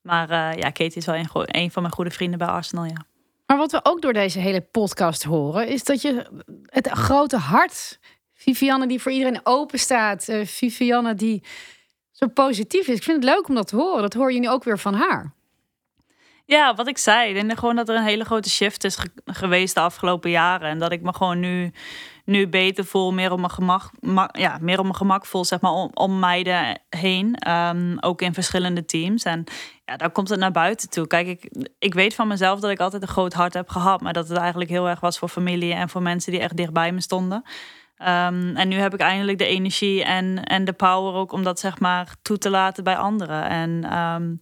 Maar 0.08 0.30
uh, 0.30 0.62
ja, 0.62 0.70
Katie 0.70 0.96
is 0.96 1.06
wel 1.06 1.44
een, 1.46 1.70
van 1.70 1.82
mijn 1.82 1.94
goede 1.94 2.10
vrienden 2.10 2.38
bij 2.38 2.48
Arsenal, 2.48 2.84
ja. 2.84 3.04
Maar 3.46 3.56
wat 3.56 3.72
we 3.72 3.80
ook 3.82 4.02
door 4.02 4.12
deze 4.12 4.38
hele 4.38 4.60
podcast 4.60 5.22
horen, 5.22 5.68
is 5.68 5.84
dat 5.84 6.02
je 6.02 6.26
het 6.66 6.88
grote 6.88 7.36
hart, 7.36 7.98
Vivianne 8.34 8.86
die 8.86 9.00
voor 9.00 9.12
iedereen 9.12 9.40
open 9.42 9.78
staat, 9.78 10.28
uh, 10.28 10.46
Vivianne 10.46 11.14
die 11.14 11.42
zo 12.12 12.26
positief 12.26 12.88
is. 12.88 12.96
Ik 12.96 13.02
vind 13.02 13.24
het 13.24 13.34
leuk 13.34 13.48
om 13.48 13.54
dat 13.54 13.66
te 13.66 13.76
horen. 13.76 14.02
Dat 14.02 14.12
hoor 14.12 14.32
je 14.32 14.40
nu 14.40 14.48
ook 14.48 14.64
weer 14.64 14.78
van 14.78 14.94
haar. 14.94 15.34
Ja, 16.48 16.74
wat 16.74 16.88
ik 16.88 16.98
zei. 16.98 17.28
Ik 17.28 17.34
denk 17.34 17.58
gewoon 17.58 17.76
dat 17.76 17.88
er 17.88 17.96
een 17.96 18.02
hele 18.02 18.24
grote 18.24 18.50
shift 18.50 18.84
is 18.84 18.98
geweest 19.24 19.74
de 19.74 19.80
afgelopen 19.80 20.30
jaren. 20.30 20.68
En 20.68 20.78
dat 20.78 20.92
ik 20.92 21.02
me 21.02 21.14
gewoon 21.14 21.40
nu, 21.40 21.72
nu 22.24 22.48
beter 22.48 22.84
voel, 22.84 23.12
meer 23.12 23.32
op 23.32 23.38
mijn 23.38 23.50
gemak, 23.50 23.90
ja, 24.36 24.58
meer 24.60 24.78
op 24.78 24.84
mijn 24.84 24.96
gemak 24.96 25.26
voel, 25.26 25.44
zeg 25.44 25.60
maar, 25.60 25.72
om, 25.72 25.90
om 25.94 26.18
meiden 26.18 26.80
heen. 26.88 27.48
Um, 27.48 27.98
ook 28.00 28.22
in 28.22 28.34
verschillende 28.34 28.84
teams. 28.84 29.22
En 29.22 29.44
ja, 29.84 29.96
daar 29.96 30.10
komt 30.10 30.28
het 30.28 30.38
naar 30.38 30.50
buiten 30.50 30.90
toe. 30.90 31.06
Kijk, 31.06 31.26
ik, 31.26 31.68
ik 31.78 31.94
weet 31.94 32.14
van 32.14 32.28
mezelf 32.28 32.60
dat 32.60 32.70
ik 32.70 32.80
altijd 32.80 33.02
een 33.02 33.08
groot 33.08 33.32
hart 33.32 33.54
heb 33.54 33.68
gehad. 33.68 34.00
Maar 34.00 34.12
dat 34.12 34.28
het 34.28 34.38
eigenlijk 34.38 34.70
heel 34.70 34.88
erg 34.88 35.00
was 35.00 35.18
voor 35.18 35.28
familie 35.28 35.74
en 35.74 35.88
voor 35.88 36.02
mensen 36.02 36.32
die 36.32 36.40
echt 36.40 36.56
dichtbij 36.56 36.92
me 36.92 37.00
stonden. 37.00 37.42
Um, 37.98 38.56
en 38.56 38.68
nu 38.68 38.76
heb 38.76 38.94
ik 38.94 39.00
eindelijk 39.00 39.38
de 39.38 39.46
energie 39.46 40.04
en, 40.04 40.44
en 40.44 40.64
de 40.64 40.72
power 40.72 41.14
ook 41.14 41.32
om 41.32 41.42
dat 41.42 41.60
zeg 41.60 41.78
maar 41.78 42.14
toe 42.22 42.38
te 42.38 42.50
laten 42.50 42.84
bij 42.84 42.96
anderen. 42.96 43.44
En 43.44 43.98
um, 43.98 44.40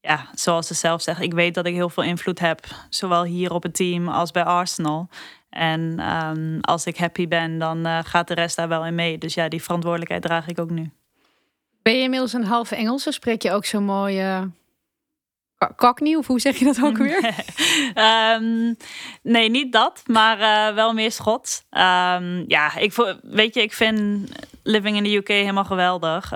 ja, 0.00 0.28
zoals 0.34 0.66
ze 0.66 0.74
zelf 0.74 1.02
zegt, 1.02 1.20
ik 1.20 1.32
weet 1.32 1.54
dat 1.54 1.66
ik 1.66 1.74
heel 1.74 1.88
veel 1.88 2.02
invloed 2.02 2.38
heb, 2.38 2.60
zowel 2.88 3.24
hier 3.24 3.52
op 3.52 3.62
het 3.62 3.74
team 3.74 4.08
als 4.08 4.30
bij 4.30 4.44
Arsenal. 4.44 5.08
En 5.50 6.10
um, 6.14 6.58
als 6.60 6.86
ik 6.86 6.96
happy 6.96 7.28
ben, 7.28 7.58
dan 7.58 7.86
uh, 7.86 7.98
gaat 8.04 8.28
de 8.28 8.34
rest 8.34 8.56
daar 8.56 8.68
wel 8.68 8.86
in 8.86 8.94
mee. 8.94 9.18
Dus 9.18 9.34
ja, 9.34 9.48
die 9.48 9.62
verantwoordelijkheid 9.62 10.22
draag 10.22 10.46
ik 10.48 10.60
ook 10.60 10.70
nu. 10.70 10.90
Ben 11.82 11.96
je 11.96 12.02
inmiddels 12.02 12.32
een 12.32 12.44
halve 12.44 12.76
Engelse? 12.76 13.12
Spreek 13.12 13.42
je 13.42 13.52
ook 13.52 13.64
zo 13.64 13.80
mooi 13.80 14.22
uh, 14.22 14.42
cockney? 15.76 16.14
Of 16.14 16.26
hoe 16.26 16.40
zeg 16.40 16.56
je 16.56 16.64
dat 16.64 16.82
ook 16.82 16.96
weer? 17.08 17.34
um, 18.34 18.76
nee, 19.22 19.50
niet 19.50 19.72
dat, 19.72 20.02
maar 20.06 20.40
uh, 20.40 20.74
wel 20.74 20.92
meer 20.92 21.12
Schots. 21.12 21.64
Um, 21.70 22.44
ja, 22.46 22.76
ik, 22.76 23.18
weet 23.22 23.54
je, 23.54 23.62
ik 23.62 23.72
vind 23.72 24.28
living 24.62 24.96
in 24.96 25.04
the 25.04 25.16
UK 25.16 25.28
helemaal 25.28 25.64
geweldig. 25.64 26.32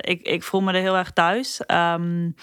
ik, 0.00 0.22
ik 0.22 0.42
voel 0.42 0.60
me 0.60 0.72
er 0.72 0.80
heel 0.80 0.96
erg 0.96 1.10
thuis. 1.10 1.60
Um, 1.66 2.34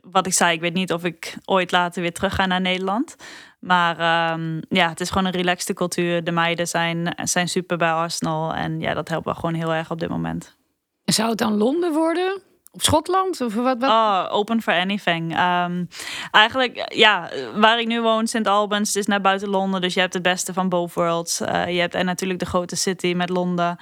wat 0.00 0.26
ik 0.26 0.32
zei, 0.32 0.54
ik 0.54 0.60
weet 0.60 0.74
niet 0.74 0.92
of 0.92 1.04
ik 1.04 1.34
ooit 1.44 1.72
later 1.72 2.02
weer 2.02 2.12
terug 2.12 2.34
ga 2.34 2.46
naar 2.46 2.60
Nederland. 2.60 3.16
Maar 3.60 4.32
um, 4.32 4.60
ja, 4.68 4.88
het 4.88 5.00
is 5.00 5.08
gewoon 5.08 5.24
een 5.24 5.32
relaxte 5.32 5.74
cultuur. 5.74 6.24
De 6.24 6.32
meiden 6.32 6.68
zijn, 6.68 7.14
zijn 7.22 7.48
super 7.48 7.76
bij 7.76 7.92
Arsenal. 7.92 8.54
En 8.54 8.80
ja, 8.80 8.94
dat 8.94 9.08
helpt 9.08 9.24
wel 9.24 9.34
gewoon 9.34 9.54
heel 9.54 9.74
erg 9.74 9.90
op 9.90 10.00
dit 10.00 10.08
moment. 10.08 10.56
En 11.04 11.12
zou 11.12 11.28
het 11.28 11.38
dan 11.38 11.56
Londen 11.56 11.92
worden? 11.92 12.42
Of 12.70 12.82
Schotland? 12.82 13.40
Of 13.40 13.54
wat, 13.54 13.78
wat? 13.78 13.90
Oh, 13.90 14.26
open 14.30 14.62
for 14.62 14.74
anything. 14.74 15.38
Um, 15.38 15.88
eigenlijk, 16.30 16.94
ja, 16.94 17.30
waar 17.54 17.80
ik 17.80 17.86
nu 17.86 18.00
woon, 18.00 18.26
St. 18.26 18.46
Albans, 18.46 18.96
is 18.96 19.06
naar 19.06 19.20
buiten 19.20 19.48
Londen. 19.48 19.80
Dus 19.80 19.94
je 19.94 20.00
hebt 20.00 20.14
het 20.14 20.22
beste 20.22 20.52
van 20.52 20.68
both 20.68 20.94
worlds. 20.94 21.40
Uh, 21.40 21.68
je 21.74 21.80
hebt 21.80 21.94
en 21.94 22.04
natuurlijk 22.04 22.40
de 22.40 22.46
grote 22.46 22.76
city 22.76 23.12
met 23.16 23.28
Londen. 23.28 23.78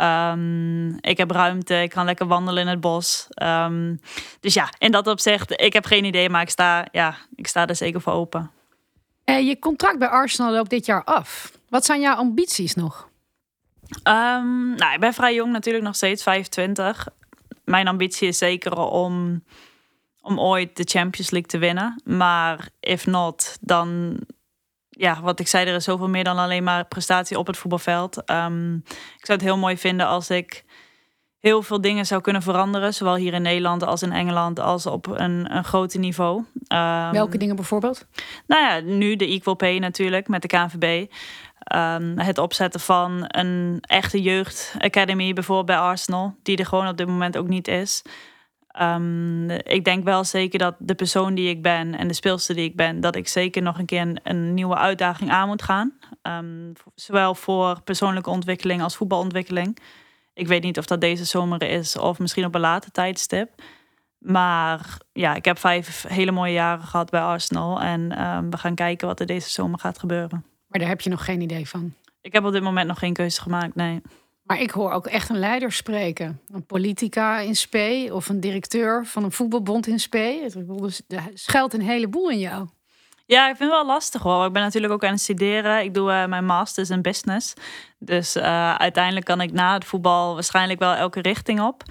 Um, 0.00 0.98
ik 1.00 1.18
heb 1.18 1.30
ruimte, 1.30 1.74
ik 1.82 1.90
kan 1.90 2.04
lekker 2.04 2.26
wandelen 2.26 2.62
in 2.62 2.68
het 2.68 2.80
bos. 2.80 3.26
Um, 3.42 4.00
dus 4.40 4.54
ja, 4.54 4.68
in 4.78 4.92
dat 4.92 5.06
opzicht, 5.06 5.60
ik 5.60 5.72
heb 5.72 5.84
geen 5.84 6.04
idee, 6.04 6.30
maar 6.30 6.42
ik 6.42 6.50
sta, 6.50 6.86
ja, 6.92 7.16
ik 7.36 7.46
sta 7.46 7.66
er 7.66 7.76
zeker 7.76 8.00
voor 8.00 8.12
open. 8.12 8.50
Uh, 9.24 9.46
je 9.48 9.58
contract 9.58 9.98
bij 9.98 10.08
Arsenal 10.08 10.52
loopt 10.52 10.70
dit 10.70 10.86
jaar 10.86 11.04
af. 11.04 11.52
Wat 11.68 11.84
zijn 11.84 12.00
jouw 12.00 12.16
ambities 12.16 12.74
nog? 12.74 13.10
Um, 14.08 14.74
nou, 14.74 14.94
ik 14.94 15.00
ben 15.00 15.14
vrij 15.14 15.34
jong 15.34 15.52
natuurlijk, 15.52 15.84
nog 15.84 15.94
steeds 15.94 16.22
25. 16.22 17.08
Mijn 17.64 17.88
ambitie 17.88 18.28
is 18.28 18.38
zeker 18.38 18.76
om, 18.76 19.44
om 20.20 20.40
ooit 20.40 20.76
de 20.76 20.84
Champions 20.84 21.30
League 21.30 21.50
te 21.50 21.58
winnen. 21.58 22.00
Maar 22.04 22.68
if 22.80 23.06
not, 23.06 23.56
dan 23.60 24.18
ja, 24.98 25.20
wat 25.20 25.40
ik 25.40 25.48
zei, 25.48 25.66
er 25.66 25.74
is 25.74 25.84
zoveel 25.84 26.08
meer 26.08 26.24
dan 26.24 26.38
alleen 26.38 26.64
maar 26.64 26.84
prestatie 26.84 27.38
op 27.38 27.46
het 27.46 27.56
voetbalveld. 27.56 28.30
Um, 28.30 28.74
ik 29.18 29.26
zou 29.26 29.38
het 29.38 29.46
heel 29.46 29.56
mooi 29.56 29.78
vinden 29.78 30.06
als 30.06 30.30
ik 30.30 30.64
heel 31.38 31.62
veel 31.62 31.80
dingen 31.80 32.06
zou 32.06 32.20
kunnen 32.20 32.42
veranderen. 32.42 32.94
Zowel 32.94 33.14
hier 33.14 33.32
in 33.32 33.42
Nederland 33.42 33.84
als 33.84 34.02
in 34.02 34.12
Engeland, 34.12 34.60
als 34.60 34.86
op 34.86 35.06
een, 35.06 35.56
een 35.56 35.64
groter 35.64 36.00
niveau. 36.00 36.44
Um, 36.68 37.12
Welke 37.12 37.38
dingen 37.38 37.56
bijvoorbeeld? 37.56 38.06
Nou 38.46 38.62
ja, 38.62 38.80
nu 38.80 39.16
de 39.16 39.26
Equal 39.26 39.54
Pay 39.54 39.78
natuurlijk 39.78 40.28
met 40.28 40.42
de 40.42 40.48
KNVB. 40.48 41.10
Um, 41.74 42.18
het 42.18 42.38
opzetten 42.38 42.80
van 42.80 43.24
een 43.26 43.78
echte 43.80 44.22
jeugdacademy, 44.22 45.32
bijvoorbeeld 45.32 45.66
bij 45.66 45.78
Arsenal, 45.78 46.34
die 46.42 46.56
er 46.56 46.66
gewoon 46.66 46.88
op 46.88 46.96
dit 46.96 47.06
moment 47.06 47.36
ook 47.36 47.48
niet 47.48 47.68
is. 47.68 48.02
Um, 48.80 49.50
ik 49.50 49.84
denk 49.84 50.04
wel 50.04 50.24
zeker 50.24 50.58
dat 50.58 50.74
de 50.78 50.94
persoon 50.94 51.34
die 51.34 51.48
ik 51.48 51.62
ben 51.62 51.94
en 51.98 52.08
de 52.08 52.14
speelster 52.14 52.54
die 52.54 52.64
ik 52.64 52.76
ben, 52.76 53.00
dat 53.00 53.16
ik 53.16 53.28
zeker 53.28 53.62
nog 53.62 53.78
een 53.78 53.86
keer 53.86 54.00
een, 54.00 54.20
een 54.22 54.54
nieuwe 54.54 54.76
uitdaging 54.76 55.30
aan 55.30 55.48
moet 55.48 55.62
gaan. 55.62 55.92
Um, 56.22 56.72
zowel 56.94 57.34
voor 57.34 57.82
persoonlijke 57.82 58.30
ontwikkeling 58.30 58.82
als 58.82 58.96
voetbalontwikkeling. 58.96 59.78
Ik 60.34 60.46
weet 60.46 60.62
niet 60.62 60.78
of 60.78 60.86
dat 60.86 61.00
deze 61.00 61.24
zomer 61.24 61.62
is 61.62 61.98
of 61.98 62.18
misschien 62.18 62.44
op 62.44 62.54
een 62.54 62.60
later 62.60 62.90
tijdstip. 62.90 63.62
Maar 64.18 64.98
ja, 65.12 65.34
ik 65.34 65.44
heb 65.44 65.58
vijf 65.58 66.04
hele 66.08 66.30
mooie 66.30 66.52
jaren 66.52 66.86
gehad 66.86 67.10
bij 67.10 67.20
Arsenal. 67.20 67.80
En 67.80 68.26
um, 68.26 68.50
we 68.50 68.56
gaan 68.56 68.74
kijken 68.74 69.06
wat 69.06 69.20
er 69.20 69.26
deze 69.26 69.50
zomer 69.50 69.78
gaat 69.78 69.98
gebeuren. 69.98 70.44
Maar 70.66 70.80
daar 70.80 70.88
heb 70.88 71.00
je 71.00 71.10
nog 71.10 71.24
geen 71.24 71.40
idee 71.40 71.68
van? 71.68 71.94
Ik 72.20 72.32
heb 72.32 72.44
op 72.44 72.52
dit 72.52 72.62
moment 72.62 72.88
nog 72.88 72.98
geen 72.98 73.12
keuze 73.12 73.40
gemaakt, 73.40 73.74
nee. 73.74 74.02
Maar 74.42 74.60
ik 74.60 74.70
hoor 74.70 74.90
ook 74.90 75.06
echt 75.06 75.28
een 75.28 75.38
leider 75.38 75.72
spreken. 75.72 76.40
Een 76.46 76.66
politica 76.66 77.38
in 77.38 77.56
spe 77.56 78.08
of 78.12 78.28
een 78.28 78.40
directeur 78.40 79.06
van 79.06 79.24
een 79.24 79.32
voetbalbond 79.32 79.86
in 79.86 80.00
spe. 80.00 80.50
Dus 80.80 81.02
er 81.08 81.30
schuilt 81.34 81.74
een 81.74 81.82
heleboel 81.82 82.30
in 82.30 82.38
jou. 82.38 82.68
Ja, 83.26 83.48
ik 83.48 83.56
vind 83.56 83.70
het 83.70 83.78
wel 83.78 83.86
lastig 83.86 84.22
hoor. 84.22 84.46
Ik 84.46 84.52
ben 84.52 84.62
natuurlijk 84.62 84.92
ook 84.92 85.04
aan 85.04 85.12
het 85.12 85.20
studeren. 85.20 85.82
Ik 85.82 85.94
doe 85.94 86.10
uh, 86.10 86.26
mijn 86.26 86.44
masters 86.44 86.90
in 86.90 87.02
business. 87.02 87.54
Dus 87.98 88.36
uh, 88.36 88.74
uiteindelijk 88.74 89.26
kan 89.26 89.40
ik 89.40 89.52
na 89.52 89.74
het 89.74 89.84
voetbal 89.84 90.34
waarschijnlijk 90.34 90.78
wel 90.78 90.94
elke 90.94 91.20
richting 91.20 91.60
op. 91.60 91.82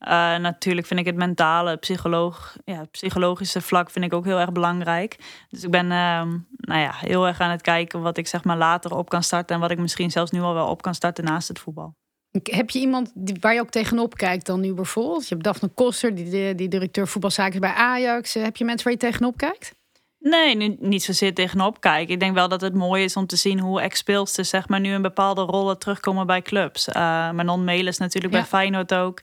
Uh, 0.00 0.08
natuurlijk 0.36 0.86
vind 0.86 1.00
ik 1.00 1.06
het 1.06 1.16
mentale, 1.16 1.76
psycholoog, 1.76 2.56
ja, 2.64 2.84
psychologische 2.90 3.60
vlak 3.60 3.90
vind 3.90 4.04
ik 4.04 4.12
ook 4.12 4.24
heel 4.24 4.38
erg 4.38 4.52
belangrijk. 4.52 5.16
Dus 5.48 5.64
ik 5.64 5.70
ben 5.70 5.86
nou 5.86 6.80
ja, 6.80 6.92
heel 6.94 7.26
erg 7.26 7.40
aan 7.40 7.50
het 7.50 7.62
kijken 7.62 8.02
wat 8.02 8.16
ik 8.18 8.26
zeg 8.26 8.44
maar 8.44 8.56
later 8.56 8.96
op 8.96 9.08
kan 9.08 9.22
starten. 9.22 9.54
En 9.54 9.60
wat 9.60 9.70
ik 9.70 9.78
misschien 9.78 10.10
zelfs 10.10 10.30
nu 10.30 10.40
al 10.40 10.54
wel 10.54 10.68
op 10.68 10.82
kan 10.82 10.94
starten 10.94 11.24
naast 11.24 11.48
het 11.48 11.58
voetbal. 11.58 11.94
Heb 12.42 12.70
je 12.70 12.78
iemand 12.78 13.12
die, 13.14 13.36
waar 13.40 13.54
je 13.54 13.60
ook 13.60 13.70
tegenop 13.70 14.16
kijkt 14.16 14.46
dan 14.46 14.60
nu 14.60 14.74
bijvoorbeeld? 14.74 15.22
Je 15.22 15.34
hebt 15.34 15.44
Daphne 15.44 15.68
Koster, 15.68 16.14
die, 16.14 16.54
die 16.54 16.68
directeur 16.68 17.08
voetbalzaken 17.08 17.60
bij 17.60 17.72
Ajax. 17.72 18.34
Heb 18.34 18.56
je 18.56 18.64
mensen 18.64 18.84
waar 18.84 18.92
je 18.92 18.98
tegenop 18.98 19.36
kijkt? 19.36 19.76
Nee, 20.18 20.56
nu, 20.56 20.76
niet 20.80 21.02
zozeer 21.02 21.34
tegenop 21.34 21.80
kijken. 21.80 22.14
Ik 22.14 22.20
denk 22.20 22.34
wel 22.34 22.48
dat 22.48 22.60
het 22.60 22.74
mooi 22.74 23.04
is 23.04 23.16
om 23.16 23.26
te 23.26 23.36
zien 23.36 23.60
hoe 23.60 23.80
ex-speelsters 23.80 24.48
zeg 24.48 24.68
maar, 24.68 24.80
nu 24.80 24.92
in 24.92 25.02
bepaalde 25.02 25.42
rollen 25.42 25.78
terugkomen 25.78 26.26
bij 26.26 26.42
clubs. 26.42 26.88
Uh, 26.88 26.94
Manon 27.30 27.64
Melis 27.64 27.98
natuurlijk 27.98 28.34
ja. 28.34 28.40
bij 28.40 28.48
Feyenoord 28.48 28.94
ook. 28.94 29.20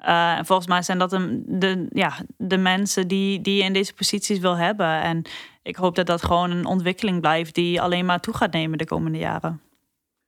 Uh, 0.00 0.38
en 0.38 0.46
volgens 0.46 0.68
mij 0.68 0.82
zijn 0.82 0.98
dat 0.98 1.10
de, 1.10 1.42
de, 1.46 1.86
ja, 1.92 2.16
de 2.36 2.56
mensen 2.56 3.08
die, 3.08 3.40
die 3.40 3.56
je 3.56 3.62
in 3.62 3.72
deze 3.72 3.94
posities 3.94 4.38
wil 4.38 4.56
hebben. 4.56 5.02
En 5.02 5.22
ik 5.62 5.76
hoop 5.76 5.94
dat 5.94 6.06
dat 6.06 6.24
gewoon 6.24 6.50
een 6.50 6.66
ontwikkeling 6.66 7.20
blijft 7.20 7.54
die 7.54 7.80
alleen 7.80 8.04
maar 8.06 8.20
toe 8.20 8.34
gaat 8.34 8.52
nemen 8.52 8.78
de 8.78 8.86
komende 8.86 9.18
jaren. 9.18 9.60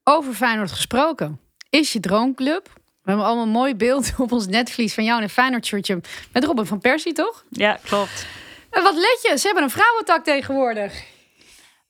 Over 0.04 0.32
Feyenoord 0.32 0.72
gesproken 0.72 1.40
is 1.68 1.92
je 1.92 2.00
droomclub. 2.00 2.70
We 2.74 3.10
hebben 3.10 3.26
allemaal 3.26 3.44
een 3.44 3.50
mooi 3.50 3.74
beeld 3.74 4.12
op 4.18 4.32
ons 4.32 4.46
netvlies 4.46 4.94
van 4.94 5.04
jou 5.04 5.16
in 5.16 5.22
een 5.22 5.30
Feyenoord 5.30 5.66
shirtje 5.66 6.00
met 6.32 6.44
Robin 6.44 6.66
van 6.66 6.80
Persie, 6.80 7.12
toch? 7.12 7.44
Ja, 7.50 7.78
klopt. 7.82 8.26
En 8.70 8.82
wat 8.82 8.94
let 8.94 9.18
je? 9.22 9.38
Ze 9.38 9.46
hebben 9.46 9.64
een 9.64 9.70
vrouwentak 9.70 10.24
tegenwoordig. 10.24 11.04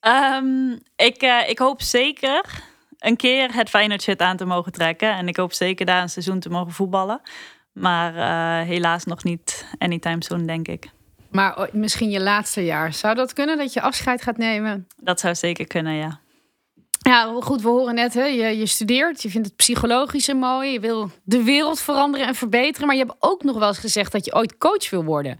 Ehm, 0.00 0.72
ik, 0.96 1.22
uh, 1.22 1.48
ik 1.48 1.58
hoop 1.58 1.82
zeker 1.82 2.62
een 2.98 3.16
keer 3.16 3.54
het 3.54 3.68
Feyenoord 3.68 4.02
shit 4.02 4.20
aan 4.20 4.36
te 4.36 4.44
mogen 4.44 4.72
trekken. 4.72 5.16
En 5.16 5.28
ik 5.28 5.36
hoop 5.36 5.52
zeker 5.52 5.86
daar 5.86 6.02
een 6.02 6.08
seizoen 6.08 6.40
te 6.40 6.48
mogen 6.48 6.72
voetballen. 6.72 7.20
Maar 7.72 8.14
uh, 8.14 8.68
helaas 8.68 9.04
nog 9.04 9.24
niet 9.24 9.66
anytime 9.78 10.24
soon, 10.24 10.46
denk 10.46 10.68
ik. 10.68 10.90
Maar 11.30 11.68
misschien 11.72 12.10
je 12.10 12.20
laatste 12.20 12.64
jaar. 12.64 12.92
Zou 12.92 13.14
dat 13.14 13.32
kunnen, 13.32 13.58
dat 13.58 13.72
je 13.72 13.80
afscheid 13.80 14.22
gaat 14.22 14.36
nemen? 14.36 14.86
Dat 14.96 15.20
zou 15.20 15.34
zeker 15.34 15.66
kunnen, 15.66 15.94
ja. 15.94 16.20
Ja, 17.02 17.36
goed, 17.40 17.62
we 17.62 17.68
horen 17.68 17.94
net, 17.94 18.14
hè, 18.14 18.24
je, 18.24 18.58
je 18.58 18.66
studeert, 18.66 19.22
je 19.22 19.30
vindt 19.30 19.46
het 19.46 19.56
psychologische 19.56 20.34
mooi, 20.34 20.72
je 20.72 20.80
wil 20.80 21.10
de 21.22 21.42
wereld 21.42 21.80
veranderen 21.80 22.26
en 22.26 22.34
verbeteren, 22.34 22.86
maar 22.86 22.96
je 22.96 23.04
hebt 23.04 23.16
ook 23.18 23.42
nog 23.42 23.58
wel 23.58 23.68
eens 23.68 23.78
gezegd 23.78 24.12
dat 24.12 24.24
je 24.24 24.34
ooit 24.34 24.58
coach 24.58 24.90
wil 24.90 25.04
worden. 25.04 25.38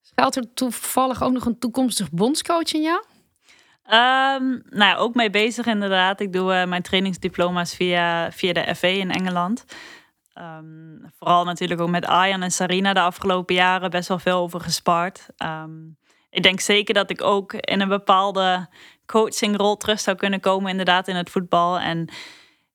Schuilt 0.00 0.36
er 0.36 0.54
toevallig 0.54 1.22
ook 1.22 1.32
nog 1.32 1.44
een 1.44 1.58
toekomstig 1.58 2.10
bondscoach 2.10 2.72
in 2.72 2.82
jou? 2.82 3.04
Um, 3.86 4.62
nou 4.70 4.90
ja, 4.90 4.96
ook 4.96 5.14
mee 5.14 5.30
bezig 5.30 5.66
inderdaad. 5.66 6.20
Ik 6.20 6.32
doe 6.32 6.52
uh, 6.52 6.64
mijn 6.64 6.82
trainingsdiploma's 6.82 7.74
via, 7.74 8.32
via 8.32 8.52
de 8.52 8.74
FA 8.74 8.88
in 8.88 9.10
Engeland. 9.10 9.64
Um, 10.38 11.12
vooral 11.18 11.44
natuurlijk 11.44 11.80
ook 11.80 11.88
met 11.88 12.06
Arjan 12.06 12.42
en 12.42 12.50
Sarina 12.50 12.92
de 12.92 13.00
afgelopen 13.00 13.54
jaren 13.54 13.90
best 13.90 14.08
wel 14.08 14.18
veel 14.18 14.38
over 14.38 14.60
gespaard. 14.60 15.26
Um, 15.44 15.96
ik 16.30 16.42
denk 16.42 16.60
zeker 16.60 16.94
dat 16.94 17.10
ik 17.10 17.22
ook 17.22 17.52
in 17.52 17.80
een 17.80 17.88
bepaalde 17.88 18.68
coachingrol 19.06 19.76
terug 19.76 20.00
zou 20.00 20.16
kunnen 20.16 20.40
komen, 20.40 20.70
inderdaad, 20.70 21.08
in 21.08 21.16
het 21.16 21.30
voetbal. 21.30 21.78
En 21.78 22.08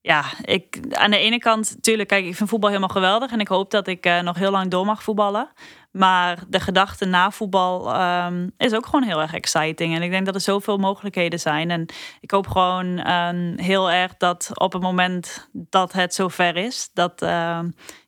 ja, 0.10 0.24
ik, 0.41 0.80
aan 0.91 1.12
de 1.12 1.17
ene 1.17 1.38
kant, 1.38 1.72
natuurlijk, 1.76 2.10
kijk, 2.10 2.26
ik 2.26 2.36
vind 2.36 2.50
voetbal 2.50 2.69
helemaal 2.69 2.89
geweldig. 2.89 3.32
En 3.32 3.39
ik 3.39 3.48
hoop 3.48 3.72
dat 3.72 3.88
ik 3.88 4.06
uh, 4.06 4.19
nog 4.19 4.38
heel 4.38 4.52
lang 4.52 4.72
door 4.72 4.86
mag 4.86 5.04
voetballen. 5.04 5.50
Maar 5.91 6.43
de 6.48 6.60
gedachte 6.60 7.06
na 7.06 7.32
voetbal 7.32 8.02
um, 8.02 8.52
is 8.58 8.74
ook 8.74 8.86
gewoon 8.86 9.04
heel 9.04 9.22
erg 9.22 9.34
exciting. 9.34 9.95
En 9.95 10.02
ik 10.02 10.12
denk 10.12 10.26
dat 10.26 10.36
er 10.36 10.41
zoveel 10.41 10.78
mogelijkheden 10.78 11.39
zijn. 11.39 11.72
En 11.72 11.86
ik 12.19 12.32
hoop 12.32 12.48
gewoon 12.48 13.12
um, 13.12 13.58
heel 13.58 13.91
erg 13.91 14.17
dat 14.17 14.52
op 14.54 14.74
het 14.74 14.82
moment 14.82 15.50
dat 15.52 15.93
het 15.93 16.13
zover 16.13 16.56
is, 16.56 16.89
dat, 16.93 17.22
uh, 17.22 17.30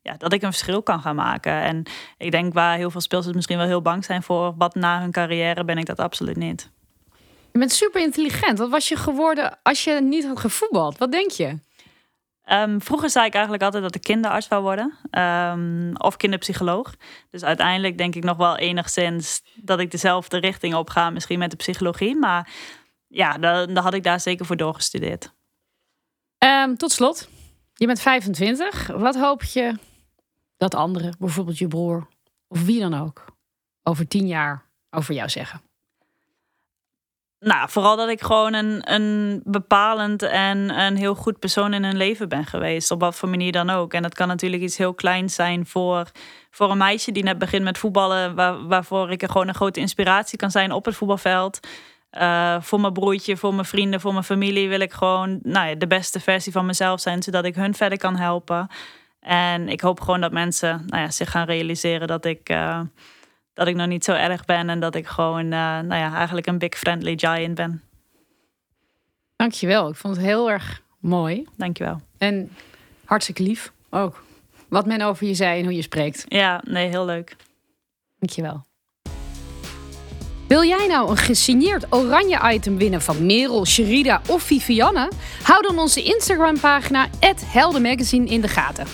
ja, 0.01 0.17
dat 0.17 0.33
ik 0.33 0.41
een 0.41 0.51
verschil 0.51 0.83
kan 0.83 1.01
gaan 1.01 1.15
maken. 1.15 1.61
En 1.61 1.83
ik 2.17 2.31
denk 2.31 2.53
waar 2.53 2.77
heel 2.77 2.91
veel 2.91 3.01
speelsters 3.01 3.35
misschien 3.35 3.57
wel 3.57 3.67
heel 3.67 3.81
bang 3.81 4.05
zijn 4.05 4.23
voor 4.23 4.53
wat 4.57 4.75
na 4.75 4.99
hun 4.99 5.11
carrière, 5.11 5.63
ben 5.63 5.77
ik 5.77 5.85
dat 5.85 5.99
absoluut 5.99 6.37
niet. 6.37 6.69
Je 7.51 7.59
bent 7.59 7.71
super 7.71 8.01
intelligent. 8.01 8.57
Wat 8.57 8.69
was 8.69 8.87
je 8.87 8.95
geworden 8.95 9.59
als 9.63 9.83
je 9.83 10.01
niet 10.01 10.25
had 10.25 10.39
gevoetbald? 10.39 10.97
Wat 10.97 11.11
denk 11.11 11.31
je? 11.31 11.57
Um, 12.45 12.81
vroeger 12.81 13.09
zei 13.09 13.25
ik 13.25 13.33
eigenlijk 13.33 13.63
altijd 13.63 13.83
dat 13.83 13.95
ik 13.95 14.01
kinderarts 14.01 14.47
wou 14.47 14.61
worden. 14.61 14.97
Um, 15.11 15.97
of 15.97 16.17
kinderpsycholoog. 16.17 16.95
Dus 17.29 17.43
uiteindelijk 17.43 17.97
denk 17.97 18.15
ik 18.15 18.23
nog 18.23 18.37
wel 18.37 18.57
enigszins 18.57 19.41
dat 19.55 19.79
ik 19.79 19.91
dezelfde 19.91 20.37
richting 20.37 20.75
op 20.75 20.89
ga. 20.89 21.09
Misschien 21.09 21.39
met 21.39 21.51
de 21.51 21.57
psychologie. 21.57 22.15
Maar 22.15 22.49
ja, 23.07 23.37
dan, 23.37 23.77
had 23.77 23.93
ik 23.93 24.03
daar 24.03 24.19
zeker 24.19 24.45
voor 24.45 24.57
doorgestudeerd. 24.57 25.33
Um, 26.37 26.77
tot 26.77 26.91
slot. 26.91 27.29
Je 27.73 27.85
bent 27.85 28.01
25. 28.01 28.87
Wat 28.87 29.15
hoop 29.15 29.43
je 29.43 29.75
dat 30.57 30.75
anderen, 30.75 31.15
bijvoorbeeld 31.19 31.57
je 31.57 31.67
broer 31.67 32.07
of 32.47 32.65
wie 32.65 32.79
dan 32.79 32.93
ook, 32.93 33.25
over 33.83 34.07
tien 34.07 34.27
jaar 34.27 34.65
over 34.89 35.13
jou 35.13 35.29
zeggen? 35.29 35.61
Nou, 37.43 37.69
vooral 37.69 37.95
dat 37.95 38.09
ik 38.09 38.21
gewoon 38.21 38.53
een, 38.53 38.93
een 38.93 39.41
bepalend 39.45 40.21
en 40.21 40.79
een 40.79 40.97
heel 40.97 41.15
goed 41.15 41.39
persoon 41.39 41.73
in 41.73 41.83
hun 41.83 41.97
leven 41.97 42.29
ben 42.29 42.45
geweest. 42.45 42.91
Op 42.91 42.99
wat 42.99 43.15
voor 43.15 43.29
manier 43.29 43.51
dan 43.51 43.69
ook. 43.69 43.93
En 43.93 44.01
dat 44.01 44.13
kan 44.13 44.27
natuurlijk 44.27 44.63
iets 44.63 44.77
heel 44.77 44.93
kleins 44.93 45.35
zijn 45.35 45.65
voor, 45.65 46.11
voor 46.51 46.71
een 46.71 46.77
meisje 46.77 47.11
die 47.11 47.23
net 47.23 47.37
begint 47.37 47.63
met 47.63 47.77
voetballen. 47.77 48.35
Waar, 48.35 48.67
waarvoor 48.67 49.11
ik 49.11 49.21
er 49.21 49.29
gewoon 49.29 49.47
een 49.47 49.55
grote 49.55 49.79
inspiratie 49.79 50.37
kan 50.37 50.51
zijn 50.51 50.71
op 50.71 50.85
het 50.85 50.95
voetbalveld. 50.95 51.59
Uh, 52.11 52.61
voor 52.61 52.79
mijn 52.79 52.93
broertje, 52.93 53.37
voor 53.37 53.53
mijn 53.53 53.65
vrienden, 53.65 54.01
voor 54.01 54.13
mijn 54.13 54.25
familie 54.25 54.69
wil 54.69 54.79
ik 54.79 54.91
gewoon 54.93 55.39
nou 55.43 55.67
ja, 55.67 55.75
de 55.75 55.87
beste 55.87 56.19
versie 56.19 56.51
van 56.51 56.65
mezelf 56.65 56.99
zijn. 56.99 57.23
Zodat 57.23 57.45
ik 57.45 57.55
hun 57.55 57.73
verder 57.73 57.97
kan 57.97 58.15
helpen. 58.15 58.67
En 59.19 59.69
ik 59.69 59.81
hoop 59.81 59.99
gewoon 59.99 60.21
dat 60.21 60.31
mensen 60.31 60.83
nou 60.87 61.01
ja, 61.01 61.11
zich 61.11 61.31
gaan 61.31 61.45
realiseren 61.45 62.07
dat 62.07 62.25
ik... 62.25 62.49
Uh, 62.49 62.79
dat 63.53 63.67
ik 63.67 63.75
nog 63.75 63.87
niet 63.87 64.03
zo 64.03 64.11
erg 64.11 64.45
ben 64.45 64.69
en 64.69 64.79
dat 64.79 64.95
ik 64.95 65.07
gewoon, 65.07 65.43
uh, 65.43 65.51
nou 65.51 65.95
ja, 65.95 66.15
eigenlijk 66.15 66.47
een 66.47 66.57
big 66.57 66.77
friendly 66.77 67.17
giant 67.17 67.55
ben. 67.55 67.81
Dankjewel. 69.35 69.89
Ik 69.89 69.95
vond 69.95 70.15
het 70.15 70.25
heel 70.25 70.51
erg 70.51 70.81
mooi. 70.99 71.47
Dankjewel. 71.57 72.01
En 72.17 72.51
hartstikke 73.05 73.43
lief 73.43 73.71
ook. 73.89 74.23
Wat 74.69 74.85
men 74.85 75.01
over 75.01 75.27
je 75.27 75.33
zei 75.33 75.59
en 75.59 75.65
hoe 75.65 75.75
je 75.75 75.81
spreekt. 75.81 76.25
Ja, 76.27 76.61
nee, 76.63 76.87
heel 76.87 77.05
leuk. 77.05 77.35
Dankjewel. 78.19 78.65
Wil 80.47 80.63
jij 80.63 80.87
nou 80.87 81.09
een 81.09 81.17
gesigneerd 81.17 81.93
oranje 81.93 82.39
item 82.53 82.77
winnen 82.77 83.01
van 83.01 83.25
Merel, 83.25 83.65
Sherida 83.65 84.21
of 84.27 84.43
Vivianne? 84.43 85.11
Hou 85.43 85.61
dan 85.61 85.79
onze 85.79 86.03
Instagram 86.03 86.59
pagina 86.59 87.07
@heldenmagazine 87.45 88.25
in 88.25 88.41
de 88.41 88.47
gaten. 88.47 88.85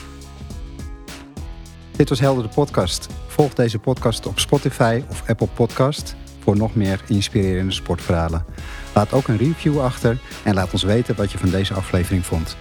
Dit 1.96 2.10
was 2.10 2.20
Helder 2.20 2.43
de 2.43 2.50
podcast. 2.50 3.08
Volg 3.38 3.54
deze 3.54 3.80
podcast 3.80 4.26
op 4.26 4.39
Spotify 4.39 5.04
of 5.10 5.30
Apple 5.30 5.47
Podcast 5.47 6.15
voor 6.39 6.58
nog 6.58 6.76
meer 6.76 7.02
inspirerende 7.08 7.73
sportverhalen. 7.73 8.45
Laat 8.93 9.13
ook 9.13 9.28
een 9.28 9.38
review 9.38 9.80
achter 9.80 10.17
en 10.43 10.54
laat 10.54 10.73
ons 10.73 10.84
weten 10.84 11.15
wat 11.15 11.32
je 11.32 11.38
van 11.38 11.50
deze 11.50 11.73
aflevering 11.73 12.26
vond. 12.26 12.58